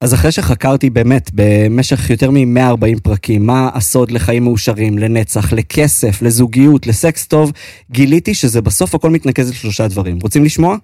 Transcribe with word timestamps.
אז 0.00 0.14
אחרי 0.14 0.32
שחקרתי 0.32 0.90
באמת 0.90 1.30
במשך 1.34 2.10
יותר 2.10 2.30
מ-140 2.30 3.00
פרקים, 3.02 3.46
מה 3.46 3.70
הסוד 3.74 4.10
לחיים 4.10 4.44
מאושרים, 4.44 4.98
לנצח, 4.98 5.52
לכסף, 5.52 6.22
לזוגיות, 6.22 6.86
לסקס 6.86 7.26
טוב, 7.26 7.52
גיליתי 7.90 8.34
שזה 8.34 8.62
בסוף 8.62 8.94
הכל 8.94 9.10
מתנקז 9.10 9.50
לשלושה 9.50 9.88
דברים. 9.88 10.18
רוצים 10.22 10.44
לשמוע? 10.44 10.76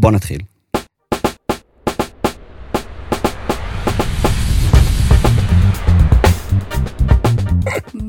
בואו 0.00 0.12
נתחיל. 0.12 0.40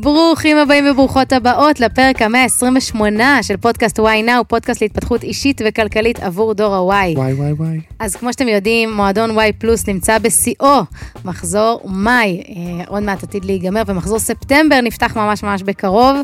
ברוכים 0.01 0.57
הבאים 0.57 0.85
וברוכות 0.91 1.33
הבאות 1.33 1.79
לפרק 1.79 2.21
המאה 2.21 2.43
ה-28 2.43 2.95
של 3.41 3.57
פודקאסט 3.57 3.99
וואי 3.99 4.23
נאו, 4.23 4.47
פודקאסט 4.47 4.81
להתפתחות 4.81 5.23
אישית 5.23 5.61
וכלכלית 5.65 6.19
עבור 6.19 6.53
דור 6.53 6.75
הוואי. 6.75 7.13
וואי 7.17 7.33
וואי 7.33 7.51
וואי. 7.51 7.79
אז 7.99 8.15
כמו 8.15 8.33
שאתם 8.33 8.47
יודעים, 8.47 8.93
מועדון 8.93 9.31
וואי 9.31 9.53
פלוס 9.53 9.87
נמצא 9.87 10.17
בשיאו, 10.17 10.81
מחזור 11.25 11.81
מאי, 11.85 12.43
אה, 12.49 12.83
עוד 12.87 13.03
מעט 13.03 13.23
עתיד 13.23 13.45
להיגמר, 13.45 13.81
ומחזור 13.87 14.19
ספטמבר 14.19 14.81
נפתח 14.81 15.17
ממש 15.17 15.43
ממש 15.43 15.63
בקרוב. 15.63 16.17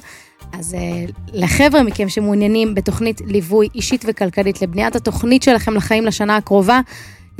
אז 0.53 0.73
אה, 0.73 1.05
לחבר'ה 1.33 1.83
מכם 1.83 2.09
שמעוניינים 2.09 2.75
בתוכנית 2.75 3.21
ליווי 3.25 3.67
אישית 3.75 4.05
וכלכלית 4.07 4.61
לבניית 4.61 4.95
התוכנית 4.95 5.43
שלכם 5.43 5.73
לחיים 5.73 6.05
לשנה 6.05 6.37
הקרובה, 6.37 6.79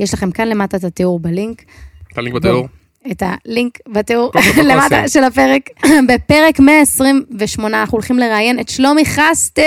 יש 0.00 0.14
לכם 0.14 0.30
כאן 0.30 0.48
למטה 0.48 0.76
את 0.76 0.84
התיאור 0.84 1.20
בלינק. 1.20 1.62
את 2.12 2.18
הלינק 2.18 2.34
בתיאור. 2.34 2.68
את 3.10 3.22
הלינק 3.26 3.78
בתיאור 3.88 4.32
למטה. 4.70 5.08
של 5.08 5.24
הפרק. 5.24 5.70
בפרק 6.08 6.60
128 6.60 7.80
אנחנו 7.80 7.96
הולכים 7.96 8.18
לראיין 8.18 8.60
את 8.60 8.68
שלומי 8.68 9.04
חסטר. 9.04 9.62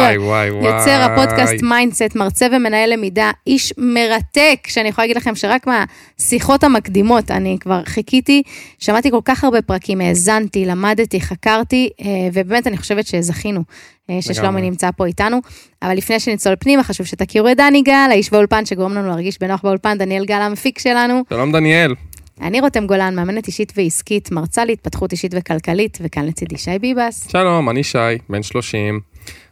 וואי 0.00 0.18
וואי 0.18 0.50
וואי. 0.50 0.64
יוצר 0.64 1.02
הפודקאסט 1.02 1.62
Mindset, 1.62 2.16
מרצה 2.16 2.46
ומנהל 2.52 2.92
למידה, 2.92 3.30
איש 3.46 3.72
מרתק, 3.78 4.66
שאני 4.66 4.88
יכולה 4.88 5.04
להגיד 5.04 5.16
לכם 5.16 5.34
שרק 5.34 5.66
מהשיחות 5.66 6.64
המקדימות, 6.64 7.30
אני 7.30 7.56
כבר 7.60 7.82
חיכיתי, 7.84 8.42
שמעתי 8.78 9.10
כל 9.10 9.20
כך 9.24 9.44
הרבה 9.44 9.62
פרקים, 9.62 10.00
האזנתי, 10.00 10.66
למדתי, 10.66 11.20
חקרתי, 11.20 11.88
אה, 12.00 12.06
ובאמת 12.32 12.66
אני 12.66 12.76
חושבת 12.76 13.06
שזכינו 13.06 13.62
אה, 14.10 14.22
ששלומי. 14.22 14.62
נמצא 14.62 14.90
פה 14.96 15.06
איתנו. 15.06 15.40
אבל 15.82 15.94
לפני 15.96 16.20
שנצלול 16.20 16.56
פנימה, 16.56 16.82
חשוב 16.82 17.06
שתכירו 17.06 17.48
את 17.48 17.56
דני 17.56 17.82
גל, 17.82 18.08
האיש 18.10 18.30
באולפן 18.30 18.66
שגורם 18.66 18.94
לנו 18.94 19.08
להרגיש 19.08 19.38
בנוח 19.40 19.60
באולפן, 19.62 19.98
דניאל 19.98 20.24
גל 20.24 20.40
המפיק 20.40 20.78
שלנו. 20.78 21.22
שלום 21.30 21.52
דניאל. 21.52 21.94
אני 22.40 22.60
רותם 22.60 22.86
גולן, 22.86 23.14
מאמנת 23.16 23.46
אישית 23.46 23.72
ועסקית, 23.76 24.30
מרצה 24.32 24.64
להתפתחות 24.64 25.12
אישית 25.12 25.32
וכלכלית, 25.36 25.98
וכאן 26.00 26.26
לצידי 26.26 26.58
שי 26.58 26.78
ביבס. 26.78 27.30
שלום, 27.30 27.70
אני 27.70 27.82
שי, 27.84 27.98
בן 28.28 28.42
30, 28.42 29.00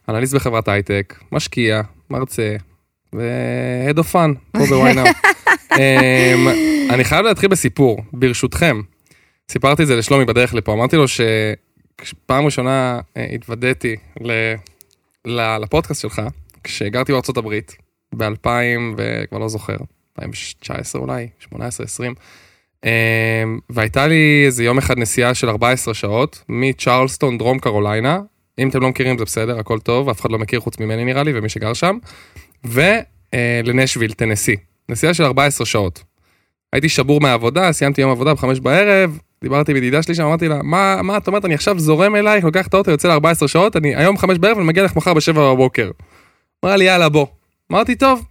אנליסט 0.08 0.34
בחברת 0.34 0.68
הייטק, 0.68 1.18
משקיע, 1.32 1.80
מרצה, 2.10 2.56
ו-head 3.14 3.98
of 3.98 4.12
fun, 4.12 4.34
פה 4.52 4.66
בוויינאו. 4.68 5.04
אני 6.94 7.04
חייב 7.04 7.26
להתחיל 7.26 7.48
בסיפור, 7.48 7.98
ברשותכם. 8.12 8.80
סיפרתי 9.50 9.82
את 9.82 9.86
זה 9.86 9.96
לשלומי 9.96 10.24
בדרך 10.24 10.54
לפה, 10.54 10.72
אמרתי 10.72 10.96
לו 10.96 11.04
שפעם 11.08 12.44
ראשונה 12.44 13.00
אה, 13.16 13.26
התוודעתי 13.34 13.96
ל- 14.20 14.54
לפודקאסט 15.62 16.02
שלך, 16.02 16.22
כשגרתי 16.64 17.12
בארצות 17.12 17.36
הברית, 17.36 17.76
ב-2000 18.14 18.48
וכבר 18.96 19.38
לא 19.38 19.48
זוכר, 19.48 19.76
2019 20.18 21.02
אולי, 21.02 21.28
18, 21.38 21.84
20. 21.84 22.14
אמ, 22.84 23.58
והייתה 23.70 24.06
לי 24.06 24.42
איזה 24.46 24.64
יום 24.64 24.78
אחד 24.78 24.98
נסיעה 24.98 25.34
של 25.34 25.48
14 25.48 25.94
שעות 25.94 26.42
מצ'רלסטון, 26.48 27.38
דרום 27.38 27.58
קרוליינה. 27.58 28.20
אם 28.58 28.68
אתם 28.68 28.80
לא 28.80 28.88
מכירים 28.88 29.18
זה 29.18 29.24
בסדר, 29.24 29.58
הכל 29.58 29.78
טוב, 29.78 30.08
אף 30.08 30.20
אחד 30.20 30.30
לא 30.30 30.38
מכיר 30.38 30.60
חוץ 30.60 30.80
ממני 30.80 31.04
נראה 31.04 31.22
לי 31.22 31.32
ומי 31.34 31.48
שגר 31.48 31.72
שם. 31.72 31.98
ולנשוויל, 32.64 34.12
טנסי. 34.12 34.56
נסיעה 34.88 35.14
של 35.14 35.24
14 35.24 35.66
שעות. 35.66 36.02
הייתי 36.72 36.88
שבור 36.88 37.20
מהעבודה, 37.20 37.72
סיימתי 37.72 38.00
יום 38.00 38.10
עבודה 38.10 38.34
בחמש 38.34 38.60
בערב, 38.60 39.18
דיברתי 39.42 39.72
עם 39.72 39.76
ידידה 39.76 40.02
שלי 40.02 40.14
שם, 40.14 40.22
אמרתי 40.22 40.48
לה, 40.48 40.62
מה, 40.62 41.02
מה 41.02 41.16
את 41.16 41.26
אומרת, 41.26 41.44
אני 41.44 41.54
עכשיו 41.54 41.78
זורם 41.78 42.16
אלייך, 42.16 42.44
לוקח 42.44 42.66
את 42.66 42.74
האוטו, 42.74 42.90
יוצא 42.90 43.08
ל-14 43.08 43.48
שעות, 43.48 43.76
אני 43.76 43.96
היום 43.96 44.18
חמש 44.18 44.38
בערב 44.38 44.56
ואני 44.56 44.68
מגיע 44.68 44.84
לך 44.84 44.96
מחר 44.96 45.14
בשבע 45.14 45.52
בבוקר. 45.52 45.90
אמרה 46.64 46.76
לי, 46.76 46.84
יאללה, 46.84 47.08
בוא. 47.08 47.26
אמרתי, 47.72 47.94
טוב. 47.94 48.29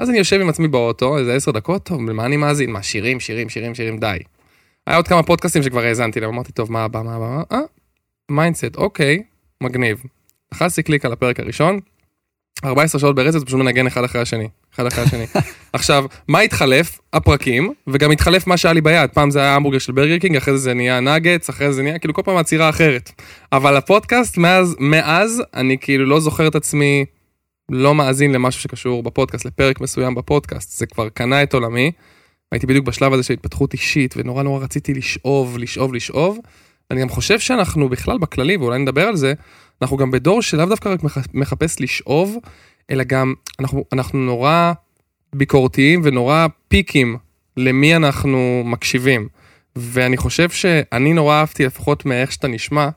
אז 0.00 0.10
אני 0.10 0.18
יושב 0.18 0.40
עם 0.40 0.48
עצמי 0.48 0.68
באוטו, 0.68 1.18
איזה 1.18 1.34
עשר 1.34 1.50
דקות, 1.50 1.84
טוב, 1.84 2.10
למה 2.10 2.26
אני 2.26 2.36
מאזין? 2.36 2.70
מה, 2.70 2.82
שירים, 2.82 3.20
שירים, 3.20 3.48
שירים, 3.48 3.74
שירים, 3.74 3.98
די. 3.98 4.18
היה 4.86 4.96
עוד 4.96 5.08
כמה 5.08 5.22
פודקאסטים 5.22 5.62
שכבר 5.62 5.80
האזנתי 5.80 6.20
להם, 6.20 6.30
אמרתי, 6.30 6.52
טוב, 6.52 6.72
מה 6.72 6.84
הבא, 6.84 7.02
מה 7.02 7.14
הבא? 7.14 7.42
אה, 7.52 7.60
Mindset, 8.30 8.76
אוקיי, 8.76 9.22
מגניב. 9.62 10.02
לחצתי 10.52 10.82
קליק 10.82 11.04
על 11.04 11.12
הפרק 11.12 11.40
הראשון, 11.40 11.80
14 12.64 13.00
שעות 13.00 13.16
ברצף, 13.16 13.44
פשוט 13.44 13.58
מנגן 13.58 13.86
אחד 13.86 14.04
אחרי 14.04 14.20
השני, 14.20 14.48
אחד 14.74 14.86
אחרי 14.86 15.04
השני. 15.04 15.24
עכשיו, 15.72 16.04
מה 16.28 16.40
התחלף? 16.40 17.00
הפרקים, 17.12 17.72
וגם 17.86 18.10
התחלף 18.10 18.46
מה 18.46 18.56
שהיה 18.56 18.72
לי 18.72 18.80
ביד. 18.80 19.10
פעם 19.10 19.30
זה 19.30 19.40
היה 19.40 19.54
המבורגר 19.54 19.78
של 19.78 19.92
Burger 19.92 20.18
King, 20.18 20.36
אחרי 20.36 20.52
זה 20.54 20.58
זה 20.58 20.74
נהיה 20.74 21.00
נאגץ, 21.00 21.48
אחרי 21.48 21.66
זה 21.66 21.72
זה 21.72 21.82
נהיה, 21.82 21.98
כאילו 21.98 22.14
כל 22.14 22.22
פעם 22.24 22.36
עצירה 22.36 22.68
אחרת. 22.68 23.10
אבל 23.52 23.76
הפודקאסט, 23.76 24.38
מאז, 24.38 24.76
מאז, 24.78 25.42
אני 25.54 25.78
כאילו 25.78 26.06
לא 26.06 26.20
זוכר 26.20 26.48
את 26.48 26.54
עצמי 26.54 27.04
לא 27.70 27.94
מאזין 27.94 28.32
למשהו 28.32 28.60
שקשור 28.60 29.02
בפודקאסט, 29.02 29.44
לפרק 29.44 29.80
מסוים 29.80 30.14
בפודקאסט. 30.14 30.78
זה 30.78 30.86
כבר 30.86 31.08
קנה 31.08 31.42
את 31.42 31.54
עולמי. 31.54 31.92
הייתי 32.52 32.66
בדיוק 32.66 32.86
בשלב 32.86 33.12
הזה 33.12 33.22
של 33.22 33.34
התפתחות 33.34 33.72
אישית, 33.72 34.14
ונורא 34.16 34.42
נורא 34.42 34.64
רציתי 34.64 34.94
לשאוב, 34.94 35.58
לשאוב, 35.58 35.94
לשאוב. 35.94 36.38
אני 36.90 37.00
גם 37.00 37.08
חושב 37.08 37.38
שאנחנו 37.38 37.88
בכלל 37.88 38.18
בכללי, 38.18 38.56
ואולי 38.56 38.78
נדבר 38.78 39.02
על 39.02 39.16
זה, 39.16 39.32
אנחנו 39.82 39.96
גם 39.96 40.10
בדור 40.10 40.42
שלאו 40.42 40.66
דווקא 40.66 40.88
רק 40.88 41.02
מח- 41.02 41.26
מחפש 41.34 41.80
לשאוב, 41.80 42.36
אלא 42.90 43.04
גם 43.04 43.34
אנחנו, 43.60 43.84
אנחנו 43.92 44.18
נורא 44.18 44.72
ביקורתיים 45.34 46.00
ונורא 46.04 46.46
פיקים 46.68 47.16
למי 47.56 47.96
אנחנו 47.96 48.62
מקשיבים. 48.64 49.28
ואני 49.76 50.16
חושב 50.16 50.50
שאני 50.50 51.12
נורא 51.12 51.34
אהבתי, 51.34 51.64
לפחות 51.64 52.06
מאיך 52.06 52.32
שאתה 52.32 52.48
נשמע, 52.48 52.88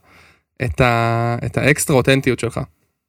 את, 0.66 0.82
ה, 0.82 1.36
את 1.46 1.58
האקסטרה 1.58 1.98
אותנטיות 1.98 2.40
שלך. 2.40 2.60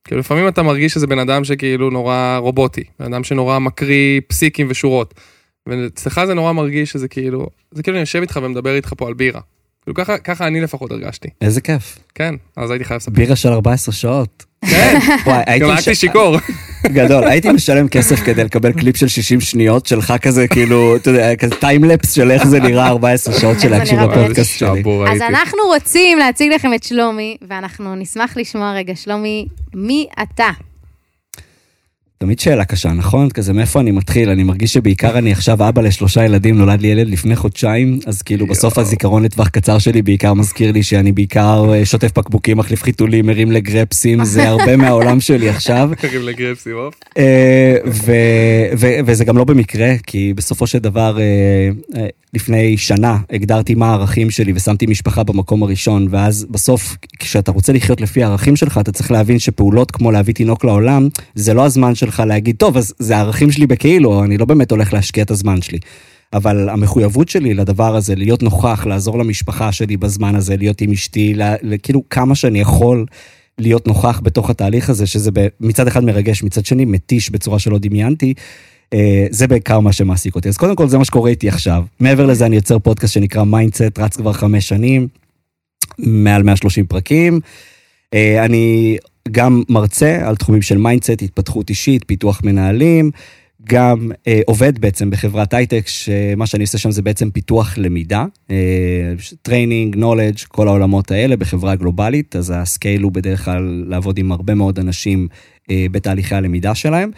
כאילו 0.05 0.21
לפעמים 0.21 0.49
אתה 0.49 0.63
מרגיש 0.63 0.93
שזה 0.93 1.07
בן 1.07 1.19
אדם 1.19 1.45
שכאילו 1.45 1.91
נורא 1.91 2.37
רובוטי, 2.41 2.85
בן 3.01 3.15
אדם 3.15 3.25
שנורא 3.25 3.59
מקריא 3.59 4.21
פסיקים 4.27 4.67
ושורות. 4.71 5.15
ואצלך 5.67 6.21
זה 6.27 6.35
נורא 6.35 6.53
מרגיש 6.53 6.91
שזה 6.91 7.09
כאילו, 7.09 7.47
זה 7.73 7.83
כאילו 7.83 7.97
אני 7.97 8.01
יושב 8.01 8.21
איתך 8.21 8.41
ומדבר 8.43 8.75
איתך 8.75 8.93
פה 8.97 9.07
על 9.09 9.15
בירה. 9.15 9.41
כאילו 9.83 9.95
ככה, 9.95 10.19
ככה 10.19 10.47
אני 10.47 10.61
לפחות 10.61 10.91
הרגשתי. 10.91 11.29
איזה 11.41 11.61
כיף. 11.61 11.99
כן, 12.15 12.35
אז 12.57 12.71
הייתי 12.71 12.85
חייב 12.85 12.97
לספר. 12.97 13.13
בירה 13.13 13.37
של 13.37 13.49
14 13.49 13.95
שעות. 13.95 14.45
כן, 14.71 14.99
וואי, 15.27 15.43
הייתי 15.47 15.65
גם 15.65 15.71
הייתי 15.71 15.95
שיכור. 15.95 16.37
גדול, 16.87 17.25
הייתי 17.25 17.53
משלם 17.53 17.89
כסף 17.89 18.21
כדי 18.21 18.45
לקבל 18.45 18.73
קליפ 18.73 18.97
של 18.97 19.09
60 19.09 19.41
שניות 19.41 19.87
שלך 19.87 20.15
כזה, 20.23 20.49
כאילו, 20.49 20.97
אתה 20.97 21.11
יודע, 21.11 21.37
כזה 21.37 21.55
timelapse 21.61 22.12
של 22.13 22.31
איך 22.31 22.47
זה 22.47 22.61
נראה 22.61 22.89
14 22.89 23.41
שעות 23.41 23.61
של 23.61 23.71
להקשיב 23.71 24.01
לפודקאסט 24.01 24.59
שלי. 24.59 24.83
אז. 25.09 25.21
אנחנו 25.21 25.59
רוצים 25.67 26.19
להציג 26.19 26.53
לכם 26.53 26.75
את 26.75 26.83
שלומי, 26.83 27.37
ואנחנו 27.49 27.95
נשמח 27.95 28.37
לשמוע 28.37 28.73
רגע, 28.73 28.97
שלומי, 28.97 29.47
מי 29.75 30.07
אתה? 30.23 30.51
תמיד 32.25 32.39
שאלה 32.39 32.65
קשה, 32.65 32.93
נכון? 32.93 33.31
כזה, 33.31 33.53
מאיפה 33.53 33.81
אני 33.81 33.91
מתחיל? 33.91 34.31
אני 34.31 34.43
מרגיש 34.43 34.73
שבעיקר 34.73 35.19
אני 35.19 35.33
עכשיו 35.33 35.69
אבא 35.69 35.83
לשלושה 35.83 36.25
ילדים, 36.25 36.59
נולד 36.59 36.81
לי 36.81 36.89
ילד 36.89 37.09
לפני 37.09 37.37
חודשיים, 37.37 37.99
אז 38.07 38.23
כאילו 38.23 38.47
בסוף. 38.47 38.79
הזיכרון 38.79 39.23
לטווח 39.23 39.49
קצר 39.49 39.79
שלי 39.79 40.03
בעיקר 40.03 40.35
מזכיר 40.35 40.73
לי 40.73 40.83
שאני 40.83 41.12
בעיקר 41.12 41.73
אה, 41.73 41.85
שוטף 41.85 42.19
בקבוקים, 42.19 42.57
מחליף 42.57 42.83
חיתולים, 42.83 43.27
מרים 43.27 43.53
לגרפסים, 43.53 44.25
זה 44.25 44.49
הרבה 44.51 44.77
מהעולם 44.77 45.21
שלי 45.21 45.49
עכשיו. 45.49 45.91
קריב 45.97 46.23
לגרפסי, 46.23 46.73
אוף. 46.73 46.95
אה, 47.19 47.77
וזה 49.06 49.25
גם 49.25 49.39
לא 49.39 49.45
במקרה, 49.45 49.93
כי 50.06 50.33
בסופו 50.37 50.67
של 50.67 50.79
דבר, 50.79 51.19
אה, 51.21 52.06
לפני 52.35 52.77
שנה 52.77 53.19
הגדרתי 53.31 53.75
מה 53.75 53.91
הערכים 53.91 54.31
שלי 54.31 54.53
ושמתי 54.55 54.87
משפחה 54.87 55.23
במקום 55.23 55.62
הראשון, 55.62 56.06
ואז 56.11 56.47
בסוף, 56.51 56.97
כשאתה 57.19 57.53
רוצה 57.53 57.73
לחיות 57.73 58.01
לפי 58.01 58.25
הערכים 58.25 58.56
שלך, 58.56 58.79
אתה 58.79 58.93
צריך 58.93 59.11
להבין 59.11 59.39
שפעולות 59.39 59.91
כמו 59.91 60.11
להביא 60.11 60.35
תינוק 60.35 60.65
לעולם, 60.65 61.09
זה 61.35 61.55
לא 61.55 61.65
הזמן 61.65 61.95
שלך 61.95 62.14
להגיד, 62.21 62.57
טוב, 62.57 62.77
אז 62.77 62.95
זה 62.99 63.17
הערכים 63.17 63.51
שלי 63.53 63.67
בכאילו, 63.67 64.25
אני 64.25 64.39
לא 64.39 64.45
באמת 64.45 64.71
הולך 64.71 64.93
להשקיע 64.93 65.23
את 65.25 65.31
הזמן 65.31 65.63
שלי. 65.63 65.79
אבל 66.33 66.69
המחויבות 66.69 67.29
שלי 67.29 67.55
לדבר 67.55 67.97
הזה, 67.97 68.15
להיות 68.15 68.43
נוכח, 68.43 68.87
לעזור 68.87 69.19
למשפחה 69.19 69.73
שלי 69.73 69.97
בזמן 69.97 70.35
הזה, 70.35 70.56
להיות 70.56 70.81
עם 70.81 70.93
אשתי, 70.93 71.35
לה- 71.35 71.55
כאילו 71.83 72.03
כמה 72.11 72.35
שאני 72.35 72.61
יכול 72.61 73.06
להיות 73.59 73.87
נוכח 73.87 74.21
בתוך 74.25 74.50
התהליך 74.50 74.91
הזה, 74.91 75.06
שזה 75.06 75.31
ב- 75.35 75.47
מצד 75.61 75.87
אחד 75.87 76.05
מרגש, 76.05 76.43
מצד 76.43 76.67
שני 76.67 76.85
מתיש 76.85 77.31
בצורה 77.31 77.59
שלא 77.59 77.79
דמיינתי. 77.79 78.35
אה, 78.94 79.27
זה 79.31 79.47
בעיקר 79.47 79.81
מה 79.81 79.93
שמעסיק 79.93 80.35
אותי. 80.35 80.49
אז 80.49 80.56
קודם 80.56 80.77
כל 80.77 80.88
זה 80.88 80.99
מה 80.99 81.05
שקורה 81.05 81.31
איתי 81.31 81.49
עכשיו. 81.49 81.85
מעבר 82.00 82.27
לזה 82.27 82.47
אני 82.47 82.56
יוצר 82.56 82.79
פודקאסט 82.79 83.15
שנקרא 83.15 83.44
Mindset, 83.44 83.99
רץ 83.99 84.17
כבר 84.17 84.33
חמש 84.33 84.69
שנים, 84.69 85.09
מעל 85.99 86.43
130 86.43 86.87
פרקים. 86.87 87.41
אה, 88.15 88.44
אני 88.44 88.97
גם 89.31 89.62
מרצה 89.69 90.29
על 90.29 90.37
תחומים 90.37 90.62
של 90.62 90.79
mindset, 90.79 91.23
התפתחות 91.23 91.71
אישית, 91.71 92.05
פיתוח 92.06 92.41
מנהלים. 92.44 93.11
גם 93.69 94.11
אה, 94.26 94.41
עובד 94.47 94.79
בעצם 94.79 95.11
בחברת 95.11 95.55
הייטק, 95.55 95.87
שמה 95.87 96.47
שאני 96.47 96.62
עושה 96.62 96.79
שם 96.79 96.91
זה 96.91 97.03
בעצם 97.03 97.31
פיתוח 97.31 97.79
למידה, 97.79 98.25
training, 99.43 99.97
knowledge, 99.97 100.38
כל 100.49 100.69
העולמות 100.69 101.11
האלה 101.11 101.37
בחברה 101.37 101.75
גלובלית, 101.75 102.37
אז 102.37 102.53
ה 102.56 102.64
scale 102.64 103.03
הוא 103.03 103.12
בדרך 103.12 103.44
כלל 103.44 103.85
לעבוד 103.87 104.19
עם 104.19 104.32
הרבה 104.32 104.55
מאוד 104.55 104.79
אנשים 104.79 105.29
אה, 105.71 105.87
בתהליכי 105.91 106.35
הלמידה 106.35 106.75
שלהם. 106.75 107.11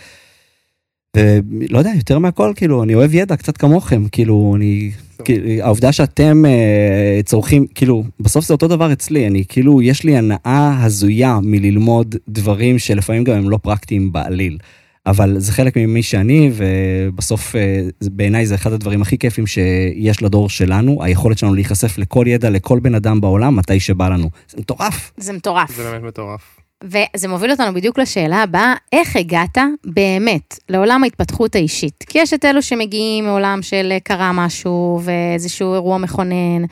ולא 1.17 1.79
יודע, 1.79 1.91
יותר 1.97 2.19
מהכל, 2.19 2.53
כאילו, 2.57 2.83
אני 2.83 2.95
אוהב 2.95 3.15
ידע, 3.15 3.37
קצת 3.37 3.57
כמוכם, 3.57 4.09
כאילו, 4.09 4.53
אני... 4.57 4.91
כאילו, 5.25 5.63
העובדה 5.65 5.93
שאתם 5.93 6.45
אה, 6.45 7.21
צורכים, 7.25 7.67
כאילו, 7.75 8.05
בסוף 8.21 8.45
זה 8.45 8.55
אותו 8.55 8.69
דבר 8.69 8.93
אצלי, 8.93 9.27
אני 9.27 9.45
כאילו, 9.49 9.83
יש 9.83 10.05
לי 10.05 10.17
הנאה 10.17 10.85
הזויה 10.85 11.39
מללמוד 11.43 12.15
דברים 12.29 12.79
שלפעמים 12.79 13.25
גם 13.25 13.37
הם 13.37 13.51
לא 13.51 13.59
פרקטיים 13.63 14.13
בעליל. 14.13 14.59
אבל 15.07 15.39
זה 15.39 15.53
חלק 15.53 15.77
ממי 15.77 16.03
שאני, 16.03 16.51
ובסוף 16.55 17.57
אה, 17.57 17.81
בעיניי 18.03 18.47
זה 18.47 18.55
אחד 18.55 18.73
הדברים 18.73 19.03
הכי 19.03 19.19
כיפים 19.19 19.47
שיש 19.47 20.23
לדור 20.23 20.49
שלנו, 20.49 21.05
היכולת 21.05 21.39
שלנו 21.39 21.55
להיחשף 21.55 21.99
לכל 21.99 22.25
ידע, 22.29 22.51
לכל 22.51 22.81
בן 22.81 22.95
אדם 22.95 23.21
בעולם, 23.21 23.57
מתי 23.57 23.81
שבא 23.81 24.09
לנו. 24.09 24.31
זה 24.49 24.57
מטורף. 24.61 25.13
זה 25.17 25.33
מטורף. 25.33 25.77
זה 25.77 25.83
באמת 25.83 26.03
מטורף. 26.03 26.66
וזה 26.85 27.29
מוביל 27.29 27.51
אותנו 27.51 27.75
בדיוק 27.75 27.99
לשאלה 27.99 28.43
הבאה, 28.43 28.75
איך 28.93 29.17
הגעת 29.17 29.59
באמת 29.85 30.59
לעולם 30.69 31.05
ההתפתחות 31.05 31.55
האישית? 31.55 32.05
כי 32.09 32.19
יש 32.19 32.35
את 32.35 32.45
אלו 32.45 32.63
שמגיעים 32.63 33.25
מעולם 33.25 33.63
של 33.63 33.89
אה, 33.93 34.01
קרה 34.01 34.33
משהו 34.33 35.01
ואיזשהו 35.03 35.75
אירוע 35.75 35.99
מכונן, 35.99 36.65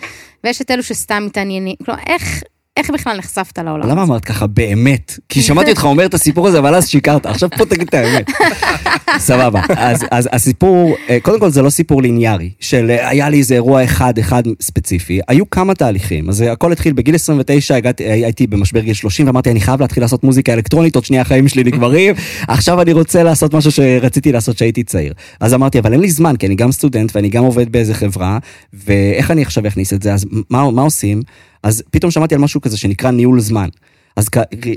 ויש 0.44 0.62
את 0.62 0.70
אלו 0.70 0.82
שסתם 0.82 1.22
מתעניינים, 1.26 1.74
כלומר, 1.84 2.00
איך, 2.06 2.42
איך 2.76 2.90
בכלל 2.90 3.16
נחשפת 3.18 3.58
לעולם 3.58 3.88
למה? 3.88 4.02
אמרת 4.02 4.24
ככה 4.24 4.46
באמת? 4.46 5.18
כי 5.28 5.42
שמעתי 5.42 5.70
אותך 5.70 5.84
אומר 5.84 6.06
את 6.06 6.14
הסיפור 6.14 6.48
הזה, 6.48 6.58
אבל 6.58 6.74
אז 6.74 6.88
שיקרת, 6.88 7.26
עכשיו 7.26 7.48
פה 7.50 7.66
תגיד 7.66 7.88
את 7.88 7.94
האמת. 7.94 8.30
סבבה, 9.18 9.62
אז, 9.76 10.04
אז 10.10 10.28
הסיפור, 10.32 10.96
אה, 11.10 11.18
קודם 11.22 11.40
כל 11.40 11.50
זה 11.50 11.62
לא 11.62 11.70
סיפור 11.70 12.02
ליניארי, 12.02 12.50
של 12.60 12.90
אה, 12.90 13.08
היה 13.08 13.28
לי 13.28 13.38
איזה 13.38 13.54
אירוע 13.54 13.84
אחד, 13.84 14.18
אחד 14.18 14.42
ספציפי, 14.60 15.20
היו 15.28 15.50
כמה 15.50 15.74
תהליכים, 15.74 16.28
אז 16.28 16.42
אה, 16.42 16.52
הכל 16.52 16.72
התחיל 16.72 16.92
בגיל 16.92 17.14
29, 17.14 17.76
הגעתי, 17.76 18.04
הייתי 18.04 18.46
במשבר 18.46 18.80
גיל 18.80 18.94
30, 18.94 19.26
ואמרתי, 19.26 19.50
אני 19.50 19.60
חייב 19.60 19.80
להתחיל 19.80 20.02
לעשות 20.02 20.24
מוזיקה 20.24 20.52
אלקטרונית, 20.52 20.94
עוד 20.94 21.04
שנייה 21.04 21.22
החיים 21.22 21.48
שלי 21.48 21.64
נגמרים, 21.64 22.14
עכשיו 22.48 22.80
אני 22.80 22.92
רוצה 22.92 23.22
לעשות 23.22 23.54
משהו 23.54 23.70
שרציתי 23.70 24.32
לעשות 24.32 24.56
כשהייתי 24.56 24.84
צעיר. 24.84 25.12
אז 25.40 25.54
אמרתי, 25.54 25.78
אבל 25.78 25.92
אין 25.92 26.00
לי 26.00 26.10
זמן, 26.10 26.36
כי 26.36 26.46
אני 26.46 26.54
גם 26.54 26.72
סטודנט 26.72 27.16
ואני 27.16 27.28
גם 27.28 27.44
עובד 27.44 27.72
באיזה 27.72 27.94
חברה, 27.94 28.38
ואיך 28.72 29.30
אני 29.30 29.42
עכשיו 29.42 29.66
אכניס 29.66 29.92
את 29.92 30.02
זה, 30.02 30.14
אז 30.14 30.26
מה, 30.50 30.70
מה 30.70 30.82
עושים? 30.82 31.22
אז 31.64 31.82
פתאום 31.90 32.10
שמעתי 32.10 32.34
על 32.34 32.40
משהו 32.40 32.60
כזה 32.60 32.76
שנקרא 32.76 33.10
ניהול 33.10 33.40
זמן. 33.40 33.68
אז 34.16 34.28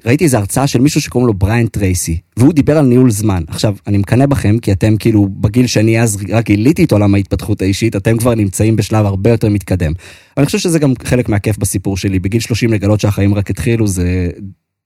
ראיתי 0.06 0.24
איזו 0.24 0.38
הרצאה 0.38 0.68
של 0.68 0.82
מישהו 0.82 1.02
שקוראים 1.02 1.28
לו 1.28 1.34
בריאן 1.34 1.68
טרייסי, 1.68 2.20
והוא 2.38 2.54
דיבר 2.54 2.78
על 2.78 2.86
ניהול 2.86 3.12
זמן. 3.12 3.44
עכשיו, 3.48 3.76
אני 3.88 3.98
מקנא 3.98 4.26
בכם, 4.26 4.60
כי 4.60 4.72
אתם 4.72 4.98
כאילו, 4.98 5.28
בגיל 5.30 5.68
שאני 5.68 6.02
אז 6.02 6.18
רק 6.30 6.46
גיליתי 6.46 6.84
את 6.84 6.92
עולם 6.92 7.16
ההתפתחות 7.16 7.62
האישית, 7.62 7.96
אתם 7.96 8.18
כבר 8.18 8.36
נמצאים 8.36 8.76
בשלב 8.76 9.06
הרבה 9.06 9.30
יותר 9.30 9.50
מתקדם. 9.50 9.92
אני 10.38 10.46
חושב 10.46 10.58
שזה 10.58 10.80
גם 10.80 10.94
חלק 11.04 11.30
מהכיף 11.30 11.58
בסיפור 11.58 11.98
שלי, 11.98 12.20
בגיל 12.20 12.42
30 12.42 12.74
לגלות 12.74 13.00
שהחיים 13.00 13.36
רק 13.36 13.50
התחילו, 13.50 13.88
זה, 13.88 14.30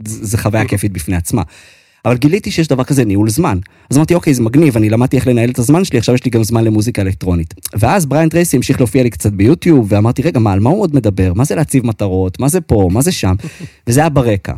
זה 0.05 0.37
חוויה 0.37 0.67
כיפית 0.67 0.91
בפני 0.91 1.15
עצמה. 1.15 1.41
אבל 2.05 2.17
גיליתי 2.17 2.51
שיש 2.51 2.67
דבר 2.67 2.83
כזה 2.83 3.05
ניהול 3.05 3.29
זמן. 3.29 3.57
אז 3.89 3.97
אמרתי, 3.97 4.15
אוקיי, 4.15 4.33
זה 4.33 4.41
מגניב, 4.41 4.77
אני 4.77 4.89
למדתי 4.89 5.15
איך 5.15 5.27
לנהל 5.27 5.49
את 5.49 5.59
הזמן 5.59 5.83
שלי, 5.83 5.99
עכשיו 5.99 6.15
יש 6.15 6.25
לי 6.25 6.31
גם 6.31 6.43
זמן 6.43 6.63
למוזיקה 6.63 7.01
אלקטרונית. 7.01 7.53
ואז 7.79 8.05
בריאן 8.05 8.29
טרייסי 8.29 8.57
המשיך 8.57 8.79
להופיע 8.79 9.03
לי 9.03 9.09
קצת 9.09 9.31
ביוטיוב, 9.33 9.87
ואמרתי, 9.89 10.21
רגע, 10.21 10.39
מה, 10.39 10.53
על 10.53 10.59
מה 10.59 10.69
הוא 10.69 10.81
עוד 10.81 10.95
מדבר? 10.95 11.33
מה 11.33 11.43
זה 11.43 11.55
להציב 11.55 11.85
מטרות? 11.85 12.39
מה 12.39 12.49
זה 12.49 12.61
פה? 12.61 12.89
מה 12.91 13.01
זה 13.01 13.11
שם? 13.11 13.35
וזה 13.87 13.99
היה 13.99 14.09
ברקע. 14.09 14.53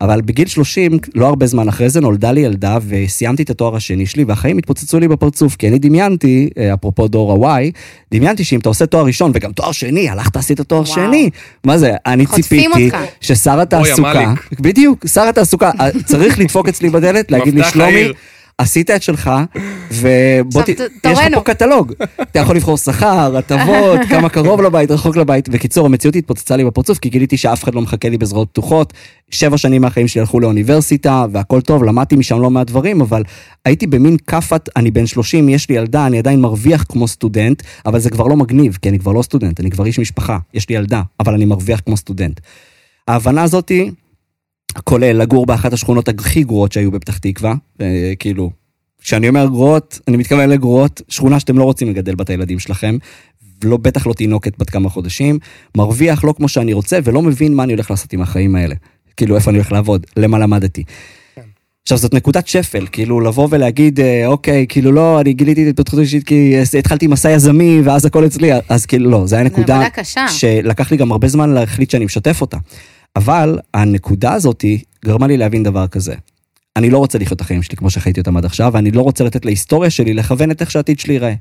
אבל 0.00 0.20
בגיל 0.20 0.48
30, 0.48 0.98
לא 1.14 1.26
הרבה 1.26 1.46
זמן 1.46 1.68
אחרי 1.68 1.90
זה, 1.90 2.00
נולדה 2.00 2.32
לי 2.32 2.40
ילדה 2.40 2.78
וסיימתי 2.88 3.42
את 3.42 3.50
התואר 3.50 3.76
השני 3.76 4.06
שלי, 4.06 4.24
והחיים 4.24 4.58
התפוצצו 4.58 5.00
לי 5.00 5.08
בפרצוף, 5.08 5.56
כי 5.56 5.68
אני 5.68 5.78
דמיינתי, 5.78 6.50
אה, 6.58 6.74
אפרופו 6.74 7.08
דור 7.08 7.48
ה-Y, 7.48 7.70
דמיינתי 8.14 8.44
שאם 8.44 8.58
אתה 8.58 8.68
עושה 8.68 8.86
תואר 8.86 9.04
ראשון 9.04 9.30
וגם 9.34 9.52
תואר 9.52 9.72
שני, 9.72 10.08
הלכת 10.08 10.36
עשית 10.36 10.60
תואר 10.60 10.82
וואו. 10.82 10.94
שני. 10.94 11.30
מה 11.64 11.78
זה, 11.78 11.92
אני 12.06 12.26
ציפיתי 12.26 12.66
אותך. 12.66 12.98
ששר 13.20 13.60
התעסוקה. 13.60 14.34
בדיוק, 14.60 15.06
שר 15.06 15.22
התעסוקה, 15.28 15.70
אה, 15.80 15.88
צריך 16.04 16.38
לדפוק 16.38 16.68
אצלי 16.68 16.90
בדלת, 16.90 17.30
להגיד 17.30 17.54
לי, 17.54 17.64
שלומי, 17.64 17.92
העיר." 17.92 18.14
עשית 18.58 18.90
את 18.90 19.02
שלך, 19.02 19.30
ובוא, 19.92 20.62
ת- 20.62 20.68
יש 20.68 20.78
לך. 21.18 21.34
פה 21.34 21.40
קטלוג. 21.40 21.92
אתה 22.22 22.38
יכול 22.38 22.56
לבחור 22.56 22.76
שכר, 22.78 23.36
הטבות, 23.36 24.00
כמה 24.10 24.28
קרוב 24.28 24.62
לבית, 24.62 24.90
רחוק 24.90 25.16
לבית. 25.16 25.48
בקיצור, 25.48 25.86
המציאות 25.86 26.16
התפוצצה 26.16 26.56
לי 26.56 26.64
בפרצוף, 26.64 26.98
כי 26.98 27.08
גיליתי 27.08 27.36
שאף 27.36 27.64
אחד 27.64 27.74
לא 27.74 27.80
מחכה 27.82 28.08
לי 28.08 28.18
בזרועות 28.18 28.48
פתוחות. 28.50 28.92
שבע 29.30 29.58
שנים 29.58 29.82
מהחיים 29.82 30.08
שלי 30.08 30.20
הלכו 30.20 30.40
לאוניברסיטה, 30.40 31.24
והכל 31.32 31.60
טוב, 31.60 31.84
למדתי 31.84 32.16
משם 32.16 32.40
לא 32.40 32.50
מעט 32.50 32.66
דברים, 32.66 33.00
אבל 33.00 33.22
הייתי 33.64 33.86
במין 33.86 34.16
כאפת, 34.26 34.68
אני 34.76 34.90
בן 34.90 35.06
30, 35.06 35.48
יש 35.48 35.68
לי 35.68 35.76
ילדה, 35.76 36.06
אני 36.06 36.18
עדיין 36.18 36.40
מרוויח 36.40 36.84
כמו 36.88 37.08
סטודנט, 37.08 37.62
אבל 37.86 37.98
זה 37.98 38.10
כבר 38.10 38.26
לא 38.26 38.36
מגניב, 38.36 38.78
כי 38.82 38.88
אני 38.88 38.98
כבר 38.98 39.12
לא 39.12 39.22
סטודנט, 39.22 39.60
אני 39.60 39.70
כבר 39.70 39.86
איש 39.86 39.98
משפחה, 39.98 40.38
יש 40.54 40.68
לי 40.68 40.74
ילדה, 40.74 41.02
אבל 41.20 41.34
אני 41.34 41.44
מרוויח 41.44 41.80
כמו 41.86 41.96
סטודנט. 41.96 42.40
ההבנה 43.08 43.42
הזאתי, 43.42 43.90
כולל 44.84 45.16
לגור 45.16 45.46
באחת 45.46 45.72
השכונות 45.72 46.08
הכי 46.08 46.42
גרועות 46.42 46.72
שהיו 46.72 46.90
בפתח 46.90 47.18
תקווה, 47.18 47.54
אה, 47.80 48.12
כאילו, 48.18 48.50
כשאני 49.02 49.28
אומר 49.28 49.46
גרועות, 49.46 50.00
אני 50.08 50.16
מתכוון 50.16 50.50
לגרועות, 50.50 51.02
שכונה 51.08 51.40
שאתם 51.40 51.58
לא 51.58 51.64
רוצים 51.64 51.88
לגדל 51.90 52.14
בה 52.14 52.24
את 52.24 52.30
הילדים 52.30 52.58
שלכם, 52.58 52.96
ולא, 53.64 53.76
בטח 53.76 54.06
לא 54.06 54.12
תינוקת 54.12 54.58
בת 54.58 54.70
כמה 54.70 54.88
חודשים, 54.88 55.38
מרוויח 55.76 56.24
לא 56.24 56.34
כמו 56.36 56.48
שאני 56.48 56.72
רוצה, 56.72 56.98
ולא 57.04 57.22
מבין 57.22 57.54
מה 57.54 57.62
אני 57.62 57.72
הולך 57.72 57.90
לעשות 57.90 58.12
עם 58.12 58.20
החיים 58.20 58.56
האלה. 58.56 58.74
כאילו, 59.16 59.36
איפה 59.36 59.50
אני 59.50 59.58
הולך 59.58 59.72
לעבוד, 59.72 60.06
למה 60.16 60.38
למדתי. 60.38 60.84
עכשיו, 61.82 61.98
זאת 61.98 62.14
נקודת 62.14 62.46
שפל, 62.46 62.86
כאילו, 62.92 63.20
לבוא 63.20 63.48
ולהגיד, 63.50 64.00
אה, 64.00 64.26
אוקיי, 64.26 64.66
כאילו, 64.68 64.92
לא, 64.92 65.20
אני 65.20 65.32
גיליתי 65.32 65.62
את 65.62 65.66
ההתפתחות 65.66 65.98
האישית 65.98 66.24
כי 66.26 66.54
אה, 66.56 66.78
התחלתי 66.78 67.06
מסע 67.06 67.30
יזמי, 67.30 67.80
ואז 67.84 68.04
הכל 68.04 68.26
אצלי, 68.26 68.50
אז 68.68 68.86
כאילו, 68.86 69.10
לא, 69.10 69.26
זה 69.26 69.36
היה 69.36 69.44
נקודה. 69.44 69.80
שלקח 70.28 70.90
לי 70.90 70.96
גם 70.96 71.12
הרבה 71.12 71.28
זמן 71.28 71.50
להחליט 71.50 71.90
שאני 71.90 72.04
משתף 72.04 72.40
אותה. 72.40 72.56
אבל 73.16 73.58
הנקודה 73.74 74.32
הזאתי 74.32 74.82
גרמה 75.04 75.26
לי 75.26 75.36
להבין 75.36 75.62
דבר 75.62 75.86
כזה. 75.86 76.14
אני 76.76 76.90
לא 76.90 76.98
רוצה 76.98 77.18
לחיות 77.18 77.36
את 77.36 77.40
החיים 77.40 77.62
שלי 77.62 77.76
כמו 77.76 77.90
שחייתי 77.90 78.20
אותם 78.20 78.36
עד 78.36 78.44
עכשיו, 78.44 78.70
ואני 78.74 78.90
לא 78.90 79.02
רוצה 79.02 79.24
לתת 79.24 79.44
להיסטוריה 79.44 79.90
שלי 79.90 80.14
לכוון 80.14 80.50
את 80.50 80.60
איך 80.60 80.70
שהעתיד 80.70 80.98
שלי 80.98 81.14
ייראה. 81.14 81.34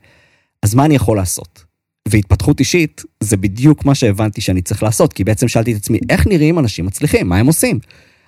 אז 0.63 0.75
מה 0.75 0.85
אני 0.85 0.95
יכול 0.95 1.17
לעשות? 1.17 1.63
והתפתחות 2.07 2.59
אישית 2.59 3.01
זה 3.19 3.37
בדיוק 3.37 3.85
מה 3.85 3.95
שהבנתי 3.95 4.41
שאני 4.41 4.61
צריך 4.61 4.83
לעשות, 4.83 5.13
כי 5.13 5.23
בעצם 5.23 5.47
שאלתי 5.47 5.71
את 5.71 5.77
עצמי, 5.77 5.99
איך 6.09 6.27
נראים 6.27 6.59
אנשים 6.59 6.85
מצליחים? 6.85 7.29
מה 7.29 7.37
הם 7.37 7.47
עושים? 7.47 7.79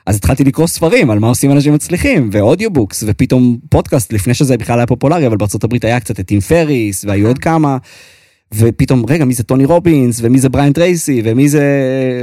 אז 0.06 0.16
התחלתי 0.16 0.44
לקרוא 0.44 0.68
ספרים 0.68 1.10
על 1.10 1.20
מה 1.20 1.28
עושים 1.28 1.52
אנשים 1.52 1.74
מצליחים, 1.74 2.30
ו 2.32 2.38
audiobooks, 2.38 3.04
ופתאום 3.08 3.58
פודקאסט, 3.70 4.14
לפני 4.14 4.34
שזה 4.34 4.58
בכלל 4.58 4.80
היה 4.80 4.88
פופולרי, 4.88 5.28
אבל 5.28 5.38
הברית 5.64 5.86
היה 5.86 6.00
קצת 6.00 6.20
את 6.20 6.28
טים 6.28 6.40
פריס, 6.40 7.06
והיו 7.06 7.28
עוד 7.28 7.40
כמה, 7.40 7.78
ופתאום, 8.56 9.04
רגע, 9.10 9.26
מי 9.26 9.34
זה 9.34 9.44
טוני 9.44 9.66
רובינס, 9.66 10.20
ומי 10.24 10.40
זה 10.40 10.50
בריין 10.50 10.74
טרייסי, 10.74 11.22
ומי 11.26 11.50
זה 11.50 11.64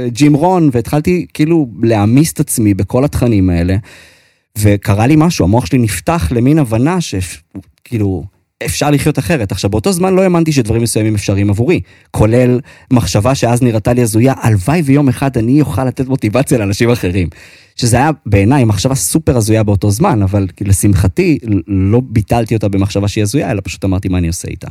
ג'ים 0.07 0.33
רון, 0.33 0.69
והתחלתי 0.73 1.25
כאילו 1.33 1.67
להעמיס 1.81 2.33
את 2.33 2.39
עצמי 2.39 2.73
בכל 2.73 3.05
התכנים 3.05 3.49
האלה, 3.49 3.75
וקרה 4.57 5.07
לי 5.07 5.15
משהו, 5.17 5.45
המוח 5.45 5.65
שלי 5.65 5.79
נפתח 5.79 6.31
למין 6.35 6.59
הבנה 6.59 6.97
שכאילו, 7.01 8.23
אפשר 8.65 8.91
לחיות 8.91 9.19
אחרת. 9.19 9.51
עכשיו, 9.51 9.69
באותו 9.69 9.91
זמן 9.91 10.13
לא 10.13 10.21
האמנתי 10.21 10.51
שדברים 10.51 10.81
מסוימים 10.81 11.15
אפשריים 11.15 11.49
עבורי, 11.49 11.81
כולל 12.11 12.59
מחשבה 12.91 13.35
שאז 13.35 13.61
נראתה 13.61 13.93
לי 13.93 14.01
הזויה, 14.01 14.33
הלוואי 14.41 14.81
ויום 14.81 15.09
אחד 15.09 15.37
אני 15.37 15.61
אוכל 15.61 15.85
לתת 15.85 16.07
מוטיבציה 16.07 16.57
לאנשים 16.57 16.89
אחרים. 16.89 17.27
שזה 17.75 17.97
היה 17.97 18.09
בעיניי 18.25 18.63
מחשבה 18.63 18.95
סופר 18.95 19.37
הזויה 19.37 19.63
באותו 19.63 19.91
זמן, 19.91 20.21
אבל 20.21 20.47
לשמחתי 20.61 21.39
לא 21.67 22.01
ביטלתי 22.05 22.55
אותה 22.55 22.67
במחשבה 22.67 23.07
שהיא 23.07 23.21
הזויה, 23.21 23.51
אלא 23.51 23.61
פשוט 23.63 23.85
אמרתי 23.85 24.09
מה 24.09 24.17
אני 24.17 24.27
עושה 24.27 24.47
איתה. 24.47 24.67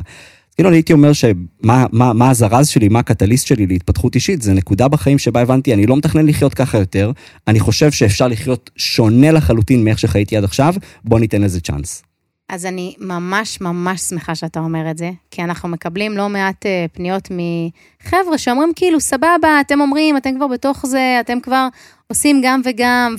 כאילו 0.55 0.69
אני 0.69 0.77
הייתי 0.77 0.93
אומר 0.93 1.13
שמה 1.13 1.85
מה, 1.91 2.13
מה 2.13 2.29
הזרז 2.29 2.67
שלי, 2.67 2.89
מה 2.89 2.99
הקטליסט 2.99 3.47
שלי 3.47 3.67
להתפתחות 3.67 4.15
אישית, 4.15 4.41
זה 4.41 4.53
נקודה 4.53 4.87
בחיים 4.87 5.19
שבה 5.19 5.41
הבנתי, 5.41 5.73
אני 5.73 5.85
לא 5.85 5.97
מתכנן 5.97 6.25
לחיות 6.25 6.53
ככה 6.53 6.77
יותר, 6.77 7.11
אני 7.47 7.59
חושב 7.59 7.91
שאפשר 7.91 8.27
לחיות 8.27 8.69
שונה 8.75 9.31
לחלוטין 9.31 9.83
מאיך 9.83 9.99
שחייתי 9.99 10.37
עד 10.37 10.43
עכשיו, 10.43 10.73
בוא 11.03 11.19
ניתן 11.19 11.41
לזה 11.41 11.61
צ'אנס. 11.61 12.03
אז 12.49 12.65
אני 12.65 12.95
ממש 12.99 13.61
ממש 13.61 14.01
שמחה 14.01 14.35
שאתה 14.35 14.59
אומר 14.59 14.91
את 14.91 14.97
זה, 14.97 15.11
כי 15.31 15.43
אנחנו 15.43 15.69
מקבלים 15.69 16.17
לא 16.17 16.29
מעט 16.29 16.65
אה, 16.65 16.85
פניות 16.93 17.31
מחבר'ה 17.31 18.37
שאומרים 18.37 18.71
כאילו, 18.75 18.99
סבבה, 18.99 19.61
אתם 19.61 19.81
אומרים, 19.81 20.17
אתם 20.17 20.35
כבר 20.35 20.47
בתוך 20.47 20.85
זה, 20.85 21.17
אתם 21.19 21.39
כבר 21.39 21.67
עושים 22.07 22.41
גם 22.43 22.61
וגם, 22.65 23.15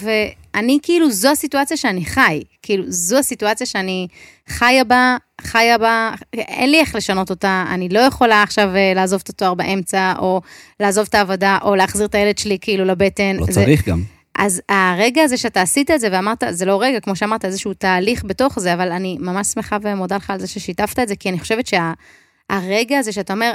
ואני 0.54 0.78
כאילו, 0.82 1.10
זו 1.10 1.28
הסיטואציה 1.30 1.76
שאני 1.76 2.04
חי, 2.04 2.42
כאילו, 2.62 2.84
זו 2.88 3.18
הסיטואציה 3.18 3.66
שאני 3.66 4.06
חיה 4.48 4.84
בה, 4.84 5.16
חיה 5.40 5.78
בה, 5.78 6.10
אין 6.34 6.70
לי 6.70 6.80
איך 6.80 6.94
לשנות 6.94 7.30
אותה, 7.30 7.64
אני 7.70 7.88
לא 7.88 7.98
יכולה 7.98 8.42
עכשיו 8.42 8.76
אה, 8.76 8.92
לעזוב 8.94 9.20
את 9.24 9.28
התואר 9.28 9.54
באמצע, 9.54 10.12
או 10.18 10.40
לעזוב 10.80 11.06
את 11.08 11.14
העבודה, 11.14 11.58
או 11.62 11.74
להחזיר 11.74 12.06
את 12.06 12.14
הילד 12.14 12.38
שלי 12.38 12.58
כאילו 12.60 12.84
לבטן. 12.84 13.36
לא 13.36 13.46
זה- 13.46 13.52
צריך 13.52 13.88
גם. 13.88 14.02
אז 14.38 14.62
הרגע 14.68 15.22
הזה 15.22 15.36
שאתה 15.36 15.62
עשית 15.62 15.90
את 15.90 16.00
זה 16.00 16.08
ואמרת, 16.12 16.42
זה 16.50 16.64
לא 16.64 16.82
רגע, 16.82 17.00
כמו 17.00 17.16
שאמרת, 17.16 17.44
איזשהו 17.44 17.74
תהליך 17.74 18.24
בתוך 18.24 18.58
זה, 18.60 18.74
אבל 18.74 18.92
אני 18.92 19.16
ממש 19.20 19.46
שמחה 19.46 19.76
ומודה 19.82 20.16
לך 20.16 20.30
על 20.30 20.40
זה 20.40 20.46
ששיתפת 20.46 20.98
את 20.98 21.08
זה, 21.08 21.16
כי 21.16 21.28
אני 21.28 21.38
חושבת 21.40 21.66
שהרגע 21.66 22.98
הזה 22.98 23.12
שאתה 23.12 23.32
אומר, 23.32 23.52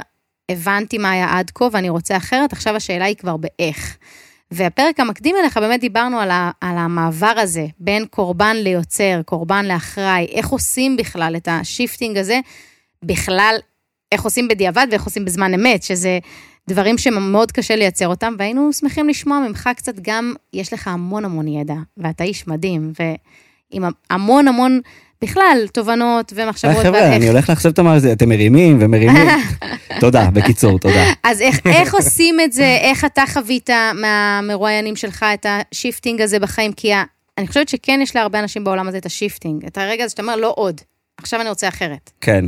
הבנתי 0.50 0.98
מה 0.98 1.10
היה 1.10 1.38
עד 1.38 1.50
כה 1.54 1.64
ואני 1.72 1.88
רוצה 1.88 2.16
אחרת, 2.16 2.52
עכשיו 2.52 2.76
השאלה 2.76 3.04
היא 3.04 3.16
כבר 3.16 3.36
באיך. 3.36 3.96
והפרק 4.50 5.00
המקדים 5.00 5.36
אליך, 5.36 5.56
באמת 5.56 5.80
דיברנו 5.80 6.20
על, 6.20 6.30
ה, 6.30 6.50
על 6.60 6.78
המעבר 6.78 7.34
הזה 7.36 7.66
בין 7.78 8.06
קורבן 8.06 8.56
ליוצר, 8.56 9.20
קורבן 9.24 9.64
לאחראי, 9.64 10.26
איך 10.30 10.48
עושים 10.48 10.96
בכלל 10.96 11.34
את 11.36 11.48
ה 11.50 11.58
shifting 11.58 12.18
הזה, 12.18 12.40
בכלל, 13.02 13.56
איך 14.12 14.22
עושים 14.22 14.48
בדיעבד 14.48 14.86
ואיך 14.90 15.04
עושים 15.04 15.24
בזמן 15.24 15.54
אמת, 15.54 15.82
שזה 15.82 16.18
דברים 16.68 16.98
שמאוד 16.98 17.52
קשה 17.52 17.76
לייצר 17.76 18.08
אותם, 18.08 18.34
והיינו 18.38 18.72
שמחים 18.72 19.08
לשמוע 19.08 19.38
ממך 19.48 19.70
קצת 19.76 19.94
גם, 20.02 20.34
יש 20.52 20.72
לך 20.72 20.88
המון 20.88 21.24
המון 21.24 21.48
ידע, 21.48 21.74
ואתה 21.96 22.24
איש 22.24 22.46
מדהים, 22.48 22.92
עם 23.70 23.84
המון 24.10 24.48
המון, 24.48 24.80
בכלל, 25.24 25.66
תובנות 25.72 26.32
ומחשבות. 26.36 26.74
היי 26.74 26.84
חבר'ה, 26.84 27.16
אני 27.16 27.28
הולך 27.28 27.50
לאכזב 27.50 27.68
את 27.68 27.78
המאזין, 27.78 28.12
אתם 28.12 28.28
מרימים 28.28 28.78
ומרימים. 28.80 29.28
תודה, 30.00 30.30
בקיצור, 30.30 30.78
תודה. 30.78 31.12
אז 31.24 31.40
איך, 31.66 31.94
עושים 31.94 32.40
את 32.40 32.52
זה, 32.52 32.78
איך 32.80 33.04
אתה 33.04 33.22
חווית 33.32 33.70
מהמרואיינים 33.94 34.96
שלך 34.96 35.26
את 35.34 35.46
ה 35.48 35.56
shifting 35.56 36.20
הזה 36.20 36.38
בחיים? 36.38 36.72
כי 36.72 36.92
אני 37.38 37.46
חושבת 37.46 37.68
שכן 37.68 38.00
יש 38.02 38.16
להרבה 38.16 38.38
אנשים 38.38 38.64
בעולם 38.64 38.88
הזה 38.88 38.98
את 38.98 39.06
ה 39.06 39.12
shifting, 39.12 39.64
את 39.66 39.78
הרגע 39.78 40.04
הזה 40.04 40.10
שאתה 40.10 40.22
אומר, 40.22 40.36
לא 40.36 40.52
עוד, 40.56 40.80
עכשיו 41.16 41.40
אני 41.40 41.48
רוצה 41.48 41.68
אחרת. 41.68 42.10
כן, 42.20 42.44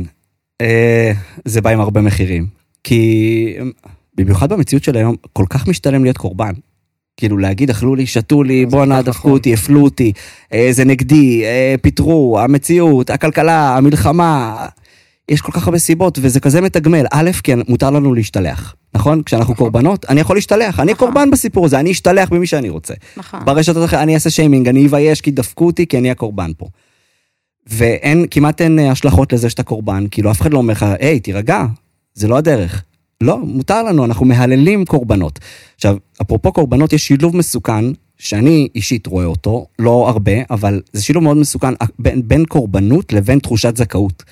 אה, 0.61 1.11
זה 1.45 1.61
בא 1.61 1.69
עם 1.69 1.79
הרבה 1.79 2.01
מחירים. 2.01 2.47
כי 2.83 3.55
במיוחד 4.15 4.53
במציאות 4.53 4.83
של 4.83 4.97
היום, 4.97 5.15
כל 5.33 5.45
כך 5.49 5.67
משתלם 5.67 6.03
להיות 6.03 6.17
קורבן. 6.17 6.53
כאילו 7.17 7.37
להגיד, 7.37 7.69
אכלו 7.69 7.95
לי, 7.95 8.05
שתו 8.05 8.43
לי, 8.43 8.65
זה 8.69 8.71
בואנה, 8.71 9.01
דפקו 9.01 9.19
נכון. 9.19 9.31
אותי, 9.31 9.53
הפלו 9.53 9.83
אותי, 9.83 10.13
אה, 10.53 10.67
זה 10.71 10.85
נגדי, 10.85 11.43
אה, 11.43 11.75
פיטרו, 11.81 12.39
המציאות, 12.39 13.09
הכלכלה, 13.09 13.77
המלחמה. 13.77 14.55
יש 15.29 15.41
כל 15.41 15.51
כך 15.51 15.67
הרבה 15.67 15.79
סיבות, 15.79 16.19
וזה 16.21 16.39
כזה 16.39 16.61
מתגמל. 16.61 17.05
א', 17.11 17.31
כי 17.43 17.51
מותר 17.67 17.89
לנו 17.89 18.13
להשתלח, 18.13 18.75
נכון? 18.95 19.23
כשאנחנו 19.23 19.55
קורבנות, 19.55 20.05
אני 20.09 20.21
יכול 20.21 20.37
להשתלח, 20.37 20.79
אני 20.79 20.91
נכון. 20.91 21.07
קורבן 21.07 21.31
בסיפור 21.31 21.65
הזה, 21.65 21.79
אני 21.79 21.91
אשתלח 21.91 22.29
במי 22.29 22.47
שאני 22.47 22.69
רוצה. 22.69 22.93
נכון. 23.17 23.39
ברשתות 23.45 23.85
אחרות, 23.85 24.01
אני 24.01 24.15
אעשה 24.15 24.29
שיימינג, 24.29 24.67
אני 24.67 24.87
אבייש 24.87 25.21
כי 25.21 25.31
דפקו 25.31 25.65
אותי, 25.65 25.87
כי 25.87 25.97
אני 25.97 26.11
הקורבן 26.11 26.51
פה. 26.57 26.65
ואין, 27.67 28.25
כמעט 28.31 28.61
אין 28.61 28.79
אה, 28.79 28.91
השלכות 28.91 29.33
לזה 29.33 29.49
שאתה 29.49 29.63
קורבן, 29.63 30.05
כאילו 30.11 30.31
אף 30.31 30.41
אחד 30.41 30.53
לא 30.53 30.57
אומר 30.57 30.73
לך, 30.73 30.85
היי, 30.99 31.19
תירגע, 31.19 31.65
זה 32.13 32.27
לא 32.27 32.37
הדרך. 32.37 32.83
לא, 33.23 33.39
מותר 33.39 33.83
לנו, 33.83 34.05
אנחנו 34.05 34.25
מהללים 34.25 34.85
קורבנות. 34.85 35.39
עכשיו, 35.75 35.97
אפרופו 36.21 36.51
קורבנות, 36.51 36.93
יש 36.93 37.07
שילוב 37.07 37.37
מסוכן, 37.37 37.85
שאני 38.17 38.67
אישית 38.75 39.07
רואה 39.07 39.25
אותו, 39.25 39.65
לא 39.79 40.09
הרבה, 40.09 40.31
אבל 40.49 40.81
זה 40.93 41.03
שילוב 41.03 41.23
מאוד 41.23 41.37
מסוכן 41.37 41.73
אה, 41.81 41.87
בין, 41.99 42.27
בין 42.27 42.45
קורבנות 42.45 43.13
לבין 43.13 43.39
תחושת 43.39 43.77
זכאות. 43.77 44.23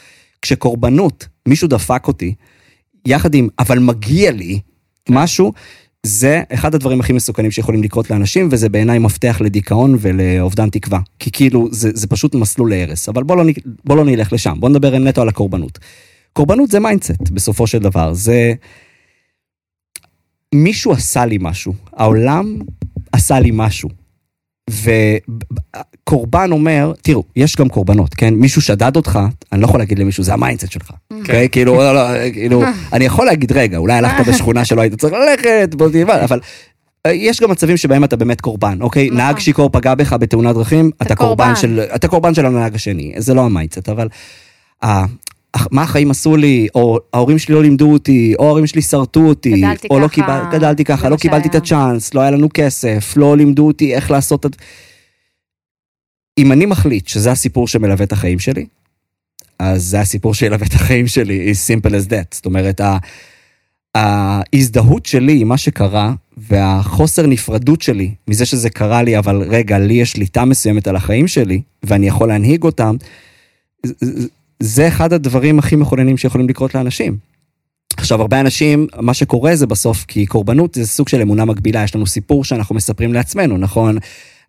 כשקורבנות, 0.41 1.27
מישהו 1.48 1.67
דפק 1.67 2.07
אותי, 2.07 2.33
יחד 3.05 3.36
עם, 3.36 3.48
אבל 3.60 3.79
מגיע 3.79 4.31
לי 4.31 4.60
משהו, 5.10 5.53
זה 6.03 6.41
אחד 6.53 6.75
הדברים 6.75 7.00
הכי 7.00 7.13
מסוכנים 7.13 7.51
שיכולים 7.51 7.83
לקרות 7.83 8.10
לאנשים, 8.10 8.48
וזה 8.51 8.69
בעיניי 8.69 9.00
מפתח 9.00 9.38
לדיכאון 9.41 9.98
ולאובדן 10.00 10.69
תקווה. 10.69 11.00
כי 11.19 11.31
כאילו, 11.31 11.67
זה, 11.71 11.89
זה 11.93 12.07
פשוט 12.07 12.36
מסלול 12.36 12.69
להרס. 12.69 13.10
אבל 13.10 13.24
בוא 13.24 13.36
לא, 13.36 13.43
בוא 13.86 13.95
לא 13.95 14.05
נלך 14.05 14.33
לשם, 14.33 14.55
בוא 14.60 14.69
נדבר 14.69 15.00
נטו 15.00 15.21
על 15.21 15.29
הקורבנות. 15.29 15.79
קורבנות 16.33 16.71
זה 16.71 16.79
mindset, 16.79 17.29
בסופו 17.31 17.67
של 17.67 17.79
דבר. 17.79 18.13
זה... 18.13 18.53
מישהו 20.55 20.91
עשה 20.91 21.25
לי 21.25 21.38
משהו, 21.41 21.73
העולם 21.93 22.57
עשה 23.11 23.39
לי 23.39 23.50
משהו. 23.53 23.89
וקורבן 24.69 26.51
אומר, 26.51 26.93
תראו, 27.01 27.23
יש 27.35 27.55
גם 27.55 27.69
קורבנות, 27.69 28.13
כן? 28.13 28.33
מישהו 28.33 28.61
שדד 28.61 28.95
אותך, 28.95 29.19
אני 29.51 29.61
לא 29.61 29.65
יכול 29.65 29.79
להגיד 29.79 30.00
למישהו, 30.00 30.23
זה 30.23 30.33
ה 30.34 30.38
mindset 30.38 30.72
שלך. 30.71 30.91
אוקיי? 31.11 31.50
כאילו, 31.50 31.75
לא, 31.75 31.93
לא, 31.93 32.31
כאילו, 32.33 32.63
אני 32.93 33.05
יכול 33.05 33.25
להגיד, 33.25 33.51
רגע, 33.51 33.77
אולי 33.77 33.93
הלכת 33.93 34.25
בשכונה 34.29 34.65
שלא 34.65 34.81
היית 34.81 34.93
צריך 34.93 35.13
ללכת, 35.13 35.75
בוא 35.75 35.89
תלמד, 35.89 36.15
אבל 36.23 36.39
אה, 37.05 37.11
יש 37.11 37.41
גם 37.41 37.51
מצבים 37.51 37.77
שבהם 37.77 38.03
אתה 38.03 38.15
באמת 38.15 38.41
קורבן, 38.41 38.77
אוקיי? 38.81 39.05
נכון. 39.05 39.17
נהג 39.17 39.39
שיכור 39.39 39.69
פגע 39.69 39.95
בך 39.95 40.13
בתאונת 40.13 40.55
דרכים, 40.55 40.91
אתה 41.01 41.15
קורבן. 41.15 41.55
של, 41.55 41.79
אתה 41.95 42.07
קורבן 42.07 42.33
של 42.33 42.45
הנהג 42.45 42.75
השני, 42.75 43.13
זה 43.17 43.33
לא 43.33 43.41
ה 43.41 43.47
mindset, 43.47 43.89
אבל 43.89 44.07
אה, 44.83 45.05
מה 45.72 45.84
החיים 45.84 46.12
עשו 46.12 46.38
לי, 46.38 46.67
או 46.75 47.00
ההורים 47.13 47.39
שלי 47.39 47.55
לא 47.55 47.62
לימדו 47.62 47.91
אותי, 47.91 48.34
או 48.39 48.46
ההורים 48.46 48.67
שלי 48.67 48.81
שרטו 48.81 49.20
אותי, 49.20 49.62
גדלתי 49.62 49.88
או 49.89 50.00
לא 50.00 50.08
ככה, 50.08 50.15
קיבל, 50.15 50.41
גדלתי 50.51 50.84
ככה, 50.84 51.10
לא 51.10 51.15
קיבלתי 51.15 51.48
את. 51.48 51.55
הצ'אנס, 51.55 52.13
לא 52.13 52.22
היה 52.22 52.31
לנו 52.31 52.48
כסף, 52.53 53.13
לא 53.17 53.38
לימדו 53.38 53.67
אותי 53.67 53.96
איך 53.96 54.12
לעשות 54.12 54.46
את... 54.46 54.55
אם 56.38 56.51
אני 56.51 56.65
מחליט 56.65 57.08
שזה 57.08 57.31
הסיפור 57.31 57.67
שמלווה 57.67 58.05
את 58.05 58.12
החיים 58.12 58.39
שלי, 58.39 58.65
אז 59.60 59.84
זה 59.84 60.00
הסיפור 60.00 60.34
שילווה 60.34 60.67
את 60.67 60.74
החיים 60.74 61.08
שלי, 61.08 61.51
is 61.51 61.55
simple 61.55 61.89
as 61.89 62.10
that. 62.10 62.27
זאת 62.31 62.46
אומרת, 62.46 62.81
ההזדהות 63.96 65.05
שלי 65.05 65.41
עם 65.41 65.48
מה 65.48 65.58
שקרה, 65.58 66.13
והחוסר 66.38 67.27
נפרדות 67.27 67.81
שלי 67.81 68.13
מזה 68.27 68.46
שזה 68.46 68.70
קרה 68.70 69.03
לי, 69.03 69.17
אבל 69.17 69.43
רגע, 69.50 69.79
לי 69.79 69.93
יש 69.93 70.12
שליטה 70.12 70.46
מסוימת 70.46 70.88
על 70.88 70.96
החיים 70.96 71.27
שלי, 71.27 71.62
ואני 71.84 72.08
יכול 72.08 72.27
להנהיג 72.27 72.63
אותם, 72.63 72.96
זה- 74.62 74.88
אחד 74.88 75.13
הדברים 75.13 75.60
הכי 75.60 75.75
מכוננים 75.75 76.18
שיכולים 76.18 76.50
לקרות 76.50 76.75
לאנשים. 76.75 77.18
עכשיו, 77.98 78.22
הרבה 78.22 78.39
אנשים, 78.39 78.88
מה 79.00 79.13
שקורה 79.13 79.56
זה 79.56 79.68
בסוף, 79.68 80.06
כי 80.08 80.25
קורבנות 80.25 80.75
זה 80.75 80.88
סוג 80.88 81.10
של 81.10 81.22
אמונה 81.22 81.46
מקבילה, 81.46 81.84
יש 81.84 81.96
לנו 81.96 82.08
סיפור 82.08 82.44
שאנחנו 82.44 82.75
מספרים 82.75 83.13
לעצמנו, 83.13 83.58
נכון? 83.58 83.98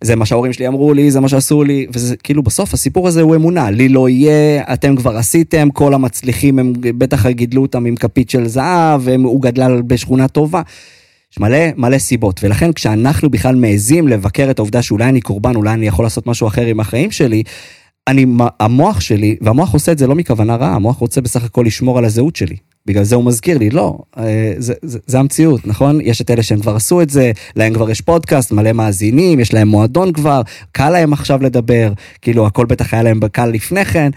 זה 0.05 0.17
מה 0.17 0.27
שההורים 0.27 0.53
שלי 0.53 0.69
אמרו 0.69 0.95
לי, 0.95 1.11
זה 1.11 1.21
מה 1.21 1.29
שעשו 1.29 1.63
לי, 1.65 1.87
וזה 1.93 2.17
כאילו 2.17 2.43
בסוף 2.43 2.75
הסיפור 2.75 3.09
הזה 3.09 3.21
הוא 3.23 3.35
אמונה, 3.37 3.71
לי 3.71 3.89
לא 3.89 4.09
יהיה, 4.09 4.63
אתם 4.73 4.97
כבר 4.97 5.17
עשיתם, 5.17 5.69
כל 5.71 5.95
המצליחים 5.95 6.59
הם 6.59 6.73
בטח 6.81 7.27
גידלו 7.27 7.63
אותם 7.63 7.87
עם 7.87 7.97
כפית 7.97 8.31
של 8.31 8.49
זהב, 8.49 9.01
והוא 9.05 9.43
גדל 9.43 9.83
בשכונה 9.87 10.29
טובה. 10.29 10.63
יש 11.33 11.39
מלא 11.41 11.59
מלא 11.77 11.99
סיבות, 11.99 12.45
ולכן 12.45 12.73
כשאנחנו 12.73 13.31
בכלל 13.31 13.55
מעזים 13.55 14.09
לבקר 14.09 14.51
את 14.51 14.59
העובדה 14.59 14.83
שאולי 14.83 15.05
אני 15.09 15.21
קורבן, 15.21 15.57
אולי 15.57 15.73
אני 15.73 15.87
יכול 15.87 16.05
לעשות 16.05 16.27
משהו 16.27 16.47
אחר 16.47 16.67
עם 16.67 16.81
החיים 16.81 17.11
שלי, 17.11 17.43
אני, 18.09 18.27
המוח 18.61 19.01
שלי, 19.01 19.37
והמוח 19.41 19.73
עושה 19.73 19.93
את 19.93 19.99
זה 19.99 20.07
לא 20.07 20.15
מכוונה 20.15 20.57
רעה, 20.57 20.75
המוח 20.75 20.97
רוצה 20.97 21.21
בסך 21.21 21.45
הכל 21.45 21.65
לשמור 21.67 21.99
על 21.99 22.05
הזהות 22.05 22.37
שלי. 22.37 22.57
בגלל 22.87 23.05
זה 23.05 23.17
הוא 23.17 23.25
מזכיר 23.25 23.59
לי, 23.59 23.71
לא, 23.71 23.99
אה, 24.19 24.55
זה, 24.59 24.75
זה, 24.83 24.99
זה 25.07 25.19
המציאות, 25.19 25.67
נכון? 25.67 26.01
יש 26.01 26.21
את 26.21 26.31
אלה 26.31 26.43
שהם 26.43 26.61
כבר 26.61 26.77
עשו 26.77 27.03
את 27.03 27.11
זה, 27.11 27.33
להם 27.57 27.75
כבר 27.75 27.91
יש 27.91 28.01
פודקאסט, 28.01 28.53
מלא 28.53 28.73
מאזינים, 28.73 29.41
יש 29.41 29.55
להם 29.55 29.69
מועדון 29.69 30.13
כבר, 30.13 30.43
קל 30.73 30.91
להם 30.91 31.13
עכשיו 31.13 31.43
לדבר, 31.43 31.93
כאילו 32.23 32.47
הכל 32.47 32.67
בטח 32.67 32.95
היה 32.95 33.03
להם 33.03 33.21
קל 33.33 33.47
לפני 33.47 33.85
כן, 33.85 34.11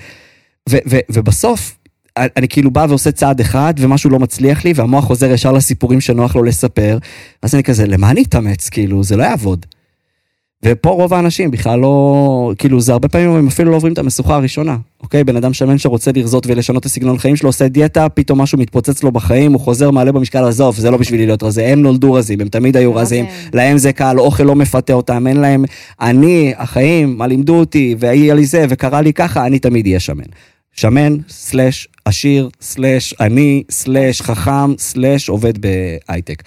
ו, 0.70 0.77
ו, 0.89 0.98
ובסוף, 1.10 1.77
אני 2.18 2.48
כאילו 2.48 2.72
בא 2.72 2.86
ועושה 2.89 3.12
צעד 3.12 3.39
אחד 3.39 3.74
ומשהו 3.77 4.10
לא 4.10 4.20
מצליח 4.20 4.65
לי 4.65 4.74
והמוח 4.75 5.06
חוזר 5.06 5.32
ישר 5.32 5.51
לסיפורים 5.51 6.01
שנוח 6.01 6.36
לו 6.36 6.44
לספר, 6.44 6.98
אז 7.42 7.56
אני 7.56 7.63
כזה, 7.63 7.88
למה 7.88 8.12
אני 8.12 8.24
אתאמץ? 8.24 8.70
כאילו, 8.70 9.04
זה 9.04 9.18
לא 9.18 9.24
יעבוד. 9.24 9.65
ופה 10.65 10.89
רוב 10.89 11.13
האנשים 11.13 11.51
בכלל 11.51 11.79
לא, 11.79 12.53
כאילו 12.57 12.81
זה 12.81 12.91
הרבה 12.91 13.07
פעמים 13.07 13.29
הם 13.29 13.48
אפילו 13.48 13.72
לא 13.72 13.75
עוברים 13.75 13.93
את 13.93 13.98
המשוכה 13.98 14.36
הראשונה, 14.36 14.77
אוקיי? 15.03 15.24
בן 15.24 15.36
אדם 15.36 15.53
שמן 15.53 15.77
שרוצה 15.77 16.12
לרזות 16.15 16.48
ולשנות 16.48 16.81
את 16.81 16.86
הסגנון 16.86 17.17
חיים 17.17 17.36
שלו, 17.36 17.50
עושה 17.50 17.67
דיאטה, 17.67 18.10
פתאום 18.10 18.41
משהו 18.41 18.57
מתפוצץ 18.57 19.03
לו 19.03 19.12
בחיים, 19.12 19.53
הוא 19.53 19.62
חוזר, 19.62 19.91
מעלה 19.91 20.12
במשקל, 20.12 20.43
עזוב, 20.43 20.75
זה 20.75 20.91
לא 20.91 20.98
בשבילי 20.98 21.25
להיות 21.25 21.43
רזה, 21.43 21.67
הם 21.67 21.81
נולדו 21.81 22.13
רזים, 22.13 22.41
הם 22.41 22.48
תמיד 22.48 22.77
היו 22.77 22.93
לא 22.93 23.00
רזים, 23.00 23.25
זה. 23.25 23.50
להם 23.53 23.77
זה 23.77 23.93
קל, 23.93 24.19
אוכל 24.19 24.43
לא 24.43 24.55
מפתה 24.55 24.93
אותם, 24.93 25.27
אין 25.27 25.38
להם, 25.38 25.65
אני, 26.01 26.53
החיים, 26.57 27.17
מה 27.17 27.27
לימדו 27.27 27.60
אותי, 27.60 27.95
והיה 28.00 28.34
לי 28.34 28.45
זה, 28.45 28.65
וקרה 28.69 29.01
לי 29.01 29.13
ככה, 29.13 29.45
אני 29.45 29.60
תמיד 29.60 29.86
אהיה 29.86 30.00
שמן. 30.00 30.24
שמן, 30.74 31.17
סלאש 31.29 31.88
עשיר, 32.05 32.50
סלאש 32.62 33.13
עני, 33.19 33.63
סלאש 33.72 34.22
חכם, 34.22 34.77
סלאש 34.77 35.29
עובד 35.29 35.53
בהייטק. 35.57 36.43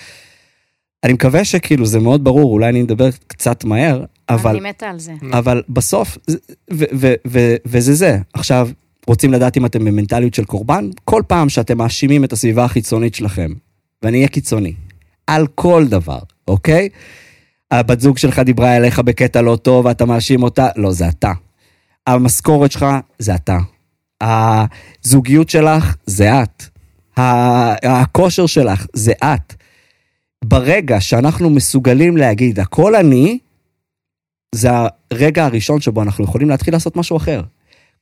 אני 1.04 1.12
מקווה 1.12 1.44
שכאילו 1.44 1.86
זה 1.86 1.98
מאוד 2.00 2.24
ברור, 2.24 2.52
אולי 2.52 2.68
אני 2.68 2.82
מדבר 2.82 3.08
קצת 3.26 3.64
מהר, 3.64 4.04
אבל, 4.28 4.50
אני 4.56 4.68
מתה 4.68 4.86
על 4.86 4.98
זה. 4.98 5.12
אבל 5.32 5.62
בסוף, 5.68 6.18
זה- 6.26 6.38
ו- 6.72 6.84
ו- 6.94 7.14
ו- 7.26 7.56
וזה 7.66 7.94
זה. 7.94 8.18
עכשיו, 8.32 8.68
רוצים 9.06 9.32
לדעת 9.32 9.56
אם 9.56 9.66
אתם 9.66 9.84
במנטליות 9.84 10.34
של 10.34 10.44
קורבן? 10.44 10.90
כל 11.04 11.22
פעם 11.26 11.48
שאתם 11.48 11.78
מאשימים 11.78 12.24
את 12.24 12.32
הסביבה 12.32 12.64
החיצונית 12.64 13.14
שלכם, 13.14 13.50
ואני 14.02 14.16
אהיה 14.16 14.28
קיצוני, 14.28 14.72
על 15.26 15.46
כל 15.54 15.84
דבר, 15.88 16.18
אוקיי? 16.48 16.88
הבת 17.70 18.00
זוג 18.00 18.18
שלך 18.18 18.38
דיברה 18.38 18.76
אליך 18.76 18.98
בקטע 18.98 19.42
לא 19.42 19.56
טוב, 19.56 19.86
ואתה 19.86 20.04
מאשים 20.04 20.42
אותה, 20.42 20.68
לא, 20.76 20.92
זה 20.92 21.08
אתה. 21.08 21.32
המשכורת 22.06 22.72
שלך, 22.72 22.86
זה 23.18 23.34
אתה. 23.34 23.58
הזוגיות 24.20 25.48
שלך, 25.50 25.96
זה 26.06 26.42
את. 26.42 26.64
הכושר 27.82 28.46
שלך, 28.46 28.86
זה 28.92 29.12
את. 29.24 29.54
ברגע 30.44 31.00
שאנחנו 31.00 31.50
מסוגלים 31.50 32.16
להגיד, 32.16 32.60
הכל 32.60 32.94
אני, 32.94 33.38
זה 34.54 34.68
הרגע 35.10 35.44
הראשון 35.44 35.80
שבו 35.80 36.02
אנחנו 36.02 36.24
יכולים 36.24 36.48
להתחיל 36.48 36.74
לעשות 36.74 36.96
משהו 36.96 37.16
אחר. 37.16 37.42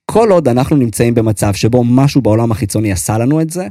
כל 0.07 0.28
עוד 0.31 0.49
אנחנו 0.49 0.76
נמצאים 0.76 1.14
במצב 1.14 1.55
שבו 1.55 1.85
משהו 1.85 2.23
בעולם 2.23 2.50
החיצוני 2.52 2.93
עשה 2.93 3.19
לנו 3.19 3.40
את 3.40 3.50
זה, 3.50 3.66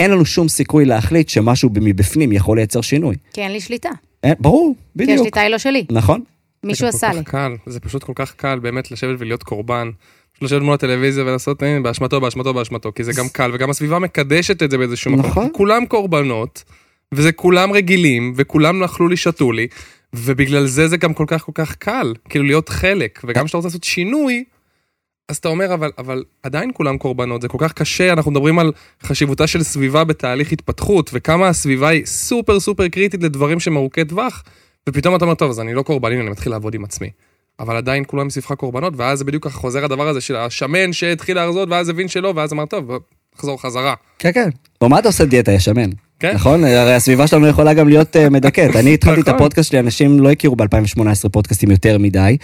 אין 0.00 0.10
לנו 0.10 0.24
שום 0.24 0.48
סיכוי 0.48 0.84
להחליט 0.84 1.28
שמשהו 1.28 1.70
מבפנים 1.74 2.32
יכול 2.32 2.56
לייצר 2.56 2.80
שינוי. 2.80 3.16
כי 3.32 3.40
אין 3.40 3.52
לי 3.52 3.60
שליטה. 3.60 3.88
אין, 4.24 4.34
ברור, 4.40 4.74
כי 4.74 4.98
בדיוק. 4.98 5.20
השליטה 5.20 5.40
היא 5.40 5.50
לא 5.50 5.58
שלי. 5.58 5.84
נכון? 5.90 6.20
מישהו 6.64 6.88
עשה 6.88 7.12
לי. 7.12 7.24
קל, 7.24 7.56
זה 7.66 7.80
פשוט 7.80 8.02
כל 8.04 8.12
כך 8.14 8.34
קל 8.34 8.58
באמת 8.58 8.90
לשבת 8.90 9.16
ולהיות 9.18 9.42
קורבן. 9.42 9.90
לשבת 10.42 10.62
מול 10.62 10.74
הטלוויזיה 10.74 11.24
ולעשות 11.24 11.62
"הנה, 11.62 11.80
באשמתו, 11.80 12.20
באשמתו, 12.20 12.54
באשמתו, 12.54 12.92
כי 12.94 13.04
זה 13.04 13.12
גם 13.16 13.28
קל, 13.28 13.50
וגם 13.54 13.70
הסביבה 13.70 13.98
מקדשת 13.98 14.62
את 14.62 14.70
זה 14.70 14.78
באיזשהו 14.78 15.12
מקום. 15.12 15.30
נכון. 15.30 15.48
כולם 15.52 15.86
קורבנות, 15.86 16.64
וזה 17.14 17.32
כולם 17.32 17.72
רגילים, 17.72 18.32
וכולם 18.36 18.82
אכלו 18.82 19.08
לי, 19.08 19.16
שתו 19.16 19.52
לי, 19.52 19.66
ובגלל 20.12 20.66
זה 20.66 20.88
זה 20.88 20.96
גם 20.96 21.14
כל 21.14 21.24
כך 21.26 21.42
כל 21.42 21.52
כך 21.54 21.74
קל, 21.74 22.14
כאילו 22.28 22.44
להיות 22.44 22.68
חלק, 22.68 23.20
וגם 23.26 23.44
כשאתה 23.44 23.58
רוצה 23.58 23.68
לעשות 23.68 23.84
שינוי, 23.84 24.44
אז 25.28 25.36
אתה 25.36 25.48
אומר, 25.48 25.74
אבל, 25.74 25.90
אבל 25.98 26.24
עדיין 26.42 26.70
כולם 26.74 26.98
קורבנות, 26.98 27.42
זה 27.42 27.48
כל 27.48 27.58
כך 27.60 27.72
קשה, 27.72 28.12
אנחנו 28.12 28.30
מדברים 28.30 28.58
על 28.58 28.72
חשיבותה 29.02 29.46
של 29.46 29.62
סביבה 29.62 30.04
בתהליך 30.04 30.52
התפתחות, 30.52 31.10
וכמה 31.12 31.48
הסביבה 31.48 31.88
היא 31.88 32.06
סופר 32.06 32.60
סופר 32.60 32.88
קריטית 32.88 33.22
לדברים 33.22 33.60
שהם 33.60 33.76
ארוכי 33.76 34.04
טווח, 34.04 34.42
ופתאום 34.88 35.16
אתה 35.16 35.24
אומר, 35.24 35.34
טוב, 35.34 35.50
אז 35.50 35.60
אני 35.60 35.74
לא 35.74 35.82
קורבן, 35.82 36.12
הנה, 36.12 36.20
אני 36.20 36.30
מתחיל 36.30 36.52
לעבוד 36.52 36.74
עם 36.74 36.84
עצמי. 36.84 37.10
אבל 37.60 37.76
עדיין 37.76 38.04
כולם 38.06 38.26
מסביבך 38.26 38.52
קורבנות, 38.52 38.94
ואז 38.96 39.18
זה 39.18 39.24
בדיוק 39.24 39.46
חוזר 39.46 39.84
הדבר 39.84 40.08
הזה 40.08 40.20
של 40.20 40.36
השמן 40.36 40.92
שהתחיל 40.92 41.36
להרזות, 41.36 41.68
ואז 41.70 41.88
הבין 41.88 42.08
שלא, 42.08 42.32
ואז 42.36 42.52
אמר, 42.52 42.66
טוב, 42.66 42.86
בוא, 42.86 42.98
נחזור 43.36 43.62
חזרה. 43.62 43.94
כן, 44.18 44.32
כן. 44.32 44.48
או 44.80 44.88
מה 44.88 44.98
אתה 44.98 45.08
עושה 45.08 45.24
דיאטה, 45.24 45.52
יא 45.52 45.58
שמן? 45.58 45.90
כן. 46.20 46.34
נכון? 46.34 46.64
הרי 46.64 46.94
הסביבה 46.94 47.26
שלנו 47.26 47.46
יכולה 47.46 47.74
גם 47.74 47.88
להיות 47.88 48.16
אה, 48.16 48.30
מדכאת. 48.30 48.76
אני 48.76 48.94
התחלתי 48.94 49.20
את 49.20 49.28
נכון. 49.28 49.34
הפודקאסט 49.34 49.70
שלי, 49.70 49.80
אנשים 49.80 50.20
לא 50.20 50.30
הכירו 50.30 50.56
ב-2018 50.56 51.28
פודקאסטים 51.32 51.70
יותר 51.70 51.98
מדי, 51.98 52.36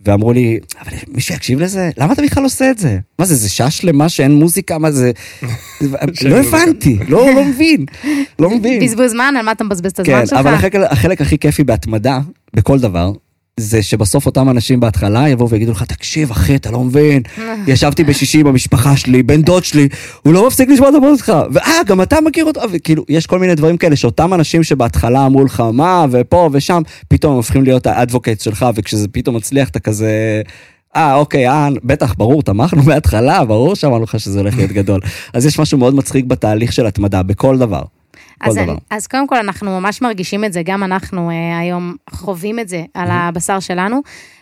ואמרו 0.00 0.32
לי, 0.32 0.58
אבל 0.82 0.92
מישהו 1.08 1.34
יקשיב 1.34 1.60
לזה? 1.60 1.90
למה 1.96 2.12
אתה 2.12 2.22
בכלל 2.22 2.42
עושה 2.44 2.70
את 2.70 2.78
זה? 2.78 2.98
מה 3.18 3.24
זה, 3.24 3.34
זה 3.34 3.48
שעה 3.48 3.70
שלמה 3.70 4.08
שאין 4.08 4.34
מוזיקה? 4.34 4.78
מה 4.78 4.90
זה? 4.90 5.10
לא 5.82 5.88
מוזיקה. 6.06 6.56
הבנתי, 6.56 6.98
לא 7.08 7.30
לא 7.34 7.44
מבין, 7.44 7.84
לא 8.38 8.50
מבין. 8.56 8.82
בזבוז 8.82 9.10
זמן, 9.10 9.34
על 9.38 9.44
מה 9.44 9.52
אתה 9.52 9.64
מבזבז 9.64 9.90
את 9.90 10.00
כן, 10.00 10.12
הזמן 10.14 10.26
שלך? 10.26 10.38
אבל 10.38 10.54
החלק, 10.54 10.74
החלק 10.74 11.20
הכי 11.20 11.38
כיפי 11.38 11.64
בהתמדה, 11.64 12.20
בכל 12.54 12.78
דבר, 12.78 13.12
זה 13.58 13.82
שבסוף 13.82 14.26
אותם 14.26 14.48
אנשים 14.50 14.80
בהתחלה 14.80 15.28
יבואו 15.28 15.50
ויגידו 15.50 15.72
לך, 15.72 15.82
תקשיב 15.82 16.30
אחי, 16.30 16.56
אתה 16.56 16.70
לא 16.70 16.80
מבין, 16.80 17.22
ישבתי 17.66 18.04
בשישי 18.04 18.42
במשפחה 18.42 18.96
שלי, 18.96 19.22
בן 19.22 19.42
דוד 19.42 19.64
שלי, 19.64 19.88
הוא 20.22 20.32
לא 20.32 20.46
מפסיק 20.46 20.68
לשמוע 20.68 20.88
את 20.88 20.94
הפודקאסט 20.94 21.26
שלך, 21.26 21.36
ואה, 21.52 21.84
גם 21.86 22.02
אתה 22.02 22.20
מכיר 22.20 22.44
אותו, 22.44 22.60
וכאילו, 22.72 23.04
יש 23.08 23.26
כל 23.26 23.38
מיני 23.38 23.54
דברים 23.54 23.76
כאלה 23.76 23.96
שאותם 23.96 24.34
אנשים 24.34 24.62
שבהתחלה 24.62 25.26
אמרו 25.26 25.44
לך 25.44 25.62
מה, 25.72 26.06
ופה 26.10 26.50
ושם, 26.52 26.82
פתאום 27.08 27.32
הם 27.32 27.36
הופכים 27.36 27.64
להיות 27.64 27.86
האדבוקייט 27.86 28.40
שלך, 28.40 28.66
וכשזה 28.74 29.08
פתאום 29.08 29.36
מצליח 29.36 29.68
אתה 29.68 29.80
כזה... 29.80 30.42
אה, 30.96 31.14
אוקיי, 31.14 31.48
אה, 31.48 31.68
בטח, 31.84 32.14
ברור, 32.14 32.42
תמכנו 32.42 32.82
מההתחלה, 32.82 33.44
ברור 33.44 33.76
שאמרנו 33.76 34.04
לך 34.04 34.20
שזה 34.20 34.38
הולך 34.38 34.56
להיות 34.56 34.70
גדול. 34.70 35.00
אז 35.32 35.46
יש 35.46 35.58
משהו 35.58 35.78
מאוד 35.78 35.94
מצחיק 35.94 36.24
בתהליך 36.24 36.72
של 36.72 36.86
התמדה, 36.86 37.22
בכל 37.22 37.58
דבר. 37.58 37.82
אז, 38.40 38.54
דבר. 38.54 38.62
אני, 38.62 38.78
אז 38.90 39.06
קודם 39.06 39.26
כל 39.26 39.36
אנחנו 39.36 39.80
ממש 39.80 40.02
מרגישים 40.02 40.44
את 40.44 40.52
זה, 40.52 40.62
גם 40.64 40.84
אנחנו 40.84 41.30
אה, 41.30 41.58
היום 41.58 41.94
חווים 42.10 42.58
את 42.58 42.68
זה 42.68 42.84
על 42.94 43.08
הבשר 43.10 43.60
שלנו, 43.60 44.00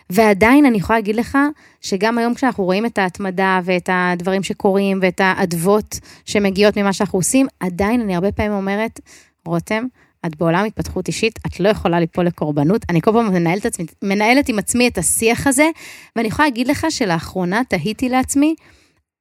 ועדיין 0.09 0.65
אני 0.65 0.77
יכולה 0.77 0.99
להגיד 0.99 1.15
לך 1.15 1.37
שגם 1.81 2.17
היום 2.17 2.33
כשאנחנו 2.33 2.63
רואים 2.63 2.85
את 2.85 2.97
ההתמדה 2.97 3.59
ואת 3.63 3.89
הדברים 3.93 4.43
שקורים 4.43 4.99
ואת 5.01 5.21
האדוות 5.23 5.99
שמגיעות 6.25 6.77
ממה 6.77 6.93
שאנחנו 6.93 7.19
עושים, 7.19 7.47
עדיין 7.59 8.01
אני 8.01 8.15
הרבה 8.15 8.31
פעמים 8.31 8.51
אומרת, 8.51 8.99
רותם, 9.45 9.83
את 10.25 10.35
בעולם 10.35 10.65
התפתחות 10.65 11.07
אישית, 11.07 11.39
את 11.47 11.59
לא 11.59 11.69
יכולה 11.69 11.99
ליפול 11.99 12.25
לקורבנות. 12.25 12.81
אני 12.89 13.01
כל 13.01 13.11
פעם 13.11 13.33
מנהלת, 13.33 13.65
עצמי, 13.65 13.85
מנהלת 14.03 14.49
עם 14.49 14.59
עצמי 14.59 14.87
את 14.87 14.97
השיח 14.97 15.47
הזה, 15.47 15.69
ואני 16.15 16.27
יכולה 16.27 16.47
להגיד 16.47 16.67
לך 16.67 16.87
שלאחרונה 16.89 17.61
תהיתי 17.69 18.09
לעצמי, 18.09 18.55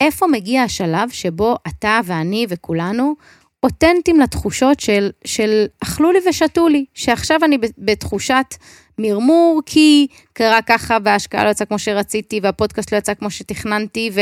איפה 0.01 0.27
מגיע 0.27 0.63
השלב 0.63 1.09
שבו 1.11 1.57
אתה 1.69 2.01
ואני 2.05 2.47
וכולנו 2.49 3.15
אותנטיים 3.63 4.21
לתחושות 4.21 4.81
של, 4.81 5.11
של 5.25 5.67
אכלו 5.83 6.13
לי 6.13 6.19
ושתו 6.29 6.69
לי, 6.69 6.85
שעכשיו 6.95 7.41
אני 7.45 7.59
בתחושת 7.79 8.55
מרמור, 8.99 9.61
כי 9.67 10.07
קרה 10.33 10.63
ככה 10.63 10.99
וההשקעה 11.05 11.45
לא 11.45 11.51
יצאה 11.51 11.67
כמו 11.67 11.79
שרציתי, 11.79 12.41
והפודקאסט 12.43 12.93
לא 12.93 12.99
יצא 12.99 13.15
כמו 13.15 13.31
שתכננתי, 13.31 14.11
ו, 14.15 14.21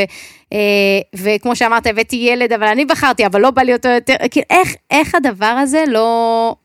אה, 0.53 0.59
וכמו 1.17 1.57
שאמרת, 1.57 1.87
הבאתי 1.87 2.17
ילד, 2.17 2.53
אבל 2.53 2.67
אני 2.67 2.85
בחרתי, 2.85 3.27
אבל 3.27 3.41
לא 3.41 3.51
בא 3.51 3.63
לי 3.63 3.73
אותו 3.73 3.89
יותר, 3.89 4.15
כאילו, 4.31 4.47
איך, 4.51 4.75
איך 4.91 5.15
הדבר 5.15 5.47
הזה 5.47 5.85
לא... 5.89 6.57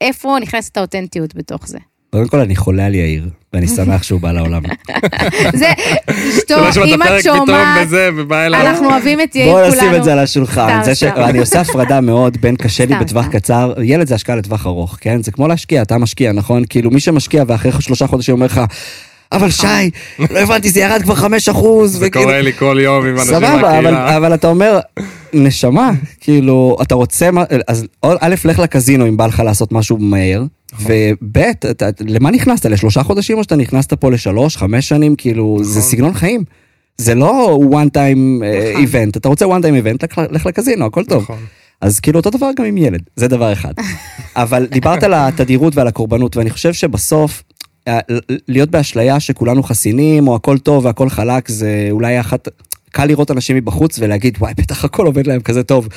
איפה 0.00 0.36
נכנסת 0.40 0.76
האותנטיות 0.76 1.34
בתוך 1.34 1.68
זה? 1.68 1.78
קודם 2.10 2.28
כל 2.28 2.40
אני 2.40 2.56
חולה 2.56 2.86
על 2.86 2.94
יאיר, 2.94 3.28
ואני 3.56 3.68
שמח 3.68 4.02
שהוא 4.02 4.20
בא 4.20 4.32
לעולם. 4.32 4.62
זה, 5.60 5.72
אשתו, 6.10 6.84
אם 6.84 7.02
את 7.02 7.22
שומעת. 7.22 7.88
אנחנו 8.44 8.90
אוהבים 8.90 9.20
את 9.20 9.36
יאיר 9.36 9.52
כולנו. 9.52 9.76
נשים 9.76 9.94
את 9.94 10.04
זה 10.04 10.12
על 10.12 10.18
השולחן. 10.18 10.80
אני 11.16 11.38
עושה 11.38 11.60
הפרדה 11.60 12.00
מאוד 12.00 12.36
בין 12.40 12.56
קשה 12.56 12.86
לי 12.86 12.94
בטווח. 12.94 13.26
קצר, 13.26 13.74
ילד 13.82 14.06
זה 14.06 14.14
השקעה 14.14 14.36
לטווח 14.36 14.66
ארוך, 14.66 14.98
כן? 15.00 15.22
זה 15.22 15.32
כמו 15.32 15.48
להשקיע, 15.48 15.82
אתה 15.82 15.98
משקיע, 15.98 16.32
נכון? 16.32 16.62
כאילו 16.68 16.90
מי 16.90 17.00
שמשקיע 17.00 17.44
ואחרי 17.46 17.72
שלושה 17.80 18.06
חודשים 18.06 18.34
אומר 18.34 18.46
לך, 18.46 18.60
אבל 19.32 19.50
שי, 19.50 19.66
לא 20.30 20.38
הבנתי, 20.38 20.70
זה 20.70 20.80
ירד 20.80 21.02
כבר 21.02 21.14
חמש 21.14 21.48
אחוז. 21.48 21.92
זה 21.98 22.10
קורה 22.10 22.40
לי 22.40 22.52
כל 22.52 22.78
יום 22.80 23.06
עם 23.06 23.14
אנשים 23.14 23.26
סבבה, 23.34 23.54
אבל, 23.54 23.62
מהקהילה. 23.62 24.16
אבל 24.16 24.34
אתה 24.34 24.48
אומר, 24.48 24.78
נשמה, 25.32 25.90
כאילו, 26.20 26.76
אתה 26.82 26.94
רוצה, 26.94 27.30
אז 27.68 27.86
א', 28.02 28.34
לך 28.44 28.58
לקזינו 28.58 29.06
אם 29.08 29.16
בא 29.16 29.26
לך 29.26 29.42
לעשות 29.44 29.72
משהו 29.72 29.98
מהר, 29.98 30.44
נכון. 30.72 30.86
וב', 31.22 31.42
למה 32.00 32.30
נכנסת? 32.30 32.66
לשלושה 32.66 33.02
חודשים 33.02 33.38
או 33.38 33.42
שאתה 33.42 33.56
נכנסת 33.56 33.92
פה 33.94 34.10
לשלוש, 34.10 34.56
חמש 34.56 34.88
שנים? 34.88 35.14
כאילו, 35.16 35.58
זה 35.62 35.78
נכון. 35.78 35.90
סגנון 35.90 36.14
חיים. 36.14 36.44
זה 36.98 37.14
לא 37.14 37.58
one 37.70 37.90
time 37.96 38.42
אה, 38.44 38.72
נכון. 38.72 38.84
event, 38.84 39.16
אתה 39.16 39.28
רוצה 39.28 39.44
one 39.44 39.62
time 39.62 39.84
event, 39.84 40.06
לך- 40.32 40.46
לקזינו, 40.46 40.86
הכל 40.86 41.04
טוב. 41.04 41.22
נכון. 41.22 41.38
אז 41.80 42.00
כאילו 42.00 42.18
אותו 42.18 42.30
דבר 42.30 42.50
גם 42.56 42.64
עם 42.64 42.76
ילד, 42.76 43.00
זה 43.16 43.28
דבר 43.28 43.52
אחד. 43.52 43.72
אבל 44.36 44.66
דיברת 44.70 45.02
על 45.02 45.14
התדירות 45.14 45.76
ועל 45.76 45.86
הקורבנות, 45.86 46.36
ואני 46.36 46.50
חושב 46.50 46.72
שבסוף, 46.72 47.42
להיות 48.48 48.70
באשליה 48.70 49.20
שכולנו 49.20 49.62
חסינים, 49.62 50.28
או 50.28 50.36
הכל 50.36 50.58
טוב 50.58 50.84
והכל 50.84 51.08
חלק, 51.08 51.48
זה 51.48 51.88
אולי 51.90 52.20
אחת, 52.20 52.48
קל 52.90 53.04
לראות 53.04 53.30
אנשים 53.30 53.56
מבחוץ 53.56 53.98
ולהגיד, 53.98 54.36
וואי, 54.40 54.54
בטח 54.56 54.84
הכל 54.84 55.06
עובד 55.06 55.26
להם 55.26 55.40
כזה 55.40 55.62
טוב. 55.62 55.88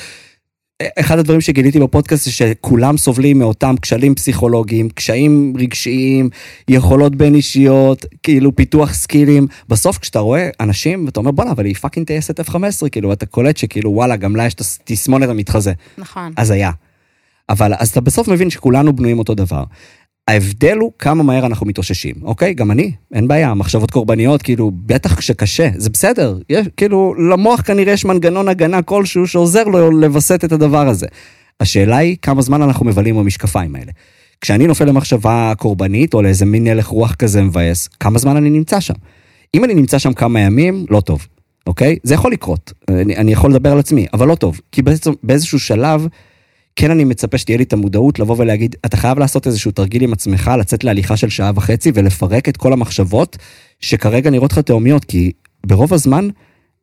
אה, 0.80 0.86
אחד 1.00 1.18
הדברים 1.18 1.40
שגיליתי 1.40 1.80
בפודקאסט 1.80 2.24
זה 2.24 2.32
שכולם 2.32 2.96
סובלים 2.96 3.38
מאותם 3.38 3.74
כשלים 3.82 4.14
פסיכולוגיים, 4.14 4.88
קשיים 4.88 5.54
רגשיים, 5.58 6.28
יכולות 6.68 7.16
בין 7.16 7.34
אישיות, 7.34 8.06
כאילו 8.22 8.56
פיתוח 8.56 8.92
סקילים. 8.92 9.46
בסוף 9.68 9.98
כשאתה 9.98 10.18
רואה 10.18 10.48
אנשים, 10.60 11.06
ואתה 11.06 11.20
אומר 11.20 11.30
בואנה, 11.30 11.50
אבל 11.50 11.64
היא 11.64 11.74
fucking 11.74 12.06
טייסת 12.06 12.40
F15, 12.40 12.88
כאילו, 12.92 13.12
אתה 13.12 13.26
קולט 13.26 13.56
שכאילו 13.56 13.90
וואלה, 13.90 14.16
גם 14.16 14.36
לה 14.36 14.46
יש 14.46 14.54
את 14.54 14.60
התסמונת 14.60 15.28
המתחזה. 15.28 15.72
נכון. 15.98 16.32
הזיה. 16.38 16.70
אבל 17.48 17.72
אז 17.78 17.88
אתה 17.88 18.00
בסוף 18.00 18.28
מבין 18.28 18.50
שכולנו 18.50 18.96
בנויים 18.96 19.18
אותו 19.18 19.34
דבר. 19.34 19.64
ההבדל 20.30 20.78
הוא 20.78 20.92
כמה 20.98 21.22
מהר 21.22 21.46
אנחנו 21.46 21.66
מתאוששים, 21.66 22.14
אוקיי? 22.22 22.54
גם 22.54 22.70
אני, 22.70 22.92
אין 23.14 23.28
בעיה, 23.28 23.54
מחשבות 23.54 23.90
קורבניות, 23.90 24.42
כאילו, 24.42 24.70
בטח 24.86 25.14
כשקשה, 25.14 25.68
זה 25.76 25.90
בסדר. 25.90 26.38
יש, 26.50 26.66
כאילו, 26.76 27.14
למוח 27.30 27.60
כנראה 27.60 27.92
יש 27.92 28.04
מנגנון 28.04 28.48
הגנה 28.48 28.82
כלשהו 28.82 29.26
שעוזר 29.26 29.64
לו 29.64 29.90
לווסת 29.90 30.44
את 30.44 30.52
הדבר 30.52 30.88
הזה. 30.88 31.06
השאלה 31.60 31.96
היא 31.96 32.16
כמה 32.22 32.42
זמן 32.42 32.62
אנחנו 32.62 32.86
מבלים 32.86 33.16
במשקפיים 33.16 33.76
האלה. 33.76 33.92
כשאני 34.40 34.66
נופל 34.66 34.84
למחשבה 34.84 35.52
קורבנית, 35.58 36.14
או 36.14 36.22
לאיזה 36.22 36.44
מין 36.44 36.66
הלך 36.66 36.86
רוח 36.86 37.14
כזה 37.14 37.42
מבאס, 37.42 37.88
כמה 37.88 38.18
זמן 38.18 38.36
אני 38.36 38.50
נמצא 38.50 38.80
שם? 38.80 38.94
אם 39.54 39.64
אני 39.64 39.74
נמצא 39.74 39.98
שם 39.98 40.12
כמה 40.12 40.40
ימים, 40.40 40.86
לא 40.90 41.00
טוב, 41.00 41.26
אוקיי? 41.66 41.96
זה 42.02 42.14
יכול 42.14 42.32
לקרות, 42.32 42.72
אני, 42.88 43.16
אני 43.16 43.32
יכול 43.32 43.50
לדבר 43.50 43.72
על 43.72 43.78
עצמי, 43.78 44.06
אבל 44.12 44.28
לא 44.28 44.34
טוב. 44.34 44.60
כי 44.72 44.82
בעצם, 44.82 45.12
באיזשהו 45.22 45.58
שלב, 45.58 46.06
כן 46.80 46.90
אני 46.90 47.04
מצפה 47.04 47.38
שתהיה 47.38 47.58
לי 47.58 47.64
את 47.64 47.72
המודעות 47.72 48.18
לבוא 48.18 48.36
ולהגיד, 48.38 48.76
אתה 48.86 48.96
חייב 48.96 49.18
לעשות 49.18 49.46
איזשהו 49.46 49.70
תרגיל 49.70 50.02
עם 50.02 50.12
עצמך, 50.12 50.50
לצאת 50.58 50.84
להליכה 50.84 51.16
של 51.16 51.28
שעה 51.28 51.52
וחצי 51.54 51.92
ולפרק 51.94 52.48
את 52.48 52.56
כל 52.56 52.72
המחשבות 52.72 53.36
שכרגע 53.80 54.30
נראות 54.30 54.52
לך 54.52 54.58
תאומיות, 54.58 55.04
כי 55.04 55.32
ברוב 55.66 55.94
הזמן 55.94 56.28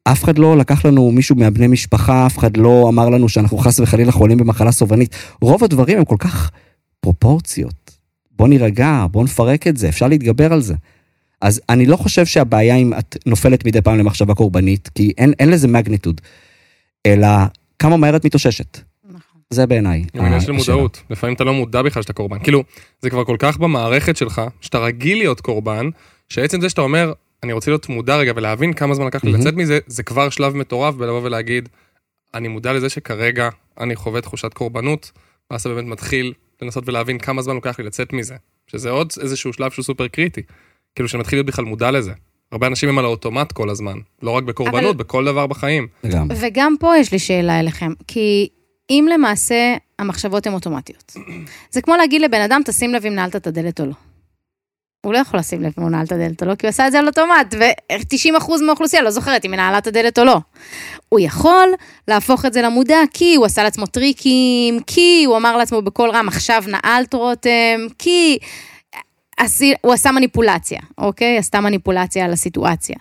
אף 0.04 0.24
אחד 0.24 0.38
לא 0.38 0.58
לקח 0.58 0.86
לנו 0.86 1.12
מישהו 1.12 1.36
מהבני 1.36 1.68
משפחה, 1.68 2.26
אף 2.26 2.38
אחד 2.38 2.58
לא 2.58 2.86
אמר 2.90 3.10
לנו 3.10 3.30
שאנחנו 3.30 3.58
חס 3.58 3.80
וחלילה 3.80 4.12
חולים 4.12 4.38
במחלה 4.38 4.72
סובלנית. 4.72 5.16
רוב 5.42 5.64
הדברים 5.64 5.98
הם 5.98 6.06
כל 6.06 6.16
כך 6.20 6.52
פרופורציות. 7.00 7.92
בוא 8.32 8.48
נירגע, 8.48 9.06
בוא 9.12 9.24
נפרק 9.24 9.68
את 9.68 9.78
זה, 9.78 9.90
אפשר 9.90 10.08
להתגבר 10.08 10.54
על 10.54 10.62
זה. 10.62 10.76
אז 11.42 11.62
אני 11.70 11.86
לא 11.86 11.96
חושב 11.96 12.26
שהבעיה 12.26 12.76
אם 12.76 12.94
את 12.94 13.18
נופלת 13.26 13.66
מדי 13.66 13.82
פעם 13.82 13.98
למחשבה 13.98 14.36
קורבנית, 14.36 14.90
כי 14.96 15.12
אין, 15.18 15.34
אין 15.40 15.50
לזה 15.50 15.68
מגניטוד, 15.68 16.22
אלא 17.06 17.28
כמה 17.80 17.98
מהר 17.98 18.16
את 18.16 18.26
מתאוששת. 18.26 18.87
זה 19.50 19.66
בעיניי. 19.66 20.04
גם 20.18 20.26
עניין 20.26 20.42
של 20.42 20.52
אה. 20.52 20.58
מודעות, 20.58 21.04
לפעמים 21.10 21.36
אתה 21.36 21.44
לא 21.44 21.54
מודע 21.54 21.82
בכלל 21.82 22.02
שאתה 22.04 22.14
קורבן. 22.14 22.40
כאילו, 22.40 22.64
זה 23.02 23.10
כבר 23.10 23.24
כל 23.24 23.36
כך 23.40 23.58
במערכת 23.58 24.18
שלך, 24.18 24.42
שאתה 24.62 24.80
רגיל 24.80 25.18
להיות 25.18 25.42
קורבן, 25.42 25.90
שעצם 26.30 26.62
זה 26.62 26.70
שאתה 26.70 26.82
אומר, 26.82 27.14
אני 27.44 27.54
רוצה 27.54 27.72
להיות 27.72 27.90
מודע 27.90 28.16
רגע 28.18 28.32
ולהבין 28.36 28.74
כמה 28.74 28.94
זמן 28.94 29.06
לקח 29.08 29.24
לי. 29.24 29.32
לצאת 29.32 29.54
מזה, 29.54 29.80
זה 29.88 30.04
כבר 30.04 30.30
שלב 30.30 30.56
מטורף 30.56 30.96
בלבוא 30.96 31.22
ולהגיד, 31.24 31.70
אני 32.34 32.48
מודע 32.48 32.74
לזה 32.74 32.90
שכרגע 32.90 33.50
אני 33.80 33.96
חווה 33.96 34.22
תחושת 34.22 34.54
קורבנות, 34.54 35.12
ואז 35.52 35.62
אתה 35.62 35.70
באמת 35.70 35.88
מתחיל 35.88 36.34
לנסות 36.62 36.84
ולהבין 36.90 37.18
כמה 37.18 37.42
זמן 37.42 37.56
לוקח 37.56 37.80
לי 37.80 37.86
לצאת 37.86 38.14
מזה. 38.14 38.36
שזה 38.68 38.90
עוד 38.90 39.12
איזשהו 39.22 39.54
שלב 39.54 39.72
שהוא 39.72 39.84
סופר 39.84 40.08
קריטי. 40.08 40.42
כאילו, 40.96 41.10
שאני 41.10 41.20
מתחיל 41.20 41.38
להיות 41.38 41.48
בכלל 41.48 41.66
מודע 41.66 41.92
לזה. 41.92 42.12
הרבה 42.52 42.68
אנשים 42.68 42.90
הם 42.90 42.98
על 43.00 43.06
האוטומט 43.06 43.52
כל 43.52 43.70
הזמן, 43.70 43.98
לא 44.22 44.32
רק 44.32 44.44
בקורבנות, 44.44 44.84
אבל- 44.96 45.04
בכל 45.04 45.26
דבר 45.26 45.48
בחיים. 45.48 45.88
לגמרי. 46.04 46.36
וגם 46.42 46.76
פה 46.80 46.98
יש 46.98 47.12
לי 47.12 47.20
שאלה 47.20 47.60
אליכם, 47.60 47.92
כי 48.08 48.50
אם 48.90 49.08
למעשה 49.14 49.76
המחשבות 50.00 50.48
הן 50.48 50.54
אוטומטיות, 50.54 51.14
זה 51.72 51.82
כמו 51.82 51.96
להגיד 51.96 52.22
לבן 52.22 52.42
אדם, 52.42 52.62
תשים 52.66 52.94
לב 52.94 53.06
אם 53.06 53.16
נעלת 53.16 53.36
את 53.36 53.48
הדלת 53.48 53.80
או 53.80 53.86
לא. 53.86 53.94
הוא 55.06 55.14
לא 55.14 55.18
יכול 55.18 55.40
לשים 55.40 55.62
לב 55.62 55.74
אם 55.78 55.84
הוא 55.84 55.92
נעל 55.92 56.06
את 56.06 56.12
הדלת 56.12 56.44
או 56.44 56.48
לא, 56.48 56.56
כי 56.56 56.66
הוא 56.66 56.70
עשה 56.70 56.88
את 56.88 56.92
זה 56.92 57.00
על 57.00 57.08
אוטומט, 57.08 57.56
ו-90% 57.60 58.64
מהאוכלוסייה 58.66 59.02
לא 59.02 59.12
זוכרת 59.12 59.46
אם 59.46 59.52
היא 59.52 59.58
נעלה 59.58 59.78
את 59.78 59.88
הדלת 59.88 60.20
או 60.20 60.24
לא. 60.24 60.38
הוא 61.10 61.20
יכול 61.20 61.70
להפוך 62.08 62.46
את 62.46 62.54
זה 62.54 62.62
למודע, 62.62 62.98
כי 63.14 63.36
הוא 63.36 63.46
עשה 63.46 63.64
לעצמו 63.64 63.86
טריקים, 63.86 64.80
כי 64.88 65.24
הוא 65.28 65.38
אמר 65.38 65.58
לעצמו 65.58 65.82
בקול 65.82 66.10
רם, 66.10 66.28
עכשיו 66.28 66.64
נעלת 66.68 67.14
רותם, 67.14 67.80
כי 68.00 68.38
הוא 69.82 69.94
עשה 69.94 70.12
מניפולציה, 70.12 70.80
אוקיי? 70.98 71.38
עשתה 71.38 71.62
מניפולציה 71.62 72.26
על 72.26 72.34
הסיטואציה. 72.34 72.96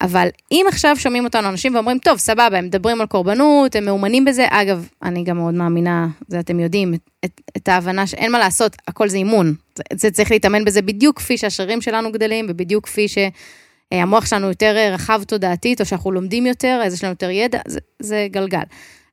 אבל 0.00 0.28
אם 0.52 0.66
עכשיו 0.68 0.96
שומעים 0.96 1.24
אותנו 1.24 1.48
אנשים 1.48 1.74
ואומרים, 1.74 1.98
טוב, 1.98 2.18
סבבה, 2.18 2.58
הם 2.58 2.64
מדברים 2.64 3.00
על 3.00 3.06
קורבנות, 3.06 3.76
הם 3.76 3.84
מאומנים 3.84 4.24
בזה, 4.24 4.46
אגב, 4.50 4.88
אני 5.02 5.24
גם 5.24 5.36
מאוד 5.36 5.54
מאמינה, 5.54 6.08
זה 6.28 6.40
אתם 6.40 6.60
יודעים, 6.60 6.94
את, 7.24 7.40
את, 7.56 7.68
ההבנה 7.68 8.06
שאין 8.06 8.32
מה 8.32 8.38
לעשות, 8.38 8.76
הכל 8.88 9.08
זה 9.08 9.16
אימון. 9.16 9.54
זה, 9.74 9.82
זה 9.92 10.10
צריך 10.10 10.30
להתאמן 10.30 10.64
בזה 10.64 10.82
בדיוק 10.82 11.16
כפי 11.16 11.38
שהשרירים 11.38 11.80
שלנו 11.80 12.12
גדלים, 12.12 12.46
ובדיוק 12.48 12.84
כפי 12.84 13.06
שהמוח 13.08 14.26
שלנו 14.26 14.48
יותר 14.48 14.76
רחב 14.92 15.22
תודעתית, 15.26 15.80
או 15.80 15.86
שאנחנו 15.86 16.12
לומדים 16.12 16.46
יותר, 16.46 16.80
אז 16.84 16.94
יש 16.94 17.04
לנו 17.04 17.12
יותר 17.12 17.30
ידע, 17.30 17.60
זה, 17.66 17.80
זה 17.98 18.26
גלגל. 18.30 18.62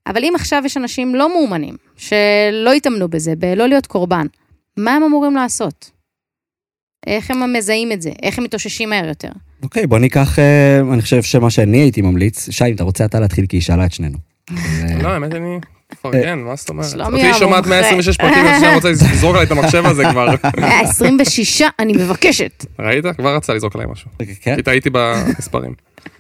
אבל 0.08 0.24
אם 0.24 0.34
עכשיו 0.36 0.62
יש 0.66 0.78
אנשים 0.78 1.16
לא 1.16 1.30
מאומנים, 1.30 1.76
שלא 1.98 2.74
התאמנו 2.76 3.08
בזה, 3.08 3.36
בלא 3.36 3.68
להיות 3.68 3.88
קורבן, 3.88 4.26
מה 4.78 4.96
הם 4.96 5.04
אמורים 5.04 5.36
לעשות? 5.36 5.92
איך 7.08 7.32
הם 7.32 7.54
מזהים 7.54 7.92
את 7.92 8.02
זה? 8.02 8.12
איך 8.24 8.38
הם 8.38 8.44
מתאוששים 8.44 8.90
מהר 8.90 9.06
יותר? 9.06 9.30
אוקיי, 9.64 9.84
okay, 9.84 9.88
בוא 9.88 10.00
ניקח, 10.00 10.40
אה, 10.40 10.80
אני 10.94 11.02
חושב 11.02 11.24
שמה 11.24 11.50
שאני 11.50 11.78
הייתי 11.78 12.02
ממליץ, 12.02 12.50
שי, 12.52 12.66
אם 12.66 12.76
אתה 12.76 12.84
רוצה 12.84 13.06
אתה 13.06 13.20
להתחיל, 13.20 13.46
כי 13.46 13.56
היא 13.58 13.62
שאלה 13.62 13.86
את 13.86 13.92
שנינו. 13.92 14.18
לא, 15.04 15.08
האמת 15.08 15.34
אני 15.34 15.58
מפרגן, 15.94 16.40
מה 16.40 16.56
זאת 16.56 16.70
אומרת? 16.70 16.90
שלומי 16.90 17.06
אותי 17.16 17.26
היא 17.26 17.34
שומעת 17.34 17.66
המומחה. 17.66 17.82
126 17.82 18.18
פרקים, 18.18 18.46
אז 18.46 18.62
שאני 18.62 18.76
רוצה 18.76 18.90
לזרוק 18.90 19.36
עליי 19.36 19.46
את 19.46 19.52
המחשב 19.52 19.86
הזה 19.86 20.04
כבר. 20.12 20.28
26, 20.84 21.62
אני 21.80 21.94
מבקשת. 21.94 22.66
ראית? 22.80 23.06
כבר 23.18 23.36
רצה 23.36 23.54
לזרוק 23.54 23.76
עליי 23.76 23.88
משהו. 23.92 24.10
כן? 24.42 24.56
כי 24.56 24.64
טעיתי 24.64 24.90
במספרים. 24.94 25.74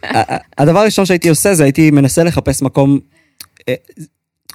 ה- 0.03 0.33
ה- 0.33 0.37
הדבר 0.57 0.79
הראשון 0.79 1.05
שהייתי 1.05 1.29
עושה 1.29 1.53
זה 1.53 1.63
הייתי 1.63 1.91
מנסה 1.91 2.23
לחפש 2.23 2.61
מקום, 2.61 2.99
אה, 3.69 3.73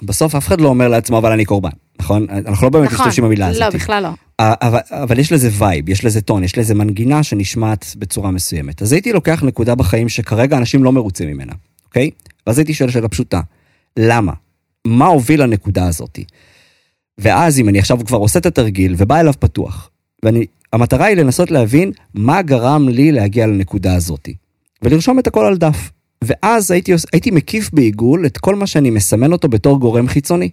בסוף 0.03 0.35
אף 0.35 0.47
אחד 0.47 0.61
לא 0.61 0.69
אומר 0.69 0.89
לעצמו, 0.89 1.19
אבל 1.19 1.33
אני 1.33 1.45
קורבן, 1.45 1.71
נכון? 2.01 2.27
אנחנו 2.47 2.67
לא 2.67 2.71
באמת 2.71 2.87
נכון. 2.93 2.99
משתמשים 3.07 3.25
במילה 3.25 3.47
הזאת. 3.47 3.61
לא, 3.63 3.71
בכלל 3.71 4.03
לא. 4.03 4.09
אבל, 4.41 4.79
אבל 4.91 5.19
יש 5.19 5.33
לזה 5.33 5.49
vibe, 5.59 5.89
יש 5.89 6.05
לזה 6.05 6.21
טון, 6.21 6.45
יש 6.45 6.59
לזה 6.59 6.75
מנגינה 6.75 7.23
שנשמעת 7.23 7.95
בצורה 7.99 8.31
מסוימת. 8.31 8.83
אז 8.83 8.93
הייתי 8.93 9.13
לוקח 9.13 9.43
נקודה 9.43 9.75
בחיים 9.75 10.09
שכרגע 10.09 10.57
אנשים 10.57 10.85
לא 10.85 10.93
מרוצים 10.93 11.29
ממנה, 11.29 11.53
אוקיי? 11.85 12.11
ואז 12.47 12.59
הייתי 12.59 12.75
שואל 12.75 12.91
שאלה 12.91 13.09
פשוטה, 13.09 13.41
למה? 13.97 14.33
מה 14.87 15.07
הוביל 15.07 15.43
לנקודה 15.43 15.87
הזאת? 15.87 16.19
ואז 17.19 17.59
אם 17.59 17.69
אני 17.69 17.79
עכשיו 17.79 17.99
כבר 18.07 18.19
עושה 18.19 18.39
את 18.39 18.47
התרגיל 18.47 18.95
ובא 18.99 19.21
אליו 19.21 19.33
פתוח, 19.39 19.91
והמטרה 20.25 21.07
היא 21.07 21.17
לנסות 21.17 21.51
להבין 21.51 21.93
מה 22.15 22.43
גרם 22.43 22.89
לי 22.89 23.13
להגיע 23.13 23.47
לנקודה 23.47 23.95
הזאת, 23.95 24.29
ולרשום 24.83 25.19
את 25.19 25.27
הכל 25.27 25.45
על 25.45 25.57
דף. 25.57 25.91
ואז 26.25 26.71
הייתי, 26.71 26.93
הייתי 27.13 27.31
מקיף 27.31 27.71
בעיגול 27.73 28.27
את 28.27 28.39
כל 28.39 28.55
מה 28.55 28.67
שאני 28.67 28.91
מסמן 28.91 29.33
אותו 29.33 29.49
בתור 29.49 29.81
גורם 29.81 30.09
חיצוני. 30.09 30.51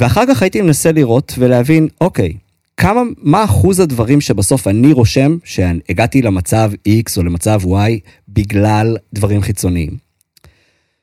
ואחר 0.00 0.26
כך 0.28 0.42
הייתי 0.42 0.62
מנסה 0.62 0.92
לראות 0.92 1.34
ולהבין, 1.38 1.88
אוקיי, 2.00 2.32
כמה, 2.80 3.02
מה 3.18 3.44
אחוז 3.44 3.80
הדברים 3.80 4.20
שבסוף 4.20 4.68
אני 4.68 4.92
רושם 4.92 5.36
שהגעתי 5.44 6.22
למצב 6.22 6.70
X 6.88 7.16
או 7.16 7.22
למצב 7.22 7.60
Y 7.64 8.10
בגלל 8.28 8.96
דברים 9.12 9.42
חיצוניים. 9.42 9.90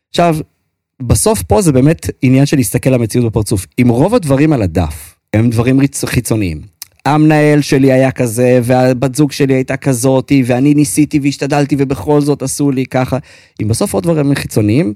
עכשיו, 0.10 0.38
בסוף 1.02 1.44
פה 1.44 1.62
זה 1.62 1.72
באמת 1.72 2.10
עניין 2.22 2.46
של 2.46 2.58
להסתכל 2.58 2.90
למציאות 2.90 3.26
בפרצוף. 3.26 3.66
אם 3.82 3.88
רוב 3.90 4.16
הדברים 4.16 4.54
על 4.54 4.62
הדף 4.62 5.16
הם 5.34 5.50
דברים 5.50 5.80
חיצוניים, 6.06 6.62
המנהל 7.06 7.62
שלי 7.62 7.92
היה 7.92 8.12
כזה, 8.12 8.60
והבת 8.64 9.16
זוג 9.16 9.32
שלי 9.32 9.54
הייתה 9.54 9.78
כזאתי, 9.78 10.44
ואני 10.46 10.74
ניסיתי 10.74 11.20
והשתדלתי 11.20 11.76
ובכל 11.80 12.22
זאת 12.22 12.42
עשו 12.42 12.72
לי 12.72 12.86
ככה, 12.86 13.18
אם 13.62 13.68
בסוף 13.68 13.94
עוד 13.94 14.04
דברים 14.04 14.36
חיצוניים, 14.36 14.94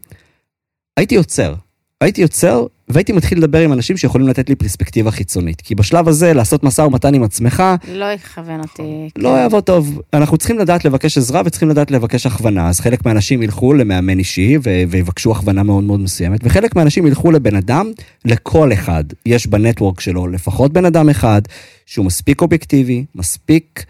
הייתי 0.97 1.15
עוצר. 1.15 1.53
הייתי 2.01 2.21
יוצר 2.21 2.65
והייתי 2.93 3.13
מתחיל 3.13 3.37
לדבר 3.37 3.59
עם 3.59 3.73
אנשים 3.73 3.97
שיכולים 3.97 4.27
לתת 4.27 4.49
לי 4.49 4.55
פרספקטיבה 4.55 5.11
חיצונית. 5.11 5.61
כי 5.61 5.75
בשלב 5.75 6.07
הזה, 6.07 6.33
לעשות 6.33 6.63
משא 6.63 6.81
ומתן 6.81 7.13
עם 7.13 7.23
עצמך, 7.23 7.63
לא 7.87 8.05
יכוון 8.05 8.59
אותי. 8.59 9.09
לא 9.17 9.29
יעבוד 9.29 9.63
טוב. 9.63 10.01
אנחנו 10.13 10.37
צריכים 10.37 10.59
לדעת 10.59 10.85
לבקש 10.85 11.17
עזרה 11.17 11.41
וצריכים 11.45 11.69
לדעת 11.69 11.91
לבקש 11.91 12.25
הכוונה. 12.25 12.69
אז 12.69 12.79
חלק 12.79 13.05
מהאנשים 13.05 13.43
ילכו 13.43 13.73
למאמן 13.73 14.19
אישי 14.19 14.57
ו- 14.63 14.83
ויבקשו 14.89 15.31
הכוונה 15.31 15.63
מאוד 15.63 15.83
מאוד 15.83 15.99
מסוימת, 15.99 16.39
וחלק 16.43 16.75
מהאנשים 16.75 17.07
ילכו 17.07 17.31
לבן 17.31 17.55
אדם, 17.55 17.91
לכל 18.25 18.73
אחד. 18.73 19.03
יש 19.25 19.47
בנטוורק 19.47 19.99
שלו 19.99 20.27
לפחות 20.27 20.73
בן 20.73 20.85
אדם 20.85 21.09
אחד, 21.09 21.41
שהוא 21.85 22.05
מספיק 22.05 22.41
אובייקטיבי, 22.41 23.05
מספיק 23.15 23.85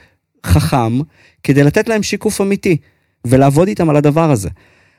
חכם, 0.46 1.00
כדי 1.44 1.64
לתת 1.64 1.88
להם 1.88 2.04
שיקוף 2.04 2.42
אמיתי, 2.42 2.78
ולעבוד 3.26 3.68
איתם 3.68 3.90
על 3.90 3.96
הדבר 3.96 4.32
הזה. 4.32 4.50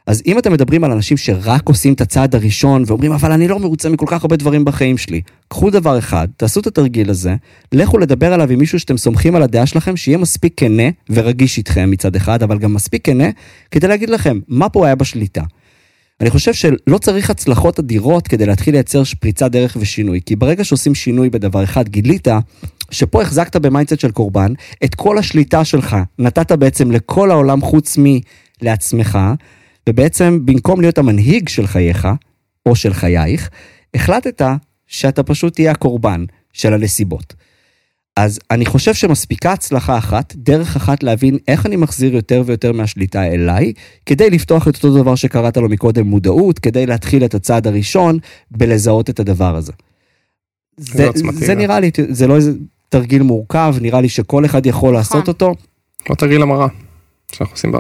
אז 0.06 0.22
אם 0.26 0.38
אתם 0.38 0.52
מדברים 0.52 0.84
על 0.84 0.90
אנשים 0.90 1.16
שרק 1.16 1.68
עושים 1.68 1.92
את 1.92 2.00
הצעד 2.00 2.34
הראשון 2.34 2.84
ואומרים, 2.86 3.12
אבל 3.12 3.32
אני 3.32 3.48
לא 3.48 3.58
מרוצה 3.58 3.88
מכל 3.88 4.06
כך 4.08 4.22
הרבה 4.22 4.36
דברים 4.36 4.64
בחיים 4.64 4.98
שלי, 4.98 5.20
קחו 5.48 5.70
דבר 5.70 5.98
אחד, 5.98 6.28
תעשו 6.36 6.60
את 6.60 6.66
התרגיל 6.66 7.10
הזה, 7.10 7.34
לכו 7.72 7.98
לדבר 7.98 8.32
עליו 8.32 8.50
עם 8.50 8.58
מישהו 8.58 8.80
שאתם 8.80 8.96
סומכים 8.96 9.34
על 9.34 9.42
הדעה 9.42 9.66
שלכם, 9.66 9.96
שיהיה 9.96 10.18
מספיק 10.18 10.52
כנה 10.56 10.88
ורגיש 11.10 11.58
איתכם 11.58 11.90
מצד 11.90 12.16
אחד, 12.16 12.42
אבל 12.42 12.58
גם 12.58 12.74
מספיק 12.74 13.04
כנה 13.04 13.28
כדי 13.70 13.88
להגיד 13.88 14.10
לכם, 14.10 14.38
מה 14.48 14.68
פה 14.68 14.86
היה 14.86 14.94
בשליטה. 14.94 15.42
אני 16.20 16.30
חושב 16.30 16.52
שלא 16.52 16.98
צריך 16.98 17.30
הצלחות 17.30 17.78
אדירות 17.78 18.28
כדי 18.28 18.46
להתחיל 18.46 18.74
לייצר 18.74 19.02
פריצת 19.20 19.50
דרך 19.50 19.76
ושינוי, 19.80 20.20
כי 20.26 20.36
ברגע 20.36 20.64
שעושים 20.64 20.94
שינוי 20.94 21.30
בדבר 21.30 21.64
אחד, 21.64 21.88
גילית 21.88 22.28
שפה 22.90 23.22
החזקת 23.22 23.56
ב 23.56 23.62
mindset 23.62 24.00
של 24.00 24.10
קורבן, 24.10 24.52
את 24.84 24.94
כל 24.94 25.18
השליטה 25.18 25.64
שלך 25.64 25.96
נתת 26.18 26.52
בעצם 26.52 26.90
לכל 26.90 27.30
העולם 27.30 27.60
חוץ 27.60 27.98
מלעצמך, 27.98 29.18
ובעצם 29.88 30.38
במקום 30.44 30.80
להיות 30.80 30.98
המנהיג 30.98 31.48
של 31.48 31.66
חייך, 31.66 32.08
או 32.66 32.76
של 32.76 32.92
חייך, 32.92 33.50
החלטת 33.94 34.42
שאתה 34.86 35.22
פשוט 35.22 35.54
תהיה 35.54 35.70
הקורבן 35.70 36.24
של 36.52 36.74
הנסיבות. 36.74 37.34
אז 38.16 38.40
אני 38.50 38.66
חושב 38.66 38.94
שמספיקה 38.94 39.52
הצלחה 39.52 39.98
אחת, 39.98 40.34
דרך 40.36 40.76
אחת 40.76 41.02
להבין 41.02 41.38
איך 41.48 41.66
אני 41.66 41.76
מחזיר 41.76 42.14
יותר 42.14 42.42
ויותר 42.46 42.72
מהשליטה 42.72 43.26
אליי, 43.26 43.72
כדי 44.06 44.30
לפתוח 44.30 44.68
את 44.68 44.76
אותו 44.76 45.02
דבר 45.02 45.14
שקראת 45.14 45.56
לו 45.56 45.68
מקודם, 45.68 46.06
מודעות, 46.06 46.58
כדי 46.58 46.86
להתחיל 46.86 47.24
את 47.24 47.34
הצעד 47.34 47.66
הראשון 47.66 48.18
בלזהות 48.50 49.10
את 49.10 49.20
הדבר 49.20 49.56
הזה. 49.56 49.72
זה, 50.76 51.06
זה 51.32 51.52
גם. 51.52 51.58
נראה 51.58 51.80
לי, 51.80 51.90
זה 52.08 52.26
לא 52.26 52.36
איזה 52.36 52.52
תרגיל 52.88 53.22
מורכב, 53.22 53.74
נראה 53.80 54.00
לי 54.00 54.08
שכל 54.08 54.44
אחד 54.44 54.66
יכול 54.66 54.94
לעשות 54.94 55.28
אותו, 55.28 55.54
לא 56.10 56.14
תרגיל 56.14 56.42
המרה 56.42 56.68
שאנחנו 57.32 57.54
עושים 57.54 57.72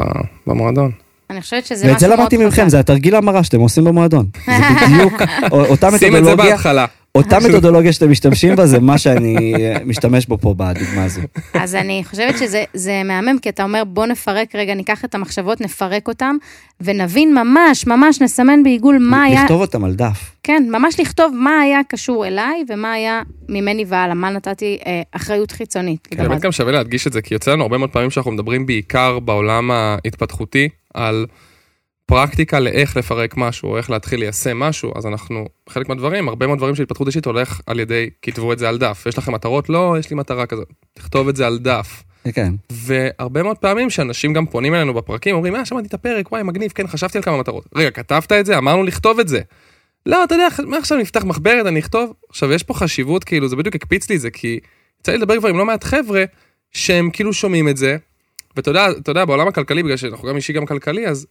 במועדון. 0.46 0.92
אני 1.32 1.40
חושבת 1.40 1.66
שזה 1.66 1.86
ואת 1.86 1.96
משהו 1.96 2.00
זה 2.00 2.08
מאוד 2.08 2.18
למדתי 2.20 2.36
מכם, 2.36 2.62
חזק. 2.62 2.68
זה 2.68 2.80
התרגיל 2.80 3.14
המרה 3.14 3.44
שאתם 3.44 3.60
עושים 3.60 3.84
במועדון. 3.84 4.26
זה 4.46 4.52
בדיוק 4.86 5.12
אותה 5.52 5.88
שים 5.90 5.94
את 5.94 6.00
זה 6.00 6.10
מתודולוגיה, 6.10 6.50
בהתחלה. 6.50 6.86
אותה 7.14 7.38
מתודולוגיה 7.48 7.92
שאתם 7.92 8.10
משתמשים 8.10 8.56
בה, 8.56 8.66
זה 8.66 8.80
מה 8.80 8.98
שאני 8.98 9.54
אה, 9.54 9.76
משתמש 9.84 10.26
בו 10.26 10.38
פה 10.38 10.54
בדוגמה 10.56 11.04
הזו. 11.04 11.20
אז 11.54 11.74
אני 11.74 12.02
חושבת 12.04 12.38
שזה 12.38 12.64
זה 12.74 13.02
מהמם, 13.04 13.38
כי 13.38 13.48
אתה 13.48 13.62
אומר, 13.62 13.84
בוא 13.84 14.06
נפרק 14.06 14.54
רגע, 14.54 14.74
ניקח 14.74 15.04
את 15.04 15.14
המחשבות, 15.14 15.60
נפרק 15.60 16.08
אותן, 16.08 16.36
ונבין 16.80 17.34
ממש, 17.34 17.86
ממש 17.86 18.20
נסמן 18.20 18.62
בעיגול 18.62 18.98
מה 19.00 19.22
היה, 19.22 19.42
לכתוב 19.42 19.60
אותם 19.60 19.84
על 19.84 19.94
דף. 19.94 20.30
כן, 20.42 20.62
ממש 20.70 21.00
לכתוב 21.00 21.34
מה 21.36 21.60
היה 21.60 21.80
קשור 21.88 22.26
אליי, 22.26 22.64
ומה 22.68 22.92
היה 22.92 23.22
ממני 23.48 23.84
והלאה, 23.88 24.14
מה 24.14 24.30
נתתי 24.30 24.78
אה, 24.86 25.02
אחריות 25.12 25.50
חיצונית. 25.50 26.08
לדבר 26.12 26.28
באמת. 26.28 26.40
גם 26.40 26.52
שווה 26.52 26.72
להדגיש 26.72 27.06
את 27.06 27.12
זה, 27.12 27.22
כי 27.22 27.34
יוצא 27.34 27.52
לנו 27.52 27.62
הרבה 27.62 27.78
מאוד 27.78 27.90
פעמים 27.90 28.10
שאנחנו 28.10 28.30
מדברים 28.30 28.66
בעיקר 28.66 29.18
בעולם 29.18 29.70
ההתפתחותי 29.70 30.68
על 30.94 31.26
פרקטיקה 32.06 32.60
לאיך 32.60 32.96
לפרק 32.96 33.36
משהו, 33.36 33.68
או 33.68 33.76
איך 33.76 33.90
להתחיל 33.90 34.20
ליישם 34.20 34.58
משהו, 34.58 34.92
אז 34.96 35.06
אנחנו, 35.06 35.46
חלק 35.68 35.88
מהדברים, 35.88 36.28
הרבה 36.28 36.46
מאוד 36.46 36.58
דברים 36.58 36.74
של 36.74 36.82
התפתחות 36.82 37.06
אישית 37.06 37.26
הולך 37.26 37.60
על 37.66 37.80
ידי, 37.80 38.10
כתבו 38.22 38.52
את 38.52 38.58
זה 38.58 38.68
על 38.68 38.78
דף. 38.78 39.04
יש 39.08 39.18
לכם 39.18 39.32
מטרות? 39.34 39.68
לא, 39.68 39.96
יש 39.98 40.10
לי 40.10 40.16
מטרה 40.16 40.46
כזאת. 40.46 40.68
תכתוב 40.94 41.28
את 41.28 41.36
זה 41.36 41.46
על 41.46 41.58
דף. 41.58 42.02
כן. 42.34 42.54
והרבה 42.72 43.42
מאוד 43.42 43.58
פעמים 43.58 43.90
שאנשים 43.90 44.32
גם 44.32 44.46
פונים 44.46 44.74
אלינו 44.74 44.94
בפרקים, 44.94 45.34
אומרים, 45.34 45.56
אה, 45.56 45.66
שמעתי 45.66 45.86
את 45.86 45.94
הפרק, 45.94 46.32
וואי, 46.32 46.42
מגניב, 46.42 46.72
כן, 46.74 46.86
חשבתי 46.86 47.18
על 47.18 47.24
כמה 47.24 47.36
מטרות. 47.36 47.64
רגע, 47.74 47.90
כתבת 47.90 48.32
את 48.32 48.46
זה? 48.46 48.58
אמרנו 48.58 48.82
לכתוב 48.82 49.20
את 49.20 49.28
זה. 49.28 49.40
לא, 50.06 50.24
אתה 50.24 50.34
יודע, 50.34 50.48
מעכשיו 50.66 50.98
נפתח 50.98 51.24
מחברת, 51.24 51.66
אני 51.66 51.80
אכתוב. 51.80 52.12
עכשיו, 52.28 52.52
יש 52.52 52.62
פה 52.62 52.74
חשיבות, 52.74 53.24
כאילו, 53.24 53.48
זה 53.48 53.56
בדיוק 53.56 53.74
הקפיץ 53.74 54.10
לי 54.10 54.16
את 54.16 54.20
זה, 54.20 54.30
כי 54.30 54.60
יצא 55.00 55.12
לי 55.12 55.18
לדבר 55.18 55.38
כבר 55.38 55.48
עם 55.48 55.58
לא 55.58 55.64
מעט 55.64 55.84
חבר'ה, 55.84 56.24
שהם 56.72 57.10
כאילו 57.10 57.32
שומעים 57.32 57.68
את 57.68 57.76
זה, 57.76 57.96
ואתה 58.56 58.70
יודע, 58.70 58.90
אתה 58.90 59.10
יודע, 59.10 59.24
בעולם 59.24 59.48
הכלכלי, 59.48 59.82
בגלל 59.82 59.96
שאנחנו 59.96 60.28
גם 60.28 60.36
אישי 60.36 60.52
גם 60.52 60.66
כלכלי, 60.66 61.06
אז 61.06 61.26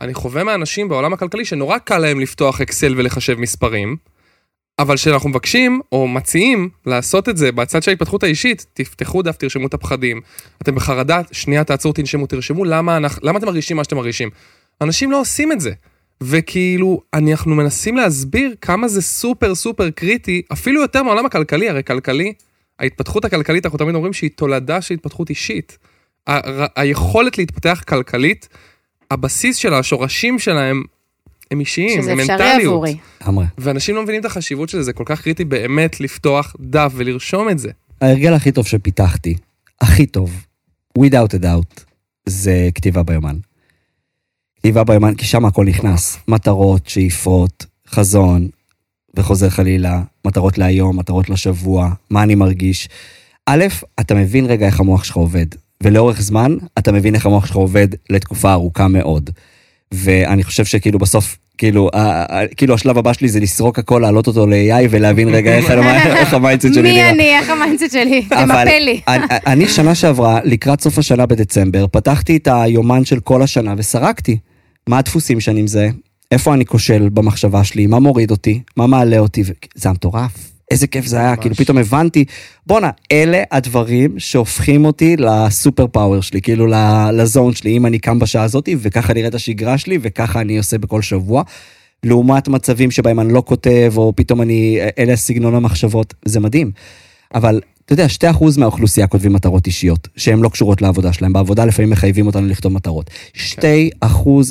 אני 0.00 0.14
חווה 0.14 0.44
מאנשים 0.44 0.88
בעולם 0.88 1.12
הכלכלי 1.12 1.44
שנורא 1.44 1.78
קל 1.78 1.98
להם 1.98 2.20
לפתוח 2.20 2.60
אקסל 2.60 2.94
ולחשב 2.96 3.38
מספרים, 3.38 3.96
אבל 4.78 4.96
כשאנחנו 4.96 5.30
מבקשים 5.30 5.80
או 5.92 6.08
מציעים 6.08 6.68
לעשות 6.86 7.28
את 7.28 7.36
זה 7.36 7.52
בצד 7.52 7.82
של 7.82 7.90
ההתפתחות 7.90 8.22
האישית, 8.22 8.66
תפתחו 8.72 9.22
דף, 9.22 9.36
תרשמו 9.36 9.66
את 9.66 9.74
הפחדים. 9.74 10.20
אתם 10.62 10.74
בחרדה, 10.74 11.20
שנייה 11.32 11.64
תעצרו, 11.64 11.92
תנשמו, 11.92 12.26
תרשמו 12.26 12.64
למה, 12.64 12.96
אנחנו, 12.96 13.20
למה 13.28 13.38
אתם 13.38 13.46
מרגישים 13.46 13.76
מה 13.76 13.84
שאתם 13.84 13.96
מרגישים. 13.96 14.30
אנשים 14.80 15.10
לא 15.10 15.20
עושים 15.20 15.52
את 15.52 15.60
זה. 15.60 15.72
וכאילו, 16.22 17.02
אנחנו 17.14 17.54
מנסים 17.54 17.96
להסביר 17.96 18.54
כמה 18.60 18.88
זה 18.88 19.02
סופר 19.02 19.54
סופר 19.54 19.90
קריטי, 19.90 20.42
אפילו 20.52 20.80
יותר 20.80 21.02
מהעולם 21.02 21.26
הכלכלי, 21.26 21.68
הרי 21.68 21.82
כלכלי, 21.82 22.32
ההתפתחות 22.78 23.24
הכלכלית, 23.24 23.66
אנחנו 23.66 23.78
תמיד 23.78 23.94
אומרים 23.94 24.12
שהיא 24.12 24.30
תולדה 24.36 24.80
של 24.80 24.94
התפתחות 24.94 25.30
אישית. 25.30 25.78
ה- 26.26 26.80
היכולת 26.80 27.38
להתפתח 27.38 27.82
כלכלית, 27.88 28.48
הבסיס 29.12 29.56
שלה, 29.56 29.78
השורשים 29.78 30.38
שלהם, 30.38 30.82
הם 31.50 31.60
אישיים, 31.60 32.02
שזה 32.02 32.12
הם 32.12 32.20
אפשרי 32.20 32.36
מנטליות. 32.36 32.72
עבורי. 32.72 32.96
לגמרי. 33.22 33.46
ואנשים 33.58 33.94
לא 33.94 34.02
מבינים 34.02 34.20
את 34.20 34.26
החשיבות 34.26 34.68
של 34.68 34.78
זה, 34.78 34.84
זה 34.84 34.92
כל 34.92 35.04
כך 35.06 35.22
קריטי 35.22 35.44
באמת 35.44 36.00
לפתוח 36.00 36.56
דף 36.60 36.92
ולרשום 36.96 37.48
את 37.48 37.58
זה. 37.58 37.70
ההרגל 38.00 38.34
הכי 38.34 38.52
טוב 38.52 38.66
שפיתחתי, 38.66 39.34
הכי 39.80 40.06
טוב, 40.06 40.44
without 40.98 41.34
a 41.40 41.42
doubt, 41.42 41.80
זה 42.26 42.68
כתיבה 42.74 43.02
ביומן. 43.02 43.36
כתיבה 44.56 44.84
ביומן, 44.84 45.14
כי 45.14 45.24
שם 45.24 45.44
הכל 45.44 45.64
נכנס. 45.64 46.18
מטרות, 46.28 46.88
שאיפות, 46.88 47.66
חזון, 47.88 48.48
וחוזר 49.16 49.50
חלילה, 49.50 50.02
מטרות 50.26 50.58
להיום, 50.58 50.98
מטרות 50.98 51.30
לשבוע, 51.30 51.92
מה 52.10 52.22
אני 52.22 52.34
מרגיש. 52.34 52.88
א', 53.46 53.64
אתה 54.00 54.14
מבין 54.14 54.46
רגע 54.46 54.66
איך 54.66 54.80
המוח 54.80 55.04
שלך 55.04 55.16
עובד, 55.16 55.46
ולאורך 55.82 56.22
זמן 56.22 56.56
אתה 56.78 56.92
מבין 56.92 57.14
איך 57.14 57.26
המוח 57.26 57.46
שלך 57.46 57.56
עובד 57.56 57.88
לתקופה 58.10 58.52
ארוכה 58.52 58.88
מאוד. 58.88 59.30
ואני 59.92 60.44
חושב 60.44 60.64
שכאילו 60.64 60.98
בסוף, 60.98 61.38
כאילו, 61.58 61.90
כאילו 62.56 62.74
השלב 62.74 62.98
הבא 62.98 63.12
שלי 63.12 63.28
זה 63.28 63.40
לסרוק 63.40 63.78
הכל, 63.78 63.98
להעלות 63.98 64.26
אותו 64.26 64.46
ל-AI 64.46 64.86
ולהבין 64.90 65.28
רגע 65.28 65.54
איך, 65.56 66.34
ה 66.34 66.39
mindset 66.39 66.74
שלי 66.74 66.82
מי 66.82 66.92
נראה. 66.92 67.10
אני? 67.10 67.38
איך 67.38 67.50
ה 67.50 67.55
mindset 67.55 67.92
שלי? 67.92 68.22
תמפה 68.22 68.64
לי. 68.64 69.00
אני, 69.46 69.68
שנה 69.68 69.94
שעברה, 69.94 70.40
לקראת 70.44 70.80
סוף 70.80 70.98
השנה 70.98 71.26
בדצמבר, 71.26 71.86
פתחתי 71.86 72.36
את 72.36 72.48
היומן 72.52 73.04
של 73.04 73.20
כל 73.20 73.42
השנה 73.42 73.74
וסרקתי. 73.76 74.38
מה 74.86 74.98
הדפוסים 74.98 75.40
שאני 75.40 75.62
מזהה? 75.62 75.88
איפה 76.30 76.54
אני 76.54 76.66
כושל 76.66 77.08
במחשבה 77.08 77.64
שלי? 77.64 77.86
מה 77.86 77.98
מוריד 77.98 78.30
אותי? 78.30 78.60
מה 78.76 78.86
מעלה 78.86 79.18
אותי? 79.18 79.42
זה 79.74 79.90
מטורף. 79.90 80.51
איזה 80.72 80.86
כיף 80.86 81.06
זה 81.06 81.18
היה. 81.18 81.36
כאילו 81.36 81.54
פתאום 81.54 81.78
הבנתי, 81.78 82.24
בואנה, 82.66 82.90
אלה 83.12 83.42
הדברים 83.50 84.18
שהופכים 84.18 84.84
אותי 84.84 85.16
ל 85.16 85.28
super 85.28 85.86
power 85.86 86.20
שלי, 86.22 86.42
כאילו 86.42 86.66
ל 87.12 87.20
zone 87.20 87.54
שלי, 87.54 87.76
אם 87.76 87.86
אני 87.86 87.98
קם 87.98 88.18
בשעה 88.18 88.42
הזאתי, 88.42 88.76
וככה 88.80 89.14
נראית 89.14 89.34
השגרה 89.34 89.78
שלי, 89.78 89.98
וככה 90.02 90.40
אני 90.40 90.58
עושה 90.58 90.78
בכל 90.78 91.02
שבוע. 91.02 91.42
לעומת 92.04 92.48
מצבים 92.48 92.90
שבהם 92.90 93.20
אני 93.20 93.32
לא 93.32 93.42
כותב, 93.46 93.92
או 93.96 94.12
פתאום 94.16 94.42
אני, 94.42 94.78
אלה 94.98 95.16
סגנון 95.16 95.54
המחשבות, 95.54 96.14
זה 96.24 96.40
מדהים. 96.40 96.70
אבל 97.34 97.60
אתה 97.84 97.92
יודע, 97.92 98.06
2% 98.32 98.44
מהאוכלוסייה 98.58 99.06
כותבים 99.06 99.32
מטרות 99.32 99.66
אישיות, 99.66 100.08
שהן 100.16 100.38
לא 100.38 100.48
קשורות 100.48 100.82
לעבודה 100.82 101.12
שלהם. 101.12 101.32
בעבודה 101.32 101.64
לפעמים 101.64 101.90
מחייבים 101.90 102.26
אותנו 102.26 102.46
לכתוב 102.46 102.72
מטרות. 102.72 103.10
2% 103.34 103.58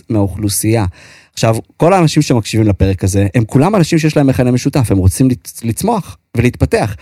מהאוכלוסייה. 0.10 0.86
עכשיו, 1.34 1.56
כל 1.78 1.94
האנשים 1.94 2.22
שמקשיבים 2.24 2.67
לפרק 2.67 3.04
הזה, 3.04 3.28
הם 3.36 3.44
כולם 3.46 3.76
אנשים 3.76 4.00
שיש 4.00 4.17
להם 4.17 4.28
מכנה 4.28 4.52
משותף, 4.52 4.91
הם 4.91 4.98
רוצים 4.98 5.28
לצ- 5.30 5.62
לצמוח 5.63 6.17
ולהתפתח. 6.38 6.96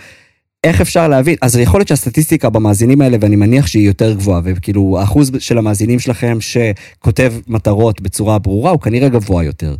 איך 0.64 0.80
אפשר 0.80 1.08
להבין? 1.08 1.34
אז 1.42 1.56
יכול 1.56 1.80
להיות 1.80 1.88
שהסטטיסטיקה 1.88 2.50
במאזינים 2.50 3.00
האלה, 3.00 3.16
ואני 3.20 3.36
מניח 3.36 3.66
שהיא 3.66 3.86
יותר 3.86 4.12
גבוהה, 4.12 4.40
וכאילו 4.44 4.96
האחוז 5.00 5.30
של 5.38 5.58
המאזינים 5.58 5.98
שלכם 5.98 6.38
שכותב 6.40 7.32
מטרות 7.48 8.00
בצורה 8.00 8.38
ברורה, 8.38 8.70
הוא 8.70 8.80
כנראה 8.80 9.08
גבוה 9.08 9.44
יותר. 9.44 9.74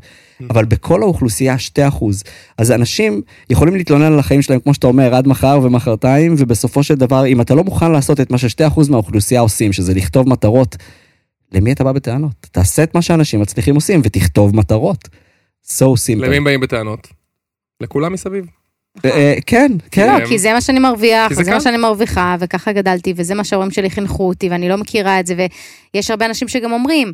אבל 0.51 0.65
בכל 0.65 1.03
האוכלוסייה 1.03 1.59
2 1.59 1.89
אחוז. 1.89 2.23
אז 2.59 2.73
אנשים 2.73 3.23
יכולים 3.51 3.75
להתלונן 3.75 4.13
על 4.13 4.19
החיים 4.19 4.43
שלהם, 4.43 4.61
כמו 4.61 4.75
שאתה 4.75 4.87
אומר, 4.87 5.15
עד 5.15 5.29
מחר 5.29 5.61
ומחרתיים, 5.63 6.35
ובסופו 6.39 6.83
של 6.83 6.95
דבר, 6.95 7.27
אם 7.27 7.41
אתה 7.41 7.55
לא 7.55 7.65
מוכן 7.65 7.91
לעשות 7.93 8.21
את 8.21 8.31
מה 8.31 8.39
ש-2 8.39 8.67
אחוז 8.67 8.89
מהאוכלוסייה 8.89 9.41
עושים, 9.41 9.73
שזה 9.73 9.95
לכתוב 9.95 10.29
מטרות, 10.29 10.77
למי 11.53 11.73
אתה 11.73 11.85
בא 11.85 11.93
בטענות? 11.93 12.47
תעשה 12.53 12.83
את 12.83 12.95
מה 12.95 13.03
שאנשים 13.03 13.41
מצליחים 13.41 13.75
עושים, 13.75 14.01
ותכתוב 14.05 14.57
מטרות. 14.57 15.09
So 15.67 15.85
simple. 15.85 16.17
למי 16.17 16.37
הם 16.37 16.45
באים 16.45 16.61
בטענות? 16.61 17.09
לכולם 17.81 18.13
מסביב. 18.13 18.47
אה, 19.05 19.11
אה, 19.11 19.35
כן, 19.47 19.73
כן. 19.91 20.21
לא, 20.21 20.27
כי 20.27 20.39
זה 20.39 20.53
מה 20.53 20.61
שאני 20.61 20.79
מרוויח, 20.79 21.33
זה 21.33 21.51
מה. 21.51 21.61
שאני 21.61 21.77
מרוויחה, 21.77 22.37
וככה 22.41 22.73
גדלתי, 22.73 23.13
וזה 23.17 23.35
מה 23.35 23.45
שההורים 23.45 23.71
שלי 23.71 23.91
חינכו 23.91 24.29
אותי, 24.29 24.49
ואני 24.49 24.69
לא 24.69 24.77
מכירה 24.77 25.21
את 25.21 25.27
זה, 25.27 25.47
ויש 25.95 26.11
הרבה 26.11 26.27
אנשים 26.27 26.49
שגם 26.49 26.73
אומרים, 26.73 27.13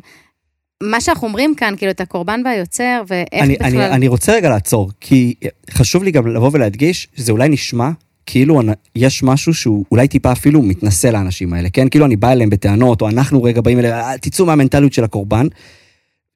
מה 0.83 1.01
שאנחנו 1.01 1.27
אומרים 1.27 1.55
כאן, 1.55 1.73
כאילו, 1.77 1.91
את 1.91 2.01
הקורבן 2.01 2.41
והיוצר, 2.45 3.01
ואיך 3.07 3.43
אני, 3.43 3.55
בכלל... 3.55 3.67
אני, 3.67 3.89
אני 3.89 4.07
רוצה 4.07 4.33
רגע 4.33 4.49
לעצור, 4.49 4.91
כי 5.01 5.33
חשוב 5.71 6.03
לי 6.03 6.11
גם 6.11 6.27
לבוא 6.27 6.49
ולהדגיש 6.53 7.07
שזה 7.15 7.31
אולי 7.31 7.49
נשמע 7.49 7.89
כאילו 8.27 8.61
יש 8.95 9.23
משהו 9.23 9.53
שהוא 9.53 9.85
אולי 9.91 10.07
טיפה 10.07 10.31
אפילו 10.31 10.61
מתנשא 10.61 11.07
לאנשים 11.07 11.53
האלה, 11.53 11.69
כן? 11.69 11.89
כאילו 11.89 12.05
אני 12.05 12.15
בא 12.15 12.31
אליהם 12.31 12.49
בטענות, 12.49 13.01
או 13.01 13.09
אנחנו 13.09 13.43
רגע 13.43 13.61
באים 13.61 13.79
אליהם, 13.79 13.93
"אה, 13.93 14.17
תצאו 14.21 14.45
מהמנטליות 14.45 14.93
של 14.93 15.03
הקורבן, 15.03 15.47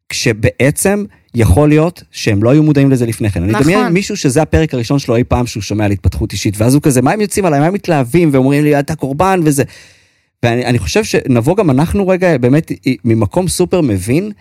כשבעצם 0.10 1.06
יכול 1.36 1.70
להיות 1.70 2.04
שהם 2.12 2.44
לא 2.44 2.50
היו 2.50 2.64
מודעים 2.64 2.92
לזה 2.92 3.06
לפני 3.06 3.30
כן. 3.30 3.44
אני 3.44 3.52
נכון. 3.52 3.68
מדמיין 3.68 3.94
מישהו 3.94 4.18
שזה 4.18 4.42
הפרק 4.42 4.74
הראשון 4.74 5.00
שלו 5.00 5.16
אי 5.16 5.24
פעם 5.24 5.48
שהוא 5.48 5.64
שומע 5.64 5.86
על 5.86 5.92
התפתחות 5.92 6.32
אישית, 6.32 6.54
ואז 6.58 6.74
הוא 6.74 6.82
כזה, 6.82 7.02
מה 7.02 7.12
הם 7.12 7.22
יוצאים 7.22 7.46
עליי, 7.46 7.60
מה 7.60 7.66
הם 7.66 7.74
מתלהבים, 7.74 8.30
ואומרים 8.32 8.64
לי, 8.64 8.80
אתה 8.80 8.96
קורבן 8.96 9.40
וזה. 9.44 9.64
ואני 10.44 10.66
אני 10.66 10.80
חושב 10.80 11.04
שנבוא 11.04 11.56
גם 11.56 11.70
אנחנו 11.70 12.08
רגע 12.08 12.38
באמת 12.38 12.72
ממקום 13.06 13.48
סופר 13.48 13.82
מבין, 13.82 14.32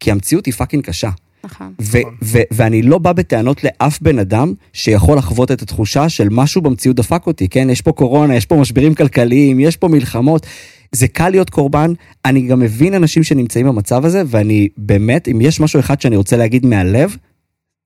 כי 0.00 0.10
המציאות 0.10 0.46
היא 0.46 0.54
fucking 0.54 0.84
קשה. 0.84 1.10
נכון. 1.44 1.74
ו- 1.80 1.98
ו- 2.22 2.42
ואני 2.50 2.82
לא 2.82 2.98
בא 2.98 3.12
בטענות 3.12 3.64
לאף 3.64 3.98
בן 4.02 4.18
אדם 4.18 4.54
שיכול 4.72 5.18
לחוות 5.18 5.50
את 5.50 5.62
התחושה 5.62 6.08
של 6.08 6.28
משהו 6.30 6.62
במציאות 6.62 6.96
דפק 6.96 7.26
אותי, 7.26 7.48
כן? 7.48 7.70
יש 7.70 7.80
פה 7.80 7.92
קורונה, 7.92 8.36
יש 8.36 8.46
פה 8.46 8.56
משברים 8.56 8.94
כלכליים, 8.94 9.60
יש 9.60 9.76
פה 9.76 9.88
מלחמות. 9.88 10.46
זה 10.92 11.08
קל 11.08 11.28
להיות 11.28 11.50
קורבן, 11.50 11.92
אני 12.24 12.40
גם 12.40 12.60
מבין 12.60 12.94
אנשים 12.94 13.22
שנמצאים 13.22 13.66
במצב 13.66 14.04
הזה, 14.04 14.22
ואני 14.26 14.68
באמת, 14.76 15.28
אם 15.28 15.40
יש 15.40 15.60
משהו 15.60 15.80
אחד 15.80 16.00
שאני 16.00 16.16
רוצה 16.16 16.36
להגיד 16.36 16.66
מהלב, 16.66 17.16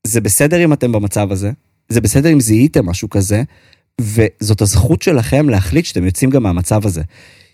זה 0.07 0.21
בסדר 0.21 0.65
אם 0.65 0.73
אתם 0.73 0.93
במצב 0.93 1.33
הזה, 1.33 1.51
זה 1.89 2.01
בסדר 2.01 2.33
אם 2.33 2.41
זיהיתם 2.41 2.87
משהו 2.87 3.11
כזה, 3.11 3.43
וזאת 4.01 4.61
הזכות 4.61 5.03
שלכם 5.03 5.49
להחליט 5.49 5.85
שאתם 5.85 6.05
יוצאים 6.05 6.31
גם 6.31 6.43
מהמצב 6.43 6.87
הזה. 6.87 7.03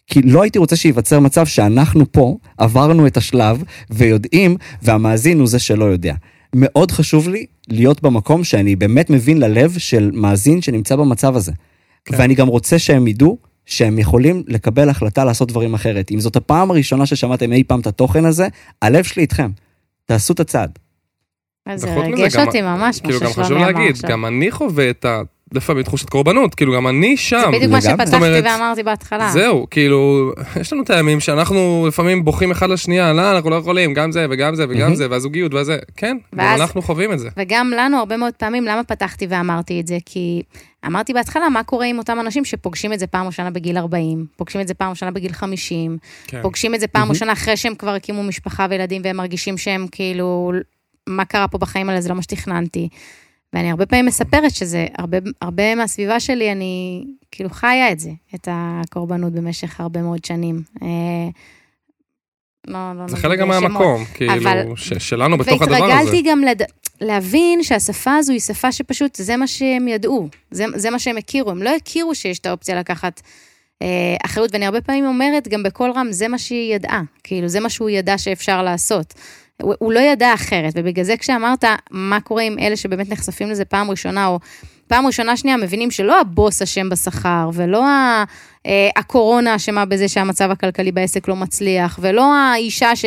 כי 0.09 0.23
לא 0.23 0.43
הייתי 0.43 0.59
רוצה 0.59 0.77
שייווצר 0.77 1.21
מצב 1.21 1.47
שאנחנו 1.47 2.13
פה 2.13 2.37
עברנו 2.59 3.07
את 3.07 3.17
השלב 3.17 3.63
ויודעים, 3.91 4.57
והמאזין 4.83 5.39
הוא 5.39 5.47
זה 5.49 5.59
שלא 5.59 5.85
יודע. 5.85 6.15
מאוד 6.55 6.91
חשוב 6.91 7.29
לי 7.29 7.47
להיות 7.69 8.03
במקום 8.03 8.45
שאני 8.45 8.77
באמת 8.77 9.11
מבין 9.11 9.39
ללב 9.41 9.79
של 9.79 10.11
מאזין 10.15 10.63
שנמצא 10.63 10.97
במצב 10.97 11.37
הזה. 11.37 11.53
כן. 12.05 12.17
ואני 12.19 12.35
גם 12.35 12.49
רוצה 12.49 12.79
שהם 12.79 13.07
ידעו 13.07 13.39
שהם 13.67 13.99
יכולים 13.99 14.43
לקבל 14.47 14.89
החלטה 14.89 15.25
לעשות 15.25 15.49
דברים 15.49 15.75
אחרת. 15.75 16.11
אם 16.11 16.21
זאת 16.21 16.37
הפעם 16.37 16.71
הראשונה 16.71 17.07
ששמעתם 17.07 17.53
אי 17.53 17.65
פעם 17.65 17.81
את 17.81 17.87
התוכן 17.87 18.25
הזה, 18.25 18.49
הלב 18.83 19.05
שלי 19.05 19.23
איתכם. 19.23 19.51
תעשו 20.05 20.33
את 20.33 20.41
הצעד. 20.41 20.79
אז 21.67 21.81
זה 21.81 21.95
ריגש 21.95 22.37
גם- 22.37 22.47
אותי 22.47 22.63
ממש, 22.63 23.01
מה 23.03 23.09
כאילו 23.09 23.21
גם 23.21 23.31
ששלומי 23.31 23.45
חשוב 23.47 23.57
אמר 23.57 23.67
להגיד, 23.67 23.91
עכשיו. 23.95 24.11
גם 24.11 24.27
אני 24.27 24.51
חווה 24.51 24.91
את 24.91 25.05
ה... 25.05 25.21
לפעמים 25.53 25.83
תחושת 25.83 26.09
קורבנות, 26.11 26.55
כאילו 26.55 26.75
גם 26.75 26.89
אני 26.89 27.17
שם. 27.17 27.41
זה 27.53 27.57
בדיוק 27.57 27.73
מה. 27.73 27.81
שפתחתי 27.81 28.17
ואמרתי 28.45 28.83
בהתחלה. 28.83 29.31
זהו, 29.33 29.67
כאילו, 29.71 30.31
יש 30.61 30.73
לנו 30.73 30.83
את 30.83 30.91
הימים 30.91 31.21
שאנחנו 31.21 31.85
לפעמים 31.89 32.25
בוכים 32.25 32.51
אחד 32.51 32.71
לשנייה, 32.71 33.13
לא, 33.13 33.33
אנחנו 33.37 33.51
לא 33.51 33.55
יכולים, 33.57 33.95
גם 33.95 34.13
זה 34.13 34.27
וגם 34.31 34.55
זה 34.55 34.65
וגם. 34.69 34.95
זה, 34.95 35.07
והזוגיות 35.11 35.55
וזה, 35.55 35.77
כן, 35.97 36.17
ואז- 36.33 36.61
אנחנו 36.61 36.83
חווים 36.83 37.13
את 37.13 37.19
זה. 37.19 37.29
וגם 37.37 37.71
לנו 37.77 37.99
הרבה 37.99 38.17
מאוד 38.17 38.33
פעמים, 38.35 38.65
למה 38.65 38.85
פתחתי 38.85 39.27
ואמרתי 39.31 39.81
את 39.81 39.87
זה? 39.87 39.99
כי 40.07 40.43
אמרתי 40.87 41.13
בהתחלה, 41.13 41.49
מה 41.49 41.63
קורה 41.63 41.87
עם 41.87 41.99
אותם 41.99 42.21
אנשים 42.21 42.45
שפוגשים 42.45 42.93
את 42.93 42.99
זה 42.99 43.07
פעם 43.07 43.27
ראשונה 43.27 43.51
בגיל 43.51 43.79
40, 43.79 44.27
פוגשים 44.37 44.61
את 44.61 44.69
זה 44.69 44.75
פעם 44.75 44.91
ראשונה 44.91 45.11
בגיל 45.11 45.33
50, 45.33 45.99
כן. 46.27 46.43
פוגשים 46.43 46.75
את 46.75 46.81
זה 46.81 46.87
פעם 46.87 47.09
ראשונה 47.11 47.33
אחרי 47.33 47.57
שהם 47.57 47.75
כבר 47.75 47.95
הקימו 47.95 48.23
משפחה 48.23 48.67
וילדים, 48.71 49.03
והם 49.05 49.17
מרגישים 49.17 49.59
שהם 49.59 49.87
כאילו, 49.93 50.53
מה 51.07 51.25
קרה 51.25 51.49
פה 51.49 51.59
בחיים 51.59 51.89
האלה, 51.89 52.01
זה 52.01 52.09
לא 52.09 52.15
מה 52.15 52.23
שתכננתי. 52.23 52.89
ואני 53.53 53.71
הרבה 53.71 53.87
פעמים 53.87 54.07
מספרת 54.07 54.51
שזה, 54.55 54.87
הרבה, 54.99 55.19
הרבה 55.43 55.75
מהסביבה 55.75 56.21
שלי, 56.21 56.53
אני 56.53 57.05
כאילו 57.31 57.51
חיה 57.51 57.93
את 57.93 58.01
זה, 58.01 58.11
את 58.35 58.49
הקורבנות 58.51 59.33
במשך 59.33 59.81
הרבה 59.81 60.03
מאוד 60.03 60.25
שנים. 60.25 60.63
אה, 60.83 60.89
לא, 62.67 62.93
לא 62.95 63.09
זה 63.09 63.13
נגיד 63.13 63.17
חלק 63.25 63.39
גם 63.39 63.49
שמות. 63.53 63.63
מהמקום, 63.63 64.05
כאילו, 64.15 64.33
אבל- 64.35 64.63
ש- 64.77 64.93
שלנו 65.09 65.39
בתוך 65.39 65.63
הדבר 65.63 65.75
הזה. 65.75 65.85
והתרגלתי 65.85 66.23
גם 66.23 66.41
לד... 66.43 66.63
להבין 67.01 67.63
שהשפה 67.63 68.17
הזו 68.17 68.33
היא 68.33 68.41
שפה 68.41 68.73
שפשוט, 68.73 69.15
זה 69.15 69.37
מה 69.37 69.47
שהם 69.47 69.89
ידעו, 69.89 70.29
זה, 70.51 70.65
זה 70.75 70.91
מה 70.91 70.99
שהם 70.99 71.17
הכירו, 71.17 71.51
הם 71.51 71.63
לא 71.63 71.71
הכירו 71.77 72.15
שיש 72.15 72.39
את 72.39 72.47
האופציה 72.47 72.79
לקחת 72.81 73.21
אה, 73.83 74.17
אחריות, 74.25 74.51
ואני 74.53 74.67
הרבה 74.67 74.81
פעמים 74.81 75.07
אומרת 75.07 75.49
גם 75.49 75.63
בקול 75.63 75.91
רם, 75.91 76.07
זה 76.11 76.29
מה 76.29 76.39
שהיא 76.39 76.75
ידעה, 76.75 77.03
כאילו, 77.25 77.49
זה 77.49 77.61
מה 77.61 77.71
שהוא 77.71 77.91
ידע 77.91 78.19
שאפשר 78.19 78.63
לעשות. 78.63 79.15
הוא, 79.63 79.75
הוא 79.79 79.93
לא 79.93 80.01
ידע 80.01 80.35
אחרת, 80.35 80.73
ובגלל 80.77 81.05
זה 81.05 81.17
כשאמרת, 81.17 81.65
מה 81.91 82.21
קורה 82.21 82.43
עם 82.43 82.59
אלה 82.59 82.77
שבאמת 82.77 83.11
נחשפים 83.11 83.51
לזה 83.51 83.65
פעם 83.65 83.91
ראשונה, 83.91 84.27
או 84.27 84.39
פעם 84.87 85.07
ראשונה 85.07 85.37
שנייה 85.37 85.57
מבינים 85.57 85.91
שלא 85.91 86.21
הבוס 86.21 86.63
אשם 86.63 86.89
בשכר, 86.89 87.51
ולא 87.53 87.87
ה, 87.87 88.25
אה, 88.67 88.89
הקורונה 88.97 89.57
אשמה 89.57 89.85
בזה 89.85 90.09
שהמצב 90.09 90.51
הכלכלי 90.51 90.93
בעסק 90.93 91.29
לא 91.29 91.37
מצליח, 91.37 91.99
ולא 92.03 92.35
האישה 92.35 92.97
ש... 92.97 93.05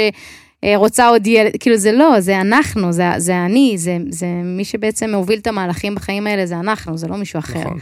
רוצה 0.76 1.08
עוד 1.08 1.28
ילד, 1.28 1.52
כאילו 1.60 1.78
זה 1.78 1.92
לא, 1.92 2.20
זה 2.20 2.42
אנחנו, 2.42 2.92
זה, 2.92 3.04
זה 3.18 3.46
אני, 3.46 3.74
זה, 3.78 3.98
זה 4.10 4.26
מי 4.44 4.66
שבעצם 4.66 5.10
מוביל 5.10 5.40
את 5.40 5.48
המהלכים 5.48 5.96
בחיים 5.96 6.28
האלה, 6.28 6.46
זה 6.46 6.60
אנחנו, 6.60 6.98
זה 6.98 7.08
לא 7.08 7.18
מישהו 7.18 7.40
אחר. 7.40 7.60
נכון. 7.60 7.80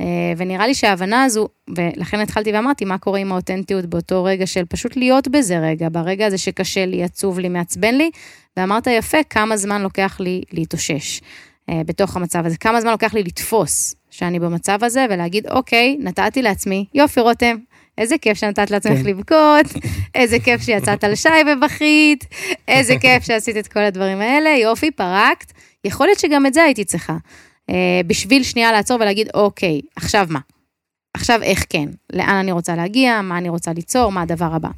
אה, 0.00 0.06
ונראה 0.36 0.66
לי 0.66 0.74
שההבנה 0.74 1.24
הזו, 1.24 1.48
ולכן 1.76 2.20
התחלתי 2.20 2.52
ואמרתי, 2.52 2.84
מה 2.84 2.98
קורה 2.98 3.18
עם 3.18 3.32
האותנטיות 3.32 3.86
באותו 3.86 4.24
רגע 4.24 4.46
של 4.46 4.64
פשוט 4.64 4.96
להיות 4.96 5.28
בזה 5.28 5.58
רגע, 5.58 5.88
ברגע 5.92 6.26
הזה 6.26 6.38
שקשה 6.38 6.86
לי, 6.86 7.04
עצוב 7.04 7.38
לי, 7.38 7.48
מעצבן 7.48 7.94
לי, 7.94 8.10
ואמרת 8.56 8.86
יפה, 8.86 9.18
כמה 9.30 9.56
זמן 9.56 9.82
לוקח 9.82 10.16
לי 10.20 10.42
להתאושש 10.52 11.20
אה, 11.70 11.80
בתוך 11.86 12.16
המצב 12.16 12.46
הזה, 12.46 12.56
כמה 12.56 12.80
זמן 12.80 12.90
לוקח 12.90 13.14
לי 13.14 13.22
לתפוס 13.22 13.94
שאני 14.10 14.38
במצב 14.38 14.84
הזה, 14.84 15.06
ולהגיד, 15.10 15.46
אוקיי, 15.46 15.96
נתתי 16.00 16.42
לעצמי, 16.42 16.84
יופי 16.94 17.20
רותם, 17.20 17.56
איזה 17.98 18.18
כיף 18.18 18.38
שנתת 18.38 18.70
לעצמך 18.70 18.98
כן. 18.98 19.04
לבכות, 19.06 19.82
איזה 20.14 20.38
כיף 20.38 20.62
שיצאת 20.62 21.04
על 21.04 21.14
שי 21.14 21.28
ובכית, 21.46 22.24
איזה 22.68 22.94
כיף 23.00 23.24
שעשית 23.24 23.56
את 23.56 23.68
כל 23.68 23.80
הדברים 23.80 24.20
האלה, 24.20 24.50
יופי, 24.50 24.90
פרקת. 24.90 25.52
יכול 25.84 26.06
להיות 26.06 26.18
שגם 26.18 26.46
את 26.46 26.54
זה 26.54 26.62
הייתי 26.62 26.84
צריכה. 26.84 27.16
אה, 27.70 28.00
בשביל 28.06 28.42
שנייה 28.42 28.72
לעצור 28.72 28.96
ולהגיד, 29.00 29.28
אוקיי, 29.34 29.80
עכשיו 29.96 30.26
מה? 30.30 30.40
עכשיו 31.14 31.42
איך 31.42 31.64
כן? 31.68 31.88
לאן 32.12 32.36
אני 32.36 32.52
רוצה 32.52 32.76
להגיע? 32.76 33.20
מה 33.22 33.38
אני 33.38 33.48
רוצה 33.48 33.72
ליצור? 33.72 34.12
מה 34.12 34.22
הדבר 34.22 34.54
הבא? 34.54 34.68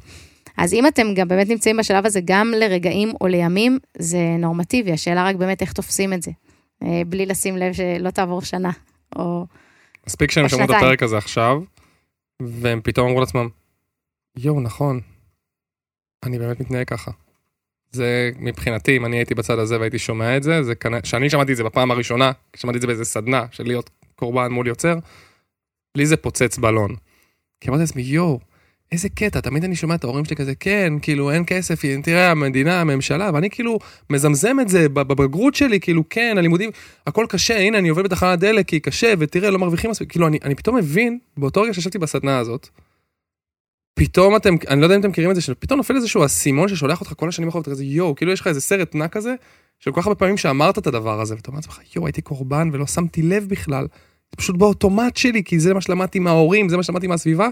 אז 0.57 0.73
אם 0.73 0.87
אתם 0.87 1.13
גם 1.13 1.27
באמת 1.27 1.49
נמצאים 1.49 1.77
בשלב 1.77 2.05
הזה 2.05 2.19
גם 2.25 2.53
לרגעים 2.55 3.13
או 3.21 3.27
לימים, 3.27 3.79
זה 3.97 4.19
נורמטיבי, 4.39 4.91
השאלה 4.91 5.25
רק 5.25 5.35
באמת 5.35 5.61
איך 5.61 5.73
תופסים 5.73 6.13
את 6.13 6.23
זה, 6.23 6.31
אה, 6.83 7.01
בלי 7.07 7.25
לשים 7.25 7.57
לב 7.57 7.73
שלא 7.73 8.09
תעבור 8.09 8.41
שנה, 8.41 8.71
או... 9.15 9.45
מספיק 10.07 10.31
שהם 10.31 10.49
שמעו 10.49 10.63
את. 10.63 10.69
הפרק 10.69 11.03
הזה 11.03 11.17
עכשיו, 11.17 11.61
והם 12.41 12.81
פתאום 12.83 13.07
אמרו 13.07 13.19
לעצמם, 13.19 13.49
יואו, 14.37 14.61
נכון, 14.61 14.99
אני 16.23 16.39
באמת 16.39 16.59
מתנהג 16.59 16.87
ככה. 16.87 17.11
זה 17.91 18.31
מבחינתי, 18.39 18.97
אם 18.97 19.05
אני 19.05 19.17
הייתי 19.17 19.35
בצד 19.35 19.59
הזה 19.59 19.79
והייתי 19.79 19.99
שומע 19.99 20.37
את 20.37 20.43
זה, 20.43 20.63
זה 20.63 20.75
כנראה, 20.75 20.99
שאני 21.03 21.29
שמעתי 21.29 21.51
את 21.51 21.57
זה 21.57 21.63
בפעם 21.63 21.91
הראשונה, 21.91 22.31
שמעתי 22.55 22.75
את 22.75 22.81
זה 22.81 22.87
באיזה 22.87 23.05
סדנה 23.05 23.45
של 23.51 23.63
להיות 23.63 23.89
קורבן 24.15 24.51
מול 24.51 24.67
יוצר, 24.67 24.95
לי 25.95 26.05
זה 26.05 26.17
פוצץ 26.17 26.57
בלון. 26.57 26.95
כי 27.61 27.69
אמרתי 27.69 27.81
לעצמי, 27.81 28.01
יואו, 28.01 28.39
איזה 28.91 29.09
קטע, 29.09 29.39
תמיד 29.39 29.63
אני 29.63 29.75
שומע 29.75 29.95
את 29.95 30.03
ההורים 30.03 30.25
שלי 30.25 30.35
כזה, 30.35 30.55
כן, 30.55 30.93
כאילו, 31.01 31.31
אין 31.31 31.43
כסף, 31.47 31.81
תראה, 32.03 32.31
המדינה, 32.31 32.81
הממשלה, 32.81 33.31
ואני 33.33 33.49
כאילו 33.49 33.79
מזמזם 34.09 34.57
את 34.61 34.69
זה 34.69 34.89
בבגרות 34.89 35.55
שלי, 35.55 35.79
כאילו, 35.79 36.03
כן, 36.09 36.35
הלימודים, 36.37 36.69
הכל 37.07 37.25
קשה, 37.29 37.57
הנה, 37.57 37.77
אני 37.77 37.89
עובד 37.89 38.03
בתחנת 38.03 38.39
דלק, 38.39 38.67
כי 38.67 38.79
קשה, 38.79 39.13
ותראה, 39.19 39.49
לא 39.49 39.59
מרוויחים 39.59 39.91
מספיק, 39.91 40.11
כאילו, 40.11 40.27
אני, 40.27 40.39
אני 40.43 40.55
פתאום 40.55 40.75
מבין, 40.75 41.19
באותו 41.37 41.61
רגע 41.61 41.73
שישבתי 41.73 41.97
בסדנה 41.97 42.37
הזאת, 42.37 42.69
פתאום 43.97 44.35
אתם, 44.35 44.55
אני 44.67 44.79
לא 44.81 44.85
יודע 44.85 44.95
אם 44.95 44.99
אתם 44.99 45.09
מכירים 45.09 45.29
את 45.29 45.35
זה, 45.35 45.41
שפתאום 45.41 45.77
נופל 45.77 45.95
איזשהו 45.95 46.25
אסימון 46.25 46.67
ששולח 46.67 47.01
אותך 47.01 47.13
כל 47.17 47.29
השנים 47.29 47.49
אחרות, 47.49 47.65
כזה 47.69 47.83
יואו, 47.83 48.15
כאילו 48.15 48.31
יש 48.31 48.41
לך 48.41 48.47
איזה 48.47 48.61
סרט 48.61 48.95
נע 48.95 49.07
כזה, 49.07 49.33
של 49.79 49.91
כל 49.91 50.01
כך 50.01 50.07
הרבה 50.07 50.19
פעמים 50.19 50.37
שאמרת 50.37 50.77
את 50.77 50.87
הדבר 50.87 51.21
הזה, 51.21 51.35
ואתה 51.35 51.47
אומר 51.47 51.57
לעצמך, 51.57 51.79
יואו, 51.95 52.07
הייתי 52.07 52.21
קורבן 52.21 52.69
ולא 52.73 52.87
שמתי 52.87 53.21
לב 53.21 53.45
בכלל. 53.49 53.83
זה 54.31 54.37
פשוט 54.37 54.57
באוטומט 54.57 55.17
שלי, 55.17 55.43
כי 55.43 55.59
זה 55.59 55.73
מה 55.73 55.81
שלמדתי 55.81 56.19
מההורים, 56.19 56.69
זה 56.69 56.77
מה 56.77 56.83
שלמדתי 56.83 57.07
מהסביבה. 57.07 57.47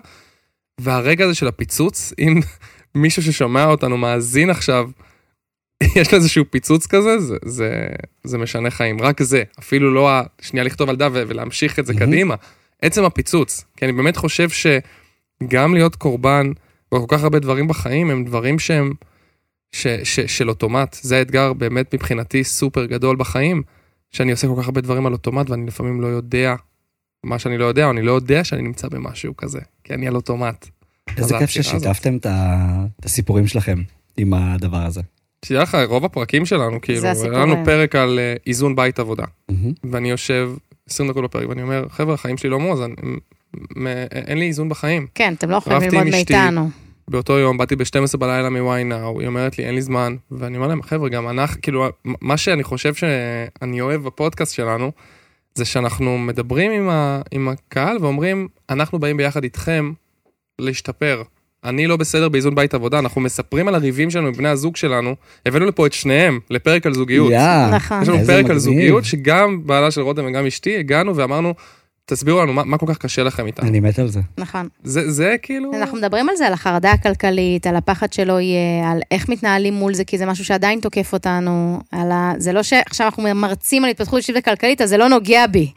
והרגע 0.81 1.25
הזה 1.25 1.35
של 1.35 1.47
הפיצוץ, 1.47 2.13
אם 2.19 2.39
מישהו 2.95 3.23
ששומע 3.23 3.65
אותנו 3.65 3.97
מאזין 3.97 4.49
עכשיו, 4.49 4.89
יש 5.99 6.11
לו 6.11 6.17
איזשהו 6.17 6.45
פיצוץ 6.49 6.87
כזה, 6.87 7.19
זה, 7.19 7.37
זה, 7.45 7.87
זה 8.23 8.37
משנה 8.37 8.71
חיים. 8.71 9.01
רק 9.01 9.21
זה, 9.21 9.43
אפילו 9.59 9.93
לא 9.93 10.09
השנייה 10.41 10.63
לכתוב 10.63 10.89
על 10.89 10.95
דף 10.95 11.09
ולהמשיך 11.13 11.79
את 11.79 11.85
זה 11.85 11.93
Mhm. 11.93 11.99
קדימה. 11.99 12.35
עצם 12.81 13.03
הפיצוץ, 13.03 13.65
כי 13.77 13.85
אני 13.85 13.93
באמת 13.93 14.17
חושב 14.17 14.49
שגם 15.43 15.73
להיות 15.73 15.95
קורבן 15.95 16.51
בכל 16.93 17.05
כך 17.07 17.23
הרבה 17.23 17.39
דברים 17.39 17.67
בחיים, 17.67 18.09
הם 18.09 18.25
דברים 18.25 18.59
שהם 18.59 18.93
ש, 19.71 19.87
ש, 19.87 20.19
של 20.19 20.49
אוטומט. 20.49 20.97
זה 21.01 21.17
האתגר 21.17 21.53
באמת 21.53 21.95
מבחינתי 21.95 22.43
סופר 22.43 22.85
גדול 22.85 23.15
בחיים, 23.15 23.63
שאני 24.11 24.31
עושה 24.31 24.47
כל 24.47 24.61
כך 24.61 24.65
הרבה 24.65 24.81
דברים 24.81 25.05
על 25.05 25.13
אוטומט 25.13 25.49
ואני 25.49 25.67
לפעמים 25.67 26.01
לא 26.01 26.07
יודע 26.07 26.55
מה 27.23 27.39
שאני 27.39 27.57
לא 27.57 27.65
יודע, 27.65 27.85
או 27.85 27.91
אני 27.91 28.01
לא 28.01 28.11
יודע 28.11 28.43
שאני 28.43 28.61
נמצא 28.61 28.87
במשהו 28.87 29.37
כזה, 29.37 29.59
כי 29.83 29.93
אני 29.93 30.07
על 30.07 30.15
אוטומט. 30.15 30.67
איזה 31.17 31.37
כיף. 31.39 31.49
ששיתפתם 31.49 32.17
את 32.17 33.05
הסיפורים 33.05 33.47
שלכם 33.47 33.81
עם 34.17 34.33
הדבר 34.33 34.77
הזה. 34.77 35.01
שתדע 35.45 35.61
לך, 35.61 35.77
רוב 35.85 36.05
הפרקים 36.05 36.45
שלנו, 36.45 36.81
כאילו, 36.81 37.07
היה. 37.07 37.29
לנו 37.29 37.55
פרק 37.65 37.95
על 37.95 38.19
אה, 38.19 38.35
איזון 38.47 38.75
בית 38.75 38.99
עבודה, 38.99 39.25
מהמם. 39.49 39.71
ואני 39.83 40.09
יושב 40.09 40.51
20 40.89 41.09
דקות 41.09 41.23
בפרק 41.23 41.49
ואני 41.49 41.61
אומר, 41.61 41.85
חבר'ה, 41.89 42.13
החיים 42.13 42.37
שלי 42.37 42.49
לא 42.49 42.59
מאוזן, 42.59 42.93
אין 44.11 44.37
לי 44.37 44.47
איזון 44.47 44.69
בחיים. 44.69 45.07
כן, 45.15 45.33
אתם 45.33 45.49
לא 45.49 45.55
יכולים 45.55 45.81
ללמוד. 45.81 46.07
מאיתנו. 46.07 46.69
באותו 47.07 47.33
יום 47.39 47.57
באתי 47.57 47.75
ב-12 47.75 48.17
בלילה 48.17 48.49
מ-why 48.49 48.91
now, 48.91 49.19
היא 49.19 49.27
אומרת 49.27 49.57
לי 49.57 49.65
אין 49.65 49.75
לי 49.75 49.81
זמן, 49.81 50.15
ואני 50.31 50.57
אומר 50.57 50.67
להם 50.67 50.81
חבר'ה 50.81 51.09
גם 51.09 51.29
אנחנו, 51.29 51.61
כאילו 51.61 51.89
מה 52.05 52.37
שאני 52.37 52.63
חושב 52.63 52.93
שאני 52.93 53.81
אוהב 53.81 54.03
בפודקאסט 54.03 54.55
שלנו, 54.55 54.91
זה 55.55 55.65
שאנחנו 55.65 56.17
מדברים 56.17 56.71
עם, 56.71 56.89
ה, 56.89 57.21
עם 57.31 57.47
הקהל 57.49 57.97
ואומרים 58.01 58.47
אנחנו 58.69 58.99
באים 58.99 59.17
ביחד 59.17 59.43
איתכם 59.43 59.91
להשתפר. 60.59 61.21
אני 61.63 61.87
לא 61.87 61.97
בסדר 61.97 62.29
באיזון 62.29 62.55
בית 62.55 62.73
עבודה, 62.73 62.99
אנחנו 62.99 63.21
מספרים 63.21 63.67
על 63.67 63.75
הריבים 63.75 64.09
שלנו 64.09 64.27
עם 64.27 64.33
בני 64.33 64.49
הזוג 64.49 64.75
שלנו, 64.75 65.15
הבאנו 65.45 65.65
לפה 65.65 65.85
את 65.85 65.93
שניהם 65.93 66.39
לפרק 66.49 66.85
על 66.85 66.93
זוגיות. 66.93 67.31
יאה, 67.31 67.69
נכון. 67.75 68.01
יש 68.01 68.07
לנו 68.07 68.17
פרק 68.17 68.29
מגניב. 68.29 68.51
על 68.51 68.57
זוגיות 68.57 69.05
שגם 69.05 69.67
בעלה 69.67 69.91
של 69.91 70.01
רותם 70.01 70.25
וגם 70.25 70.45
אשתי 70.45 70.77
הגענו 70.77 71.15
ואמרנו 71.15 71.53
תסבירו 72.07 72.41
לנו 72.41 72.53
מה, 72.53 72.63
מה 72.63 72.77
כל 72.77 72.85
כך 72.89 72.97
קשה 72.97 73.23
לכם 73.23 73.45
איתם. 73.47 73.67
אני 73.67 73.79
מת 73.79 73.99
על 73.99 74.07
זה. 74.07 74.19
נכון. 74.37 74.67
זה, 74.83 75.11
זה 75.11 75.35
כאילו... 75.41 75.71
אנחנו 75.73 75.97
מדברים 75.97 76.29
על 76.29 76.35
זה, 76.35 76.47
על 76.47 76.53
החרדה 76.53 76.91
הכלכלית, 76.91 77.67
על 77.67 77.75
הפחד 77.75 78.13
שלא 78.13 78.39
יהיה, 78.41 78.91
על 78.91 78.99
איך 79.11 79.29
מתנהלים 79.29 79.73
מול 79.73 79.93
זה, 79.93 80.03
כי 80.03 80.17
זה 80.17 80.25
משהו 80.25 80.45
שעדיין 80.45 80.79
תוקף 80.79 81.13
אותנו, 81.13 81.79
על 81.91 82.11
ה... 82.11 82.33
זה 82.37 82.53
לא 82.53 82.63
שעכשיו 82.63 83.07
אנחנו 83.07 83.23
מרצים 83.35 83.83
על 83.83 83.89
התפתחות 83.89 84.17
אישית 84.17 84.35
וכלכלית, 84.39 84.81
אז 84.81 84.89
זה 84.89 84.97
לא 84.97 85.09
נוגע 85.09 85.47
בי. 85.47 85.71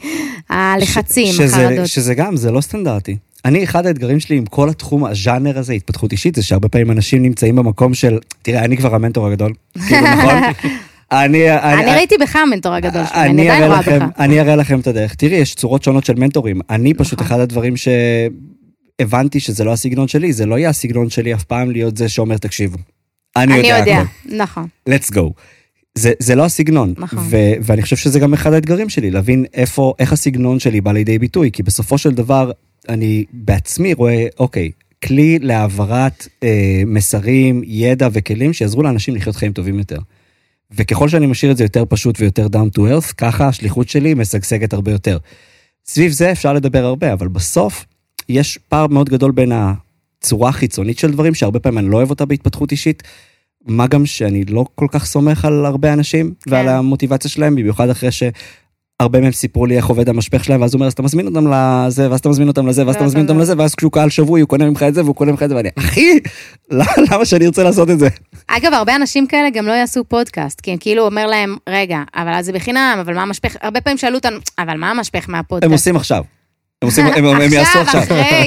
הלחצים, 0.51 1.33
ש- 1.33 1.37
שזה- 1.37 1.67
החרדות. 1.67 1.87
שזה 1.87 2.15
גם, 2.15 2.37
זה 2.37 2.51
לא 2.51 2.61
סטנדרטי. 2.61 3.17
אני, 3.45 3.65
אחד 3.65 3.87
האתגרים 3.87 4.21
שלי 4.21 4.37
עם 4.37 4.47
כל 4.47 4.69
התחום, 4.69 5.05
הז'אנר 5.05 5.59
הזה, 5.59 5.73
התפתחות 5.73 6.13
אישית, 6.13 6.35
זה 6.35 6.43
שהרבה 6.43 6.69
פעמים 6.69 6.91
אנשים 6.91 7.23
נמצאים 7.23 7.57
במקום 7.57 7.95
של, 7.95 8.19
תראה, 8.43 8.65
אני 8.65 8.77
כבר 8.77 8.95
המנטור 8.95 9.27
הגדול, 9.27 9.53
כאילו, 9.89 10.07
נכון? 10.07 10.43
אני, 11.13 11.53
אני 11.59 11.85
ראיתי 11.93 12.15
בך 12.21 12.37
המנטור 12.37 12.75
הגדול 12.75 13.03
שלי, 13.07 13.21
אני 13.21 13.31
אני 13.31 13.51
עדיין 13.51 13.65
רואה 13.65 13.83
בך. 13.83 14.05
אני 14.19 14.41
אראה 14.41 14.57
לכם 14.57 14.81
את 14.81 14.87
הדרך. 14.87 15.15
תראי, 15.15 15.37
יש 15.37 15.55
צורות 15.55 15.83
שונות 15.83 16.05
של 16.05 16.15
מנטורים. 16.15 16.61
אני 16.71 16.95
פשוט, 16.95 17.13
נכון. 17.15 17.27
אחד 17.27 17.41
הדברים 17.41 17.75
שהבנתי 17.77 19.41
שזה 19.41 19.65
לא 19.65 19.73
הסגנון 19.73 20.09
שלי, 20.09 20.33
זה 20.33 20.47
לא 20.47 20.59
יהיה 20.59 20.69
הסגנון 20.71 21.11
שלי 21.11 21.35
אף 21.35 21.45
פעם 21.45 21.71
להיות 21.71 21.97
זה 21.97 22.09
שאומר, 22.09 22.37
תקשיבו. 22.37 22.79
אני 23.37 23.45
אני 23.55 23.57
יודע 23.69 23.79
יודע, 23.79 23.99
הכל. 23.99 24.37
נכון. 24.37 24.67
let's 24.91 25.15
go. 25.15 25.31
זה, 25.95 26.13
זה 26.19 26.35
לא 26.35 26.45
הסגנון, 26.45 26.95
נכון. 26.99 27.19
ו- 27.31 27.53
ואני 27.63 27.83
חושב 27.83 27.97
שזה 27.97 28.21
גם 28.21 28.33
אחד 28.33 28.53
האתגרים 28.53 28.89
שלי, 28.89 29.11
להבין 29.11 29.45
איפה, 29.55 29.95
איך 29.99 30.13
הסגנון 30.13 30.59
שלי 30.59 30.81
בא 30.81 30.93
לידי 30.93 31.19
ביטוי, 31.19 31.51
כי 31.53 31.63
בסופו 31.63 31.99
של 31.99 32.11
דבר, 32.11 32.51
אני 32.89 33.25
בעצמי 33.33 33.95
רואה, 33.95 34.27
אוקיי, 34.39 34.71
כלי 35.05 35.39
להעברת 35.39 36.29
אה, 36.43 36.83
מסרים, 36.87 37.63
ידע 37.65 38.09
וכלים 38.13 38.53
שיעזרו 38.53 38.83
לאנשים 38.83 39.17
לחיות 39.17 39.37
חיים 39.37 39.53
טובים 39.53 39.79
יותר. 39.79 39.99
וככל 40.71 41.09
שאני 41.09 41.27
משאיר 41.27 41.53
את 41.53 41.57
זה 41.57 41.65
יותר 41.65 41.85
פשוט 41.89 42.21
ויותר 42.21 42.47
down 42.47 42.79
to 42.79 42.81
earth, 42.81 43.15
ככה 43.17 43.49
השליחות 43.49 43.89
שלי 43.89 44.15
משגשגת 44.15 44.73
הרבה 44.73 44.93
יותר. 44.93 45.19
סביב 45.87 46.13
זה 46.13 46.33
אפשר 46.33 46.53
לדבר 46.53 46.85
הרבה, 46.85 47.13
אבל 47.13 47.29
בסוף 47.29 47.87
יש 48.29 48.59
פער 48.69 48.87
מאוד 48.87 49.09
גדול 49.09 49.33
בין 49.33 49.53
הצורה 49.53 50.49
החיצונית 50.49 50.99
של 50.99 51.13
דברים, 51.13 51.35
שהרבה 51.35 51.61
פעמים 51.61 51.79
אני 51.79 51.89
לא 51.89 51.97
אוהב 51.97 52.11
אותה 52.11 52.25
בהתפתחות 52.25 52.73
אישית, 52.73 53.03
מה 53.67 53.87
גם 53.87 54.07
שאני 54.07 54.45
לא 54.45 54.65
כל 54.75 54.87
כך 54.91 55.05
סומך 55.05 55.45
על 55.45 55.67
הרבה 55.67 55.93
אנשים 55.93 56.35
כן. 56.43 56.53
ועל 56.53 56.69
המוטיבציה 56.69 57.31
שלהם, 57.31 57.55
במיוחד 57.57 57.89
אחרי 57.89 58.09
שהרבה 59.03 59.21
מהם 59.21 59.33
סיפרו 59.33 59.67
לי 59.67 59.77
איך 59.77 59.87
עובד 59.87 60.09
המשפך 60.09 60.45
שלהם, 60.45 60.61
ואז 60.61 60.75
הוא 60.75 60.79
אומר, 60.79 60.87
אז 60.87 60.93
אתה 60.93 61.03
מזמין 61.03 61.27
אותם 61.27 61.49
לזה, 61.49 62.11
ואז 62.11 62.21
אתה 62.21 62.29
מזמין 62.29 62.49
אותם 62.49 62.67
לזה, 62.67 62.87
ואז 62.87 62.97
אתה 62.97 63.05
מזמין 63.05 63.23
אותם 63.23 63.39
לזה, 63.39 63.55
ואז 63.59 63.75
כשהוא 63.75 63.93
קהל 63.93 64.11
שבוי, 64.11 64.41
הוא 64.41 64.49
קונה 64.49 64.65
ממך 64.71 64.83
את 64.83 64.95
זה, 64.95 65.03
והוא 65.05 65.15
קונה 65.15 65.31
ממך 65.31 65.43
את 65.43 65.49
זה, 65.49 65.57
ואני, 65.57 65.69
אחי, 65.79 66.19
למה 66.71 66.87
למה 67.11 67.25
שאני 67.25 67.47
ארצה 67.47 67.63
לעשות 67.63 67.91
את 67.91 67.99
זה? 67.99 68.09
אגב, 68.49 68.73
הרבה 68.73 68.97
אנשים 68.97 69.27
כאלה 69.27 69.51
גם 69.51 69.67
לא 69.67 69.73
יעשו 69.73 70.05
פודקאסט, 70.05 70.61
כי 70.61 70.71
הם 70.71 70.77
כאילו 70.81 71.07
אומר 71.07 71.27
להם, 71.27 71.57
רגע, 71.69 71.99
אבל 72.17 72.33
אז 72.33 72.47
זה 72.47 72.53
בחינם, 72.53 72.99
אבל 73.01 73.15
מה 73.15 73.23
המשפך, 73.23 73.57
הרבה 73.63 73.81
פעמים 73.81 73.99
שאלו 73.99 74.17
אותנו, 74.17 74.37
אבל 74.59 74.77
מה 74.77 74.91
המשפך 74.91 75.25
מהפודקאסט? 75.29 75.65
הם 75.65 75.73
עושים 75.73 75.97
עכשיו. 75.97 76.25
הם 76.83 76.89
עושים, 76.89 77.07
הם, 77.07 77.25
הם 77.25 77.53
יעשו 77.53 77.79
עכשיו, 77.79 78.03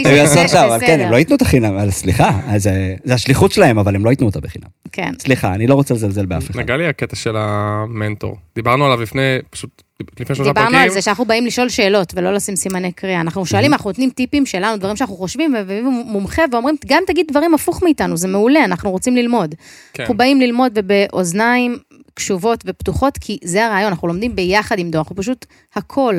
הם 0.06 0.16
יעשו 0.16 0.40
עכשיו, 0.40 0.76
אבל 0.76 0.86
כן. 0.86 1.00
הם 1.00 1.12
לא 1.12 1.18
ייתנו 1.18 1.36
את 1.36 1.42
החינם, 1.42 1.76
אבל 1.78 1.92
סליחה, 1.92 2.40
אז 2.48 2.64
זה 2.64 2.96
זה 3.04 3.14
השליחות 3.14 3.52
שלהם, 3.52 3.78
אבל 3.80 3.96
הם 3.96 4.06
לא 4.06 4.10
ייתנו 4.10 4.28
אותה 4.28 4.40
בחינם. 4.40 4.68
כן. 4.92 5.12
סליחה, 5.20 5.54
אני 5.54 5.68
לא 5.68 5.76
רוצה 5.76 5.94
לזלזל 5.94 6.26
באף 6.26 6.52
אחד. 6.52 6.60
נגע 6.60 6.78
לי 6.78 6.88
הקטע 6.88 7.16
של 7.16 7.36
המנטור. 7.38 8.36
דיברנו 8.56 8.86
עליו 8.86 9.02
לפני, 9.02 9.38
פשוט 9.50 9.82
לפני 10.20 10.36
שלושה 10.36 10.54
פרקים. 10.54 10.68
דיברנו 10.68 10.84
על 10.84 10.90
זה 10.90 11.02
שאנחנו 11.02 11.26
באים 11.26 11.46
לשאול 11.46 11.70
שאלות 11.70 12.14
ולא 12.16 12.34
לשים 12.34 12.56
סימני 12.56 12.92
קריאה. 12.92 13.22
אנחנו 13.22 13.46
שואלים, 13.46 13.74
אנחנו 13.74 13.90
נותנים 13.90 14.10
טיפים 14.10 14.46
שלנו, 14.46 14.78
דברים 14.78 14.96
שאנחנו 14.96 15.16
חושבים, 15.16 15.56
ומביאים 15.56 15.86
מומחה 15.86 16.42
ואומרים, 16.52 16.76
גם 16.86 17.04
תגיד 17.08 17.26
דברים 17.30 17.54
הפוך 17.54 17.84
מאיתנו, 17.84 18.18
זה 18.18 18.28
מעולה, 18.28 18.66
אנחנו 18.66 18.92
רוצים 18.92 19.16
ללמוד. 19.16 19.56
כן. 19.94 20.04
אנחנו 20.04 20.18
באים 20.18 20.42
ללמוד 20.42 20.72
ובאוזניים 20.76 21.78
קשובות 22.14 22.64
ופתוחות, 22.68 23.18
כי 23.18 23.38
זה 23.44 23.66
הרעיון, 23.66 23.92
אנחנו 23.92 24.08
לומדים 24.08 24.36
ביחד 24.36 24.80
עם 24.80 24.92
דור, 24.92 25.00
אנחנו 25.00 25.16
פשוט 25.16 25.46
הכל 25.76 26.16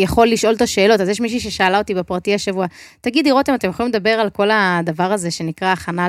שיכול 0.00 0.28
לשאול 0.28 0.54
את 0.54 0.62
השאלות. 0.62 1.00
אז 1.00 1.08
יש 1.08 1.20
מישהי 1.20 1.40
ששאלה 1.40 1.78
אותי 1.78 1.94
בפרטי 1.94 2.34
השבוע, 2.34 2.66
תגידי, 3.00 3.30
רותם, 3.30 3.54
אתם 3.54 3.68
יכולים 3.68 3.92
לדבר 3.92 4.10
על 4.10 4.30
כל 4.30 4.48
הדבר 4.52 5.12
הזה 5.12 5.30
שנקרא 5.30 5.68
הכנה 5.68 6.08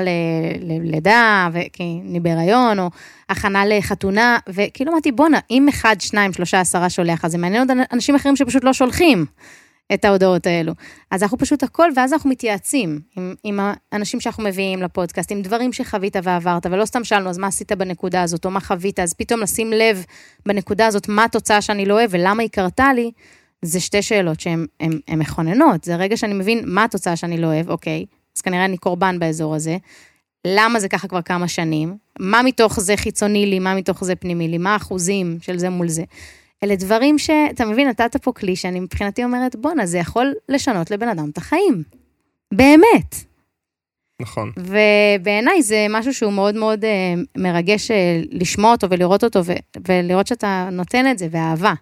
ללידה, 0.60 1.48
כי 1.72 2.00
אני 2.10 2.20
בהיריון, 2.20 2.78
או 2.78 2.90
הכנה 3.28 3.66
לחתונה, 3.66 4.38
וכאילו 4.48 4.92
אמרתי, 4.92 5.12
בואנה, 5.12 5.38
אם 5.50 5.68
אחד, 5.68 5.96
שניים, 6.00 6.32
שלושה, 6.32 6.60
עשרה 6.60 6.90
שולח, 6.90 7.24
אז 7.24 7.32
זה 7.32 7.38
מעניין 7.38 7.70
עוד 7.70 7.78
אנשים 7.92 8.14
אחרים 8.14 8.36
שפשוט 8.36 8.64
לא 8.64 8.72
שולחים. 8.72 9.26
את 9.94 10.04
ההודעות 10.04 10.46
האלו. 10.46 10.72
אז 11.10 11.22
אנחנו 11.22 11.38
פשוט 11.38 11.62
הכל, 11.62 11.90
ואז 11.96 12.12
אנחנו 12.12 12.30
מתייעצים 12.30 13.00
עם, 13.16 13.34
עם 13.44 13.60
האנשים 13.92 14.20
שאנחנו 14.20 14.42
מביאים 14.44 14.82
לפודקאסט, 14.82 15.32
עם 15.32 15.42
דברים 15.42 15.72
שחווית 15.72 16.16
ועברת, 16.22 16.66
ולא 16.66 16.84
סתם 16.84 17.04
שאלנו, 17.04 17.30
אז 17.30 17.38
מה 17.38 17.46
עשית 17.46 17.72
בנקודה 17.72 18.22
הזאת, 18.22 18.44
או 18.44 18.50
מה 18.50 18.60
חווית, 18.60 19.00
אז 19.00 19.14
פתאום 19.14 19.40
לשים 19.40 19.72
לב 19.72 20.04
בנקודה 20.46 20.86
הזאת, 20.86 21.08
מה 21.08 21.24
התוצאה 21.24 21.62
שאני 21.62 21.86
לא 21.86 21.94
אוהב 21.94 22.10
ולמה 22.12 22.42
היא 22.42 22.50
קרתה 22.50 22.92
לי, 22.92 23.10
זה 23.64 23.80
שתי 23.80 24.02
שאלות 24.02 24.40
שהן 24.40 24.66
הן- 24.80 25.00
הן 25.08 25.18
מכוננות. 25.18 25.84
זה 25.84 25.96
רגע 25.96 26.16
שאני 26.16 26.34
מבין 26.34 26.60
מה 26.66 26.84
התוצאה 26.84 27.16
שאני 27.16 27.36
לא 27.40 27.46
אוהב, 27.46 27.70
אוקיי, 27.70 28.04
אז 28.36 28.40
כנראה 28.42 28.64
אני 28.64 28.76
קורבן 28.76 29.18
באזור 29.18 29.54
הזה. 29.54 29.76
למה 30.46 30.80
זה 30.80 30.88
ככה 30.88 31.08
כבר 31.08 31.22
כמה 31.22 31.48
שנים? 31.48 31.96
מה 32.20 32.42
מתוך 32.42 32.80
זה 32.80 32.96
חיצוני 32.96 33.46
לי, 33.46 33.58
מה 33.58 33.74
מתוך 33.74 34.04
זה 34.04 34.14
פנימי 34.16 34.48
לי, 34.48 34.58
מה 34.58 34.72
האחוזים 34.72 35.38
של 35.40 35.58
זה 35.58 35.70
מול 35.70 35.88
זה. 35.88 36.04
אלה 36.64 36.76
דברים 36.76 37.18
שאתה 37.18 37.64
מבין, 37.64 37.88
נתת 37.88 38.16
פה 38.16 38.32
כלי 38.32 38.56
שאני 38.56 38.80
מבחינתי 38.80 39.24
אומרת, 39.24 39.56
בואנה, 39.56 39.86
זה 39.86 39.98
יכול 39.98 40.34
לשנות 40.48 40.90
לבן 40.90 41.08
אדם 41.08 41.30
את 41.32 41.38
החיים. 41.38 41.82
באמת. 42.54 43.14
נכון. 44.22 44.52
ובעיניי 44.56 45.62
זה 45.62 45.86
משהו 45.90 46.14
שהוא 46.14 46.32
מאוד 46.32 46.54
מאוד 46.54 46.84
אה, 46.84 46.90
מרגש 47.38 47.90
אה, 47.90 48.20
לשמוע 48.30 48.72
אותו 48.72 48.90
ולראות 48.90 49.24
אותו, 49.24 49.40
ולראות 49.88 50.26
שאתה 50.26 50.68
נותן 50.72 51.10
את 51.10 51.18
זה, 51.18 51.28
ואהבה. 51.30 51.72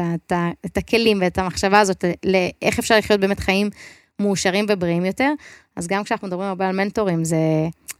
את, 0.00 0.04
ה- 0.04 0.14
את, 0.26 0.32
ה- 0.32 0.50
את 0.66 0.76
הכלים 0.76 1.18
ואת 1.20 1.38
המחשבה 1.38 1.80
הזאת, 1.80 2.04
לאיך 2.24 2.78
אפשר 2.78 2.98
לחיות 2.98 3.20
באמת 3.20 3.40
חיים 3.40 3.70
מאושרים 4.20 4.66
ובריאים 4.68 5.04
יותר. 5.04 5.32
אז 5.76 5.86
גם 5.86 6.04
כשאנחנו 6.04 6.28
מדברים 6.28 6.48
הרבה 6.48 6.68
על 6.68 6.76
מנטורים, 6.76 7.24
זה, 7.24 7.36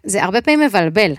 זה 0.05 0.25
הרבה 0.25 0.41
פעמים 0.41 0.61
מבלבל. 0.61 1.13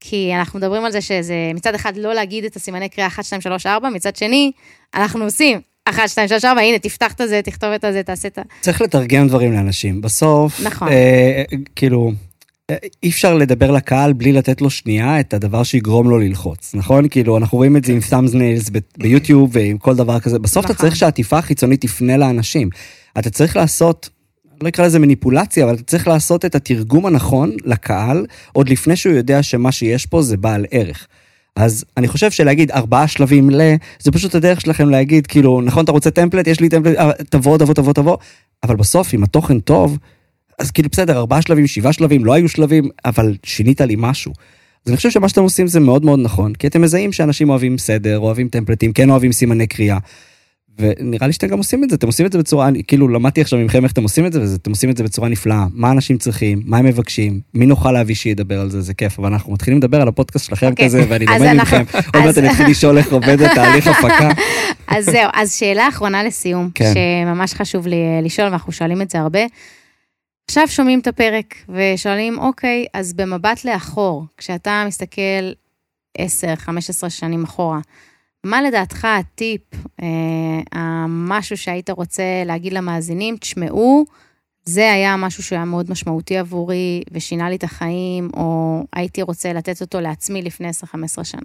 כי 0.00 0.34
אנחנו 0.34 0.58
מדברים 0.58 0.84
על 0.84 0.92
זה 0.92 1.00
שזה 1.00 1.34
מצד 1.54 1.74
אחד 1.74 1.96
לא 1.96 2.14
להגיד 2.14 2.44
את 2.44 2.56
הסימני 2.56 2.88
קריאה 2.88 3.06
1, 3.08 3.24
2, 3.24 3.40
3, 3.40 3.66
4, 3.66 3.88
מצד 3.90 4.16
שני, 4.16 4.52
אנחנו 4.94 5.24
עושים 5.24 5.60
1, 5.84 6.08
2, 6.08 6.28
3, 6.28 6.44
4, 6.44 6.60
הנה, 6.60 6.78
תפתח 6.78 7.12
את 7.12 7.28
זה, 7.28 7.40
תכתוב 7.44 7.70
את 7.70 7.84
זה, 7.92 8.02
תעשה 8.02 8.28
את 8.28 8.38
ה... 8.38 8.42
צריך 8.60 8.80
לתרגם 8.82 9.28
דברים 9.28 9.52
לאנשים. 9.52 10.00
בסוף, 10.00 10.60
נכון. 10.64 10.88
אה, 10.88 11.42
כאילו, 11.76 12.12
אי 13.02 13.08
אפשר 13.08 13.34
לדבר 13.34 13.70
לקהל 13.70 14.12
בלי 14.12 14.32
לתת 14.32 14.60
לו 14.60 14.70
שנייה 14.70 15.20
את 15.20 15.34
הדבר 15.34 15.62
שיגרום 15.62 16.10
לו 16.10 16.18
ללחוץ, 16.18 16.74
נכון? 16.74 17.08
כאילו, 17.08 17.36
אנחנו 17.36 17.58
רואים 17.58 17.76
את 17.76 17.84
זה 17.84 17.92
עם 17.92 17.98
thumbnails 17.98 18.70
ב- 18.72 18.78
ביוטיוב 18.98 19.50
ועם 19.52 19.78
כל 19.78 19.96
דבר 19.96 20.20
כזה. 20.20 20.38
בסוף 20.38 20.64
אתה 20.64 20.72
נכון. 20.72 20.86
צריך 20.86 20.96
שהעטיפה 20.96 21.38
החיצונית 21.38 21.80
תפנה 21.80 22.16
לאנשים. 22.16 22.70
אתה 23.18 23.30
צריך 23.30 23.56
לעשות, 23.56 24.08
לא 24.62 24.68
אקרא 24.68 24.86
לזה 24.86 24.98
מניפולציה, 24.98 25.64
אבל 25.64 25.74
אתה 25.74 25.82
צריך 25.82 26.08
לעשות 26.08 26.44
את 26.44 26.54
התרגום 26.54 27.06
הנכון 27.06 27.52
לקהל, 27.64 28.26
עוד 28.52 28.68
לפני 28.68 28.96
שהוא 28.96 29.12
יודע 29.12 29.42
שמה 29.42 29.72
שיש 29.72 30.06
פה 30.06 30.22
זה 30.22 30.36
בעל 30.36 30.66
ערך. 30.70 31.06
אז 31.56 31.84
אני 31.96 32.08
חושב 32.08 32.30
שלהגיד 32.30 32.70
ארבעה 32.70 33.08
שלבים 33.08 33.50
ל... 33.50 33.60
זה 33.98 34.12
פשוט 34.12 34.34
הדרך 34.34 34.60
שלכם 34.60 34.90
להגיד, 34.90 35.26
כאילו, 35.26 35.60
נכון, 35.60 35.84
אתה 35.84 35.92
רוצה 35.92 36.10
טמפלט? 36.10 36.46
יש 36.46 36.60
לי 36.60 36.68
טמפלט, 36.68 36.96
אה, 36.96 37.10
תבוא, 37.30 37.58
תבוא, 37.58 37.74
תבוא, 37.74 37.92
תבוא. 37.92 38.16
אבל 38.62 38.76
בסוף, 38.76 39.14
אם 39.14 39.22
התוכן 39.22 39.60
טוב, 39.60 39.98
אז 40.58 40.70
כאילו, 40.70 40.88
בסדר, 40.92 41.16
ארבעה 41.18 41.42
שלבים, 41.42 41.66
שבעה 41.66 41.92
שלבים, 41.92 42.24
לא 42.24 42.32
היו 42.32 42.48
שלבים, 42.48 42.88
אבל 43.04 43.36
שינית 43.44 43.80
לי 43.80 43.94
משהו. 43.98 44.32
אז 44.86 44.90
אני 44.90 44.96
חושב 44.96 45.10
שמה 45.10 45.28
שאתם 45.28 45.42
עושים 45.42 45.66
זה 45.66 45.80
מאוד 45.80 46.04
מאוד 46.04 46.18
נכון, 46.22 46.54
כי 46.54 46.66
אתם 46.66 46.82
מזהים 46.82 47.12
שאנשים 47.12 47.50
אוהבים 47.50 47.78
סדר, 47.78 48.18
אוהבים 48.18 48.48
טמפלטים, 48.48 48.92
כן 48.92 49.10
אוהבים 49.10 49.32
סימני 49.32 49.66
קריאה. 49.66 49.98
ונראה 50.78 51.26
לי 51.26 51.32
שאתם 51.32 51.46
גם 51.46 51.58
עושים 51.58 51.84
את 51.84 51.90
זה, 51.90 51.96
אתם 51.96 52.06
עושים 52.06 52.26
את 52.26 52.32
זה 52.32 52.38
בצורה, 52.38 52.68
אני 52.68 52.82
כאילו 52.84 53.08
למדתי 53.08 53.40
עכשיו 53.40 53.58
מכם 53.58 53.84
איך 53.84 53.92
אתם 53.92 54.02
עושים 54.02 54.26
את 54.26 54.32
זה, 54.32 54.40
ואתם 54.52 54.70
עושים 54.70 54.90
את 54.90 54.96
זה 54.96 55.04
בצורה 55.04 55.28
נפלאה. 55.28 55.66
מה 55.72 55.90
אנשים 55.90 56.18
צריכים, 56.18 56.62
מה 56.64 56.78
הם 56.78 56.84
מבקשים, 56.84 57.40
מי 57.54 57.66
נוכל 57.66 57.92
להביא 57.92 58.14
שידבר 58.14 58.60
על 58.60 58.70
זה, 58.70 58.80
זה 58.80 58.94
כיף, 58.94 59.18
אבל 59.18 59.32
אנחנו 59.32 59.52
מתחילים 59.52 59.78
לדבר 59.78 60.00
על 60.00 60.08
הפודקאסט 60.08 60.44
שלכם 60.46 60.66
אוקיי. 60.66 60.86
כזה, 60.86 61.04
ואני 61.08 61.26
לומד 61.26 61.40
אנחנו- 61.42 61.78
מכם, 61.78 61.98
עוד 62.14 62.24
מעט 62.24 62.38
אני 62.38 62.50
אתחיל 62.50 62.66
לשאול 62.66 62.98
איך 62.98 63.12
עובד 63.12 63.42
התהליך 63.42 63.86
הפקה. 63.86 64.28
אז 64.96 65.04
זהו, 65.04 65.30
אז 65.34 65.52
שאלה 65.54 65.88
אחרונה 65.88 66.24
לסיום, 66.24 66.70
כן. 66.74 66.92
שממש 66.94 67.54
חשוב 67.54 67.86
לי 67.86 67.96
אה, 67.96 68.20
לשאול, 68.22 68.48
ואנחנו 68.48 68.72
שואלים 68.72 69.02
את 69.02 69.10
זה 69.10 69.18
הרבה. 69.20 69.40
עכשיו 70.48 70.68
שומעים 70.68 71.00
את 71.00 71.06
הפרק 71.06 71.54
ושואלים, 71.68 72.38
אוקיי, 72.38 72.86
אז 72.94 73.12
במבט 73.14 73.64
לאחור, 73.64 74.24
כשאתה 74.36 74.84
מסתכל 74.86 75.52
10-15 76.18 77.08
שנים 77.08 77.44
אחורה, 77.44 77.80
מה 78.44 78.62
לדעתך 78.62 79.04
הטיפ, 79.04 79.62
אה, 80.02 80.06
המשהו 80.72 81.56
שהיית 81.56 81.90
רוצה 81.90 82.22
להגיד 82.46 82.72
למאזינים, 82.72 83.36
תשמעו, 83.36 84.04
זה 84.64 84.92
היה 84.92 85.16
משהו 85.16 85.42
שהיה 85.42 85.64
מאוד 85.64 85.90
משמעותי 85.90 86.38
עבורי 86.38 87.02
ושינה 87.12 87.50
לי 87.50 87.56
את 87.56 87.64
החיים, 87.64 88.30
או 88.34 88.82
הייתי 88.92 89.22
רוצה 89.22 89.52
לתת 89.52 89.80
אותו 89.80 90.00
לעצמי 90.00 90.42
לפני 90.42 90.68
10-15 90.68 91.24
שנה. 91.24 91.40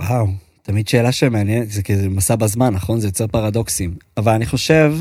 וואו, 0.00 0.26
תמיד 0.62 0.88
שאלה 0.88 1.12
שמעניינת, 1.12 1.70
זה 1.70 1.82
כזה 1.82 2.08
מסע 2.08 2.36
בזמן, 2.36 2.74
נכון? 2.74 3.00
זה 3.00 3.08
יוצר 3.08 3.26
פרדוקסים. 3.26 3.94
אבל 4.16 4.32
אני 4.32 4.46
חושב 4.46 4.92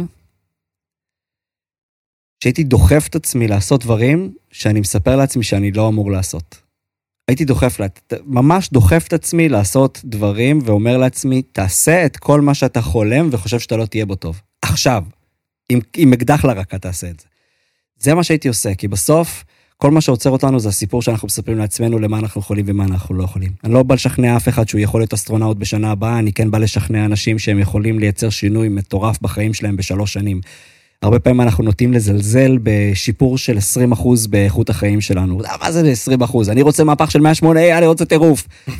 שהייתי 2.45 2.63
דוחף 2.63 3.07
את 3.09 3.15
עצמי 3.15 3.47
לעשות 3.47 3.83
דברים 3.83 4.33
שאני 4.51 4.79
מספר 4.79 5.15
לעצמי 5.15 5.43
שאני 5.43 5.71
לא 5.71 5.87
אמור 5.87 6.11
לעשות. 6.11 6.61
הייתי 7.27 7.45
דוחף, 7.45 7.77
ממש 8.25 8.69
דוחף 8.69 9.05
את 9.07 9.13
עצמי 9.13 9.49
לעשות 9.49 10.01
דברים 10.05 10.59
ואומר 10.65 10.97
לעצמי, 10.97 11.41
תעשה 11.41 12.05
את 12.05 12.17
כל 12.17 12.41
מה 12.41 12.53
שאתה 12.53 12.81
חולם 12.81 13.29
וחושב 13.31 13.59
שאתה 13.59 13.77
לא 13.77 13.85
תהיה 13.85 14.05
בו 14.05 14.15
טוב. 14.15 14.41
עכשיו. 14.61 15.03
עם, 15.69 15.79
עם 15.97 16.13
אקדח 16.13 16.45
לרקה 16.45 16.77
תעשה 16.77 17.09
את 17.09 17.19
זה. 17.19 17.25
זה 17.99 18.13
מה 18.13 18.23
שהייתי 18.23 18.47
עושה, 18.47 18.75
כי 18.75 18.87
בסוף, 18.87 19.43
כל 19.77 19.91
מה 19.91 20.01
שעוצר 20.01 20.29
אותנו 20.29 20.59
זה 20.59 20.69
הסיפור 20.69 21.01
שאנחנו 21.01 21.25
מספרים 21.25 21.57
לעצמנו 21.57 21.99
למה 21.99 22.19
אנחנו 22.19 22.41
יכולים 22.41 22.65
ומה 22.67 22.83
אנחנו 22.83 23.15
לא 23.15 23.23
יכולים. 23.23 23.51
אני 23.63 23.73
לא 23.73 23.83
בא 23.83 23.95
לשכנע 23.95 24.37
אף 24.37 24.47
אחד 24.47 24.67
שהוא 24.67 24.81
יכול 24.81 25.01
להיות 25.01 25.13
אסטרונאוט 25.13 25.57
בשנה 25.57 25.91
הבאה, 25.91 26.19
אני 26.19 26.33
כן 26.33 26.51
בא 26.51 26.57
לשכנע 26.57 27.05
אנשים 27.05 27.39
שהם 27.39 27.59
יכולים 27.59 27.99
לייצר 27.99 28.29
שינוי 28.29 28.69
מטורף 28.69 29.21
בחיים 29.21 29.53
שלהם 29.53 29.75
בשלוש 29.75 30.13
שנים. 30.13 30.41
הרבה 31.01 31.19
פעמים 31.19 31.41
אנחנו 31.41 31.63
נוטים 31.63 31.93
לזלזל 31.93 32.57
בשיפור 32.63 33.37
של 33.37 33.57
20% 33.57 34.27
באיכות 34.29 34.69
החיים 34.69 35.01
שלנו. 35.01 35.43
"אה, 35.43 35.55
מה 35.61 35.71
זה 35.71 35.91
20%? 35.91 36.49
אני 36.49 36.61
רוצה 36.61 36.83
מהפך 36.83 37.11
של 37.11 37.19
180, 37.19 37.59
היי, 37.59 37.77
אני 37.77 37.87
רוצה 37.87 38.05
טירוף. 38.05 38.47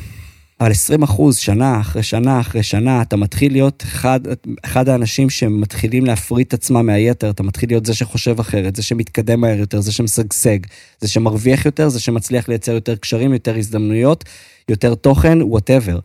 אבל 0.60 0.70
20 0.70 1.02
אחוז, 1.02 1.36
שנה 1.36 1.80
אחרי 1.80 2.02
שנה 2.02 2.40
אחרי 2.40 2.62
שנה, 2.62 3.02
אתה 3.02 3.16
מתחיל 3.16 3.52
להיות 3.52 3.82
אחד, 3.82 4.20
אחד 4.64 4.88
האנשים 4.88 5.30
שמתחילים 5.30 6.04
להפריד 6.04 6.48
את 6.48 6.54
עצמם 6.54 6.86
מהיתר, 6.86 7.30
אתה 7.30 7.42
מתחיל 7.42 7.68
להיות 7.68 7.86
זה 7.86 7.94
שחושב 7.94 8.40
אחרת, 8.40 8.76
זה 8.76 8.82
שמתקדם 8.82 9.40
מהר 9.40 9.58
יותר, 9.58 9.80
זה 9.80 9.92
שמשגשג, 9.92 10.58
זה 11.00 11.08
שמרוויח 11.08 11.66
יותר, 11.66 11.88
זה 11.88 12.00
שמצליח 12.00 12.48
לייצר 12.48 12.72
יותר 12.72 12.96
קשרים, 12.96 13.32
יותר 13.32 13.56
הזדמנויות, 13.56 14.24
יותר 14.68 14.94
תוכן, 14.94 15.42
whatever. 15.42 15.98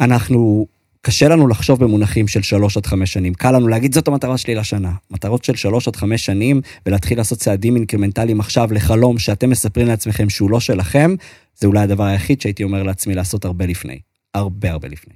אנחנו, 0.00 0.66
קשה 1.06 1.28
לנו 1.28 1.48
לחשוב 1.48 1.84
במונחים 1.84 2.28
של 2.28 2.42
שלוש 2.42 2.76
עד 2.76 2.86
חמש 2.86 3.12
שנים. 3.12 3.34
קל 3.34 3.50
לנו 3.50 3.68
להגיד, 3.68 3.94
זאת 3.94 4.08
המטרה 4.08 4.38
שלי 4.38 4.54
לשנה. 4.54 4.92
מטרות 5.10 5.44
של 5.44 5.56
שלוש 5.56 5.88
עד 5.88 5.96
חמש 5.96 6.26
שנים, 6.26 6.60
ולהתחיל 6.86 7.18
לעשות 7.18 7.38
צעדים 7.38 7.76
אינקרמנטליים 7.76 8.40
עכשיו 8.40 8.72
לחלום 8.72 9.18
שאתם 9.18 9.50
מספרים 9.50 9.86
לעצמכם 9.86 10.30
שהוא 10.30 10.50
לא 10.50 10.60
שלכם, 10.60 11.14
זה 11.54 11.66
אולי 11.66 11.80
הדבר 11.80 12.04
היחיד 12.04 12.40
שהייתי 12.40 12.64
אומר 12.64 12.82
לעצמי 12.82 13.14
לעשות 13.14 13.44
הרבה 13.44 13.66
לפני. 13.66 14.00
הרבה 14.34 14.70
הרבה 14.70 14.88
לפני. 14.88 15.14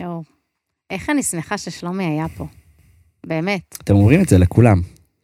יואו, 0.00 0.22
איך 0.90 1.10
אני 1.10 1.22
שמחה 1.22 1.58
ששלומי 1.58 2.04
היה 2.04 2.26
פה. 2.36 2.46
באמת. 3.26 3.76
אתם 3.84 3.94
אומרים 3.94 4.22
את 4.22 4.28
זה 4.28 4.38
לכולם. 4.38 4.80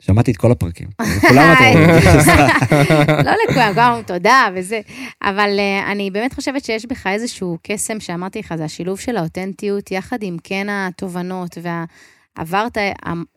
שמעתי 0.06 0.30
את 0.30 0.36
כל 0.36 0.52
הפרקים. 0.52 0.88
לכולם 1.00 1.52
אתם 1.52 1.64
אומרים 1.64 1.90
את 1.90 2.24
זה. 2.24 2.32
לא 3.26 3.32
לכולם, 3.48 3.72
גם 3.76 4.00
תודה 4.06 4.48
וזה. 4.54 4.80
אבל 5.22 5.50
uh, 5.58 5.90
אני 5.90 6.10
באמת 6.10 6.34
חושבת 6.34 6.64
שיש 6.64 6.86
בך 6.86 7.06
איזשהו 7.06 7.58
קסם 7.62 8.00
שאמרתי 8.00 8.38
לך, 8.38 8.54
זה 8.56 8.64
השילוב 8.64 8.98
של 8.98 9.16
האותנטיות, 9.16 9.90
יחד 9.90 10.18
עם 10.22 10.36
כן 10.44 10.66
התובנות, 10.70 11.58
ועברת 12.38 12.78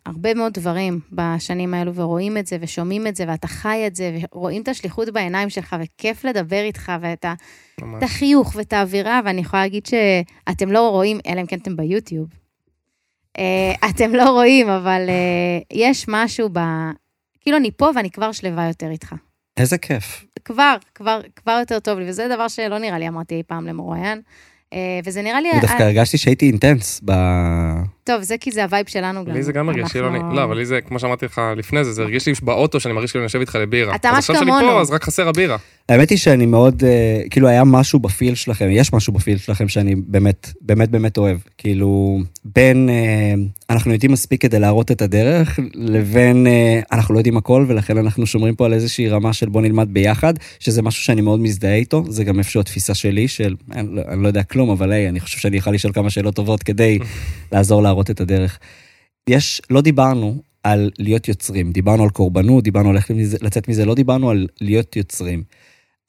הרבה 0.05 0.33
מאוד 0.33 0.53
דברים 0.53 0.99
בשנים 1.11 1.73
האלו, 1.73 1.95
ורואים 1.95 2.37
את 2.37 2.47
זה, 2.47 2.57
ושומעים 2.61 3.07
את 3.07 3.15
זה, 3.15 3.25
ואתה 3.27 3.47
חי 3.47 3.83
את 3.87 3.95
זה, 3.95 4.17
ורואים 4.31 4.61
את 4.61 4.67
השליחות 4.67 5.09
בעיניים 5.09 5.49
שלך, 5.49 5.75
וכיף 5.81 6.25
לדבר 6.25 6.61
איתך, 6.61 6.91
ואת 7.01 7.25
ה- 7.25 7.33
ממש. 7.81 7.97
את 7.97 8.03
החיוך 8.03 8.55
ואת 8.55 8.73
האווירה, 8.73 9.19
ואני 9.25 9.41
יכולה 9.41 9.63
להגיד 9.63 9.83
שאתם 9.85 10.71
לא 10.71 10.89
רואים, 10.89 11.19
אלא 11.27 11.41
אם 11.41 11.45
כן 11.45 11.57
אתם 11.57 11.75
ביוטיוב. 11.75 12.44
אה, 13.39 13.89
אתם 13.89 14.15
לא 14.15 14.29
רואים, 14.29 14.69
אבל 14.69 15.05
אה, 15.09 15.59
יש 15.73 16.05
משהו 16.07 16.49
ב... 16.53 16.59
כאילו 17.41 17.57
אני 17.57 17.71
פה 17.71 17.89
ואני 17.95 18.11
כבר 18.11 18.31
שלווה 18.31 18.67
יותר 18.67 18.89
איתך. 18.89 19.15
איזה 19.57 19.77
כיף. 19.77 20.25
כבר, 20.45 20.75
כבר, 20.95 21.21
כבר 21.35 21.57
יותר 21.59 21.79
טוב 21.79 21.99
לי, 21.99 22.09
וזה 22.09 22.27
דבר 22.35 22.47
שלא 22.47 22.77
נראה 22.77 22.99
לי 22.99 23.07
אמרתי 23.07 23.35
אי 23.35 23.43
פעם 23.43 23.67
למרואיין. 23.67 24.21
אה, 24.73 24.99
וזה 25.05 25.21
נראה 25.21 25.41
לי... 25.41 25.49
דווקא 25.61 25.83
הרגשתי 25.83 26.17
שהייתי 26.17 26.45
intense 26.45 27.01
ב... 27.05 27.11
טוב, 28.07 28.21
זה 28.21 28.35
כי 28.39 28.51
זה 28.51 28.63
ה 28.63 28.68
vibe 28.68 28.85
שלנו 28.89 29.25
גם. 29.25 29.33
לי 29.33 29.43
זה 29.43 29.51
גם 29.51 29.69
הרגיש 29.69 29.83
אנחנו- 29.83 29.91
כאילו 30.11 30.33
לא, 30.35 30.43
אבל 30.43 30.57
לי 30.57 30.65
זה, 30.65 30.79
כמו 30.81 30.99
שאמרתי 30.99 31.25
לך 31.25 31.41
לפני 31.57 31.83
זה, 31.83 31.93
זה 31.93 32.01
הרגיש 32.01 32.25
לי 32.27 32.33
באוטו 32.41 32.79
שאני 32.79 32.93
מרגיש 32.93 33.11
כאילו 33.11 33.21
אני 33.21 33.25
יושב 33.25 33.39
איתך 33.39 33.55
לבירה. 33.61 33.95
אתה 33.95 34.09
אז 34.09 34.13
ממש 34.13 34.19
עכשיו 34.29 34.35
שאני 34.35 34.51
כמונו. 34.51 34.67
פה, 34.67 34.81
אז 34.81 34.91
רק 34.91 35.03
חסר 35.03 35.27
הבירה. 35.27 35.57
האמת 35.89 36.09
היא 36.09 36.17
שאני 36.17 36.45
מאוד, 36.45 36.83
אה, 36.83 37.21
כאילו 37.29 37.47
היה 37.47 37.63
משהו 37.63 37.99
ב 37.99 38.06
feel 38.06 38.35
שלכם, 38.35 38.67
יש 38.71 38.93
משהו 38.93 39.13
ב 39.13 39.18
feel 39.18 39.37
שלכם 39.37 39.67
שאני 39.67 39.95
באמת, 39.95 40.51
באמת 40.61 40.89
באמת 40.89 41.17
אוהב. 41.17 41.37
כאילו, 41.57 42.19
בין 42.55 42.89
אה, 42.89 43.33
אנחנו 43.69 43.93
יודעים 43.93 44.11
מספיק 44.11 44.41
כדי 44.41 44.59
להראות 44.59 44.91
את 44.91 45.01
הדרך, 45.01 45.59
לבין 45.73 46.47
אה, 46.47 46.79
אנחנו 46.91 47.13
לא 47.13 47.19
יודעים 47.19 47.37
הכל, 47.37 47.65
ולכן 47.67 47.97
אנחנו 47.97 48.25
שומרים 48.25 48.55
פה 48.55 48.65
על 48.65 48.73
איזושהי 48.73 49.09
רמה 49.09 49.33
של 49.33 49.49
בוא 49.49 49.61
נלמד 49.61 49.87
ביחד, 49.91 50.33
שזה 50.59 50.81
משהו 50.81 51.03
שאני 51.03 51.21
מאוד 51.21 51.39
מזדהה 51.39 51.75
איתו, 51.75 52.03
זה 52.09 52.23
גם 52.23 52.39
איפשהו 52.39 52.61
התפיסה 52.61 52.93
שלי 52.93 53.27
של, 53.27 53.55
אני, 53.71 53.87
לא- 53.95 54.01
אני 54.07 54.23
לא 54.23 54.27
יודע 54.27 54.43
כלום, 54.43 54.69
אבל 54.69 54.91
היי, 54.91 55.09
אני 55.09 55.19
חושב 55.19 55.37
שאני 55.39 55.57
יכול 55.57 55.73
לשאול 55.73 55.93
כמה 55.93 56.09
שאלות 56.09 56.35
טובות 56.35 56.63
כדי 56.63 56.99
לעזור 57.51 57.81
להראות 57.95 58.11
את 58.11 58.21
הדרך. 58.21 58.59
יש, 59.29 59.61
לא 59.69 59.81
דיברנו 59.81 60.41
על 60.63 60.89
להיות 60.99 61.27
יוצרים, 61.27 61.71
דיברנו 61.71 62.03
על 62.03 62.09
קורבנות, 62.09 62.63
דיברנו 62.63 62.89
על 62.89 62.95
איך 62.97 63.11
לצאת 63.41 63.67
מזה, 63.67 63.85
לא 63.85 63.95
דיברנו 63.95 64.29
על 64.29 64.47
להיות 64.61 64.95
יוצרים. 64.95 65.43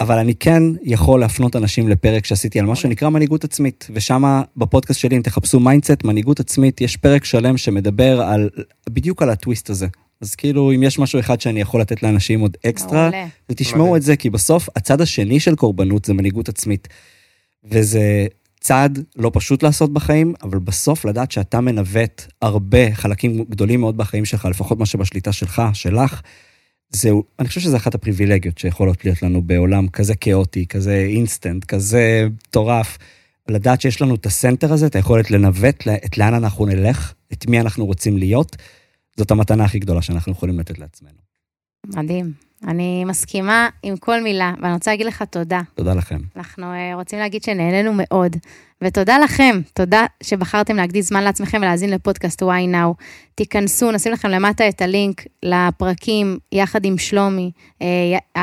אבל 0.01 0.19
אני 0.19 0.35
כן 0.35 0.63
יכול 0.83 1.21
להפנות 1.21 1.57
אנשים 1.57 1.89
לפרק 1.89 2.27
שעשיתי 2.27 2.59
על 2.61 2.67
מה 2.67 2.77
שנקרא 2.77 3.09
מנהיגות 3.09 3.45
עצמית, 3.45 3.89
ושם 3.91 4.43
בפודקאסט 4.57 5.01
שלי, 5.01 5.17
אם 5.17 5.23
תחפשו 5.23 5.61
Mindset, 5.61 6.05
מנהיגות 6.05 6.41
עצמית, 6.41 6.81
יש 6.81 6.97
פרק 6.97 7.25
שלם 7.25 7.57
שמדבר 7.57 8.21
על, 8.21 8.49
בדיוק 8.91 9.23
על 9.23 9.31
הטוויסט 9.31 9.71
הזה. 9.71 9.87
אז 10.21 10.35
כאילו, 10.35 10.73
אם 10.73 10.83
יש 10.83 10.99
משהו 10.99 11.21
אחד 11.21 11.41
שאני 11.41 11.61
יכול 11.61 11.81
לתת 11.81 12.03
לאנשים 12.03 12.41
עוד 12.41 12.57
אקסטרה. 12.67 13.11
ותשמעו. 13.51 13.97
את 13.97 14.03
זה, 14.03 14.17
כי 14.17 14.31
בסוף 14.31 14.69
הצד 14.77 15.01
השני 15.01 15.41
של 15.41 15.55
קורבנות 15.55 16.05
זה 16.05 16.15
מנהיגות 16.15 16.49
עצמית. 16.49 16.89
וזה 17.65 18.27
צעד 18.67 18.99
לא 19.17 19.31
פשוט 19.35 19.63
לעשות 19.63 19.93
בחיים, 19.93 20.35
אבל 20.43 20.59
בסוף 20.59 21.05
לדעת 21.05 21.31
שאתה 21.31 21.61
מנווט 21.61 22.27
הרבה 22.43 22.95
חלקים 22.95 23.45
גדולים 23.45 23.81
מאוד 23.81 23.97
בחיים 23.97 24.25
שלך, 24.25 24.45
לפחות 24.45 24.79
מה 24.79 24.87
שבשליטה 24.87 25.33
שלך, 25.33 25.63
שלך, 25.73 26.21
זהו, 26.91 27.25
אני 27.39 27.49
חושב 27.49 27.61
שזו 27.61 27.77
אחת 27.77 27.95
הפריבילגיות 27.95 28.59
שיכולות 28.59 29.05
להיות 29.05 29.23
לנו 29.23 29.43
בעולם 29.43 29.89
כזה 29.89 30.15
כאוטי, 30.15 30.67
כזה 30.67 30.95
אינסטנט, 30.95 31.65
כזה 31.65 32.29
מטורף. 32.49 32.99
לדעת 33.49 33.81
שיש 33.81 34.03
לנו 34.03 34.15
את 34.15 34.27
ה 34.27 34.33
center 34.33 34.73
הזה, 34.73 34.87
את 34.87 34.97
היכולת 34.97 35.31
לנווט 35.31 35.85
את 36.05 36.19
לאן 36.19 36.35
אנחנו 36.35 36.67
נלך, 36.67 37.15
את 37.33 37.47
מי 37.47 37.61
אנחנו 37.61 37.87
רוצים 37.87 38.19
להיות, 38.19 38.57
זאת 39.17 39.31
המתנה 39.31 39.65
הכי 39.65 39.79
גדולה 39.79 40.03
שאנחנו 40.03 40.33
יכולים 40.33 40.61
לתת 40.61 40.79
לעצמנו. 40.79 41.19
מדהים. 41.87 42.46
אני 42.65 43.05
מסכימה 43.05 43.69
עם 43.83 43.97
כל 43.97 44.23
מילה, 44.23 44.53
ואני 44.61 44.73
רוצה 44.73 44.91
להגיד 44.91 45.07
לך 45.07 45.23
תודה. 45.23 45.61
תודה 45.75 45.95
לכם. 45.95 46.19
אנחנו 46.37 46.73
uh, 46.73 46.95
רוצים 46.95 47.19
להגיד 47.19 47.43
שנהנינו 47.43 47.93
מאוד, 47.97 48.37
ותודה 48.83 49.19
לכם, 49.19 49.61
תודה 49.75 50.07
שבחרתם 50.23 50.77
להקדיש 50.77 51.07
זמן 51.07 51.25
לעצמכם 51.25 51.59
ולהאזין 51.59 51.91
לפודקאסט 51.91 52.43
why 52.43 52.73
now. 52.73 53.03
תיכנסו, 53.35 53.93
נשים 53.93 54.13
לכם 54.13 54.29
למטה 54.29 54.69
את 54.69 54.83
הלינק 54.83 55.25
לפרקים 55.43 56.39
יחד 56.53 56.85
עם 56.85 56.99
שלומי, 56.99 57.51
uh, 57.83 58.39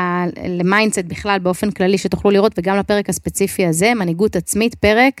ל 0.48 0.55
Mindset 0.55 1.04
בכלל 1.04 1.38
באופן 1.38 1.70
כללי 1.70 1.98
שתוכלו 1.98 2.30
לראות, 2.30 2.52
וגם 2.58 2.76
לפרק 2.76 3.08
הספציפי 3.08 3.66
הזה, 3.66 3.94
מנהיגות 3.94 4.36
עצמית, 4.36 4.74
פרק 4.74 5.20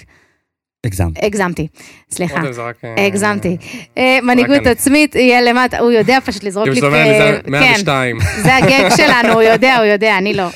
הגזמת. 0.84 1.24
הגזמתי, 1.24 1.66
סליחה, 2.10 2.40
אה, 2.84 3.06
הגזמתי. 3.06 3.56
אה, 3.98 4.18
מנהיגות 4.22 4.66
עצמית 4.66 5.14
יהיה 5.14 5.42
למטה, 5.42 5.78
הוא 5.78 5.90
יודע 5.90 6.18
פשוט 6.24 6.44
לזרוק 6.44 6.66
לי... 6.68 6.74
כאילו 6.74 6.90
זה 6.90 7.38
102. 7.46 8.18
זה 8.42 8.56
הגג 8.56 8.88
שלנו, 8.96 9.32
הוא 9.32 9.42
יודע, 9.42 9.76
הוא 9.76 9.84
יודע, 9.84 10.18
אני 10.18 10.34
לא. 10.34 10.48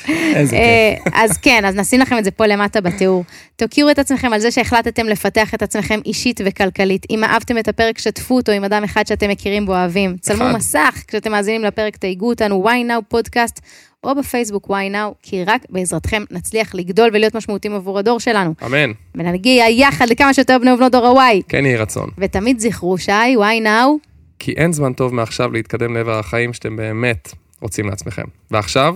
אה, 0.53 0.95
אז 1.13 1.37
כן, 1.37 1.65
אז 1.65 1.75
נשים 1.75 1.99
לכם 1.99 2.17
את 2.17 2.23
זה 2.23 2.31
פה 2.31 2.45
למטה 2.45 2.81
בתיאור. 2.81 3.23
תוקירו 3.55 3.89
את 3.89 3.99
עצמכם 3.99 4.33
על 4.33 4.39
זה 4.39 4.51
שהחלטתם 4.51 5.05
לפתח 5.05 5.53
את 5.53 5.61
עצמכם 5.61 5.99
אישית 6.05 6.41
וכלכלית. 6.45 7.05
אם 7.09 7.23
אהבתם 7.23 7.57
את 7.57 7.67
הפרק, 7.67 7.97
שתפו 7.97 8.35
אותו 8.35 8.51
עם 8.51 8.63
אדם 8.63 8.83
אחד 8.83 9.07
שאתם 9.07 9.29
מכירים 9.29 9.69
ואוהבים. 9.69 10.17
צלמו. 10.21 10.57
מסך 10.57 11.03
כשאתם 11.07 11.31
מאזינים 11.31 11.63
לפרק, 11.63 11.97
תייגו 11.97 12.29
אותנו, 12.29 12.67
why 12.67 12.89
now 12.89 13.01
פודקאסט, 13.07 13.59
או 14.03 14.15
בפייסבוק 14.15 14.67
why 14.67 14.93
now, 14.93 15.13
כי 15.23 15.43
רק 15.43 15.61
בעזרתכם 15.69 16.23
נצליח 16.31 16.75
לגדול 16.75 17.09
ולהיות 17.13 17.35
משמעותיים 17.35 17.73
עבור 17.75 17.99
הדור 17.99 18.19
שלנו. 18.19 18.53
אמן. 18.65 18.91
ונגיע 19.15 19.69
יחד 19.69 20.09
לכמה 20.09 20.33
שיותר 20.33 20.57
בני 20.61 20.71
ובנות 20.71 20.91
דור 20.91 21.19
ה-Y. 21.21 21.41
כן 21.49 21.65
יהי 21.65 21.77
רצון. 21.77 22.09
ותמיד 22.17 22.59
זכרו, 22.59 22.97
שי, 22.97 23.11
why 23.11 23.65
now? 23.65 24.07
כי 24.39 24.51
אין 24.51 24.73
זמן 24.73 24.93
טוב 24.93 25.13
מעכשיו 25.13 25.51
להתקדם 25.51 25.93
לעבר 25.93 26.19
החיים 26.19 26.53
שאתם 26.53 26.75
באמת 26.75 27.33
רוצים 27.61 27.89
לעצמכם. 27.89 28.25
ועכשיו, 28.51 28.95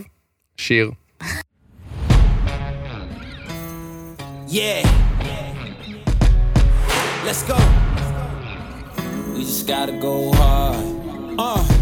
שיר. 0.58 0.91
Yeah. 4.47 4.88
Let's 7.26 7.43
go. 7.51 7.58
We 9.34 9.41
just 9.51 9.66
gotta 9.68 9.93
go 10.08 10.32
hard. 10.34 10.86
Uh. 11.39 11.72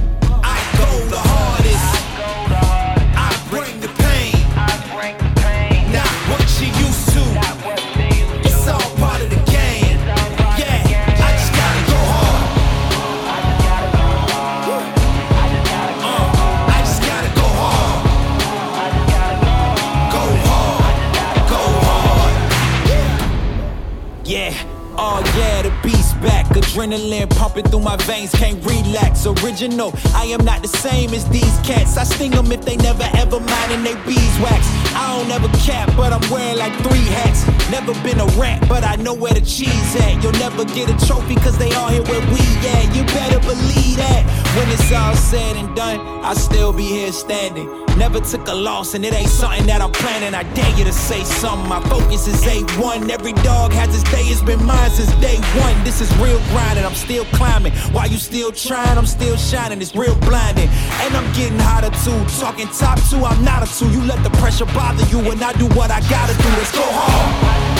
Oh 25.13 25.19
yeah, 25.35 25.63
the 25.63 25.73
beast 25.83 26.15
back. 26.21 26.45
Adrenaline 26.55 27.29
pumping 27.31 27.65
through 27.65 27.81
my 27.81 27.97
veins, 28.07 28.31
can't 28.31 28.63
relax. 28.63 29.25
Original, 29.25 29.91
I 30.15 30.23
am 30.31 30.45
not 30.45 30.61
the 30.61 30.69
same 30.69 31.13
as 31.13 31.27
these 31.27 31.57
cats. 31.67 31.97
I 31.97 32.05
sting 32.05 32.31
them 32.31 32.49
if 32.49 32.63
they 32.63 32.77
never 32.77 33.03
ever 33.15 33.41
mind 33.41 33.71
and 33.75 33.85
they 33.85 33.95
beeswax. 34.07 34.63
I 34.95 35.19
don't 35.19 35.29
ever 35.29 35.49
cap, 35.59 35.91
but 35.97 36.13
I'm 36.13 36.23
wearing 36.31 36.57
like 36.57 36.71
three 36.79 37.07
hats. 37.19 37.43
Never 37.69 37.93
been 38.07 38.21
a 38.21 38.27
rat, 38.39 38.63
but 38.69 38.85
I 38.85 38.95
know 38.95 39.13
where 39.13 39.33
the 39.33 39.41
cheese 39.41 39.95
at. 39.97 40.23
You'll 40.23 40.39
never 40.39 40.63
get 40.63 40.87
a 40.89 40.95
trophy 41.05 41.35
cause 41.35 41.57
they 41.57 41.73
all 41.73 41.89
here 41.89 42.03
where 42.03 42.23
we 42.31 42.39
at. 42.71 42.95
You 42.95 43.03
better 43.11 43.39
believe 43.39 43.97
that. 43.97 44.23
When 44.55 44.69
it's 44.69 44.93
all 44.93 45.15
said 45.15 45.57
and 45.57 45.75
done, 45.75 45.99
I'll 46.23 46.35
still 46.35 46.71
be 46.71 46.85
here 46.85 47.11
standing. 47.11 47.67
Never 48.01 48.19
took 48.19 48.47
a 48.47 48.53
loss, 48.55 48.95
and 48.95 49.05
it 49.05 49.13
ain't 49.13 49.29
something 49.29 49.67
that 49.67 49.79
I'm 49.79 49.91
planning. 49.91 50.33
I 50.33 50.41
dare 50.57 50.75
you 50.75 50.83
to 50.85 50.91
say 50.91 51.23
something. 51.23 51.69
My 51.69 51.79
focus 51.81 52.25
is 52.25 52.41
A1. 52.41 53.11
Every 53.11 53.33
dog 53.45 53.71
has 53.73 53.93
his 53.93 54.01
day, 54.05 54.25
it's 54.25 54.41
been 54.41 54.65
mine 54.65 54.89
since 54.89 55.13
day 55.21 55.37
one. 55.61 55.77
This 55.83 56.01
is 56.01 56.09
real 56.17 56.39
grinding, 56.49 56.83
I'm 56.83 56.95
still 56.95 57.25
climbing. 57.25 57.73
While 57.93 58.09
you 58.09 58.17
still 58.17 58.51
trying, 58.51 58.97
I'm 58.97 59.05
still 59.05 59.37
shining. 59.37 59.79
It's 59.83 59.95
real 59.95 60.15
blinding. 60.21 60.67
And 61.05 61.15
I'm 61.15 61.31
getting 61.33 61.59
hotter 61.59 61.93
too. 62.01 62.17
Talking 62.41 62.69
top 62.69 62.97
two, 63.07 63.23
I'm 63.23 63.45
not 63.45 63.61
a 63.61 63.69
two. 63.77 63.87
You 63.91 64.01
let 64.01 64.23
the 64.23 64.31
pressure 64.41 64.65
bother 64.65 65.05
you, 65.13 65.19
and 65.29 65.39
I 65.43 65.53
do 65.53 65.67
what 65.77 65.91
I 65.91 65.99
gotta 66.09 66.33
do. 66.41 66.49
Let's 66.57 66.71
go 66.71 66.81
hard. 66.81 67.70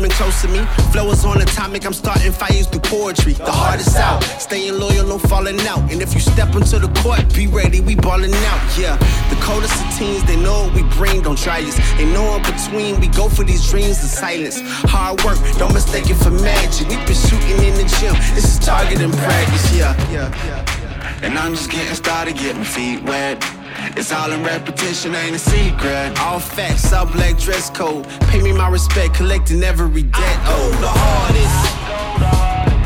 They 0.00 0.08
close 0.08 0.40
to 0.40 0.48
me. 0.48 0.64
Flow 0.92 1.10
is 1.10 1.24
on 1.26 1.42
atomic, 1.42 1.84
I'm 1.84 1.92
starting 1.92 2.32
fires 2.32 2.66
through 2.66 2.80
poetry. 2.80 3.34
The 3.34 3.52
heart 3.52 3.80
is 3.80 3.94
out, 3.96 4.22
staying 4.40 4.78
loyal, 4.78 5.06
no 5.06 5.18
falling 5.18 5.60
out. 5.68 5.92
And 5.92 6.00
if 6.00 6.14
you 6.14 6.20
step 6.20 6.54
into 6.54 6.78
the 6.78 6.88
court, 7.02 7.20
be 7.34 7.46
ready, 7.46 7.80
we 7.80 7.96
balling 7.96 8.32
out. 8.32 8.78
Yeah, 8.78 8.96
the 9.28 9.36
coldest 9.42 9.74
of 9.84 9.98
teens, 9.98 10.24
they 10.24 10.36
know 10.36 10.64
what 10.64 10.74
we 10.74 10.82
bring, 10.96 11.20
don't 11.20 11.36
try 11.36 11.60
us. 11.60 11.78
Ain't 12.00 12.12
no 12.12 12.36
in 12.36 12.42
between, 12.42 12.98
we 13.00 13.08
go 13.08 13.28
for 13.28 13.44
these 13.44 13.68
dreams 13.70 14.00
in 14.00 14.08
silence. 14.08 14.60
Hard 14.88 15.22
work, 15.22 15.38
don't 15.58 15.74
mistake 15.74 16.08
it 16.08 16.16
for 16.16 16.30
magic. 16.30 16.88
We 16.88 16.96
been 17.04 17.14
shooting 17.14 17.60
in 17.60 17.74
the 17.74 17.84
gym, 18.00 18.14
this 18.34 18.44
is 18.44 18.58
target 18.58 19.02
and 19.02 19.12
practice. 19.12 19.76
Yeah, 19.76 19.94
yeah, 20.10 20.32
yeah. 20.46 21.20
And 21.22 21.38
I'm 21.38 21.52
just 21.52 21.70
getting 21.70 21.94
started, 21.94 22.36
getting 22.36 22.64
feet 22.64 23.02
wet. 23.02 23.59
It's 23.96 24.12
all 24.12 24.30
in 24.32 24.42
repetition, 24.44 25.14
ain't 25.14 25.36
a 25.36 25.38
secret. 25.38 26.18
All 26.20 26.40
facts, 26.40 26.92
all 26.92 27.06
black 27.06 27.38
dress 27.38 27.70
code. 27.70 28.06
Pay 28.28 28.42
me 28.42 28.52
my 28.52 28.68
respect, 28.68 29.14
collecting 29.14 29.62
every 29.62 30.02
debt. 30.02 30.14
I 30.20 30.52
Oh, 30.52 30.70
the 30.80 30.92
hardest. 31.02 31.60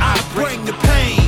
I 0.01 0.15
bring 0.35 0.65
the 0.65 0.75
pain. 0.89 1.25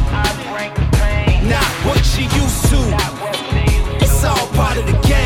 Not 1.49 1.71
what 1.87 2.03
you 2.17 2.25
used 2.43 2.63
to. 2.71 4.05
It's 4.05 4.25
all 4.25 4.47
part 4.55 4.77
of 4.77 4.87
the 4.87 4.99
game. 5.09 5.26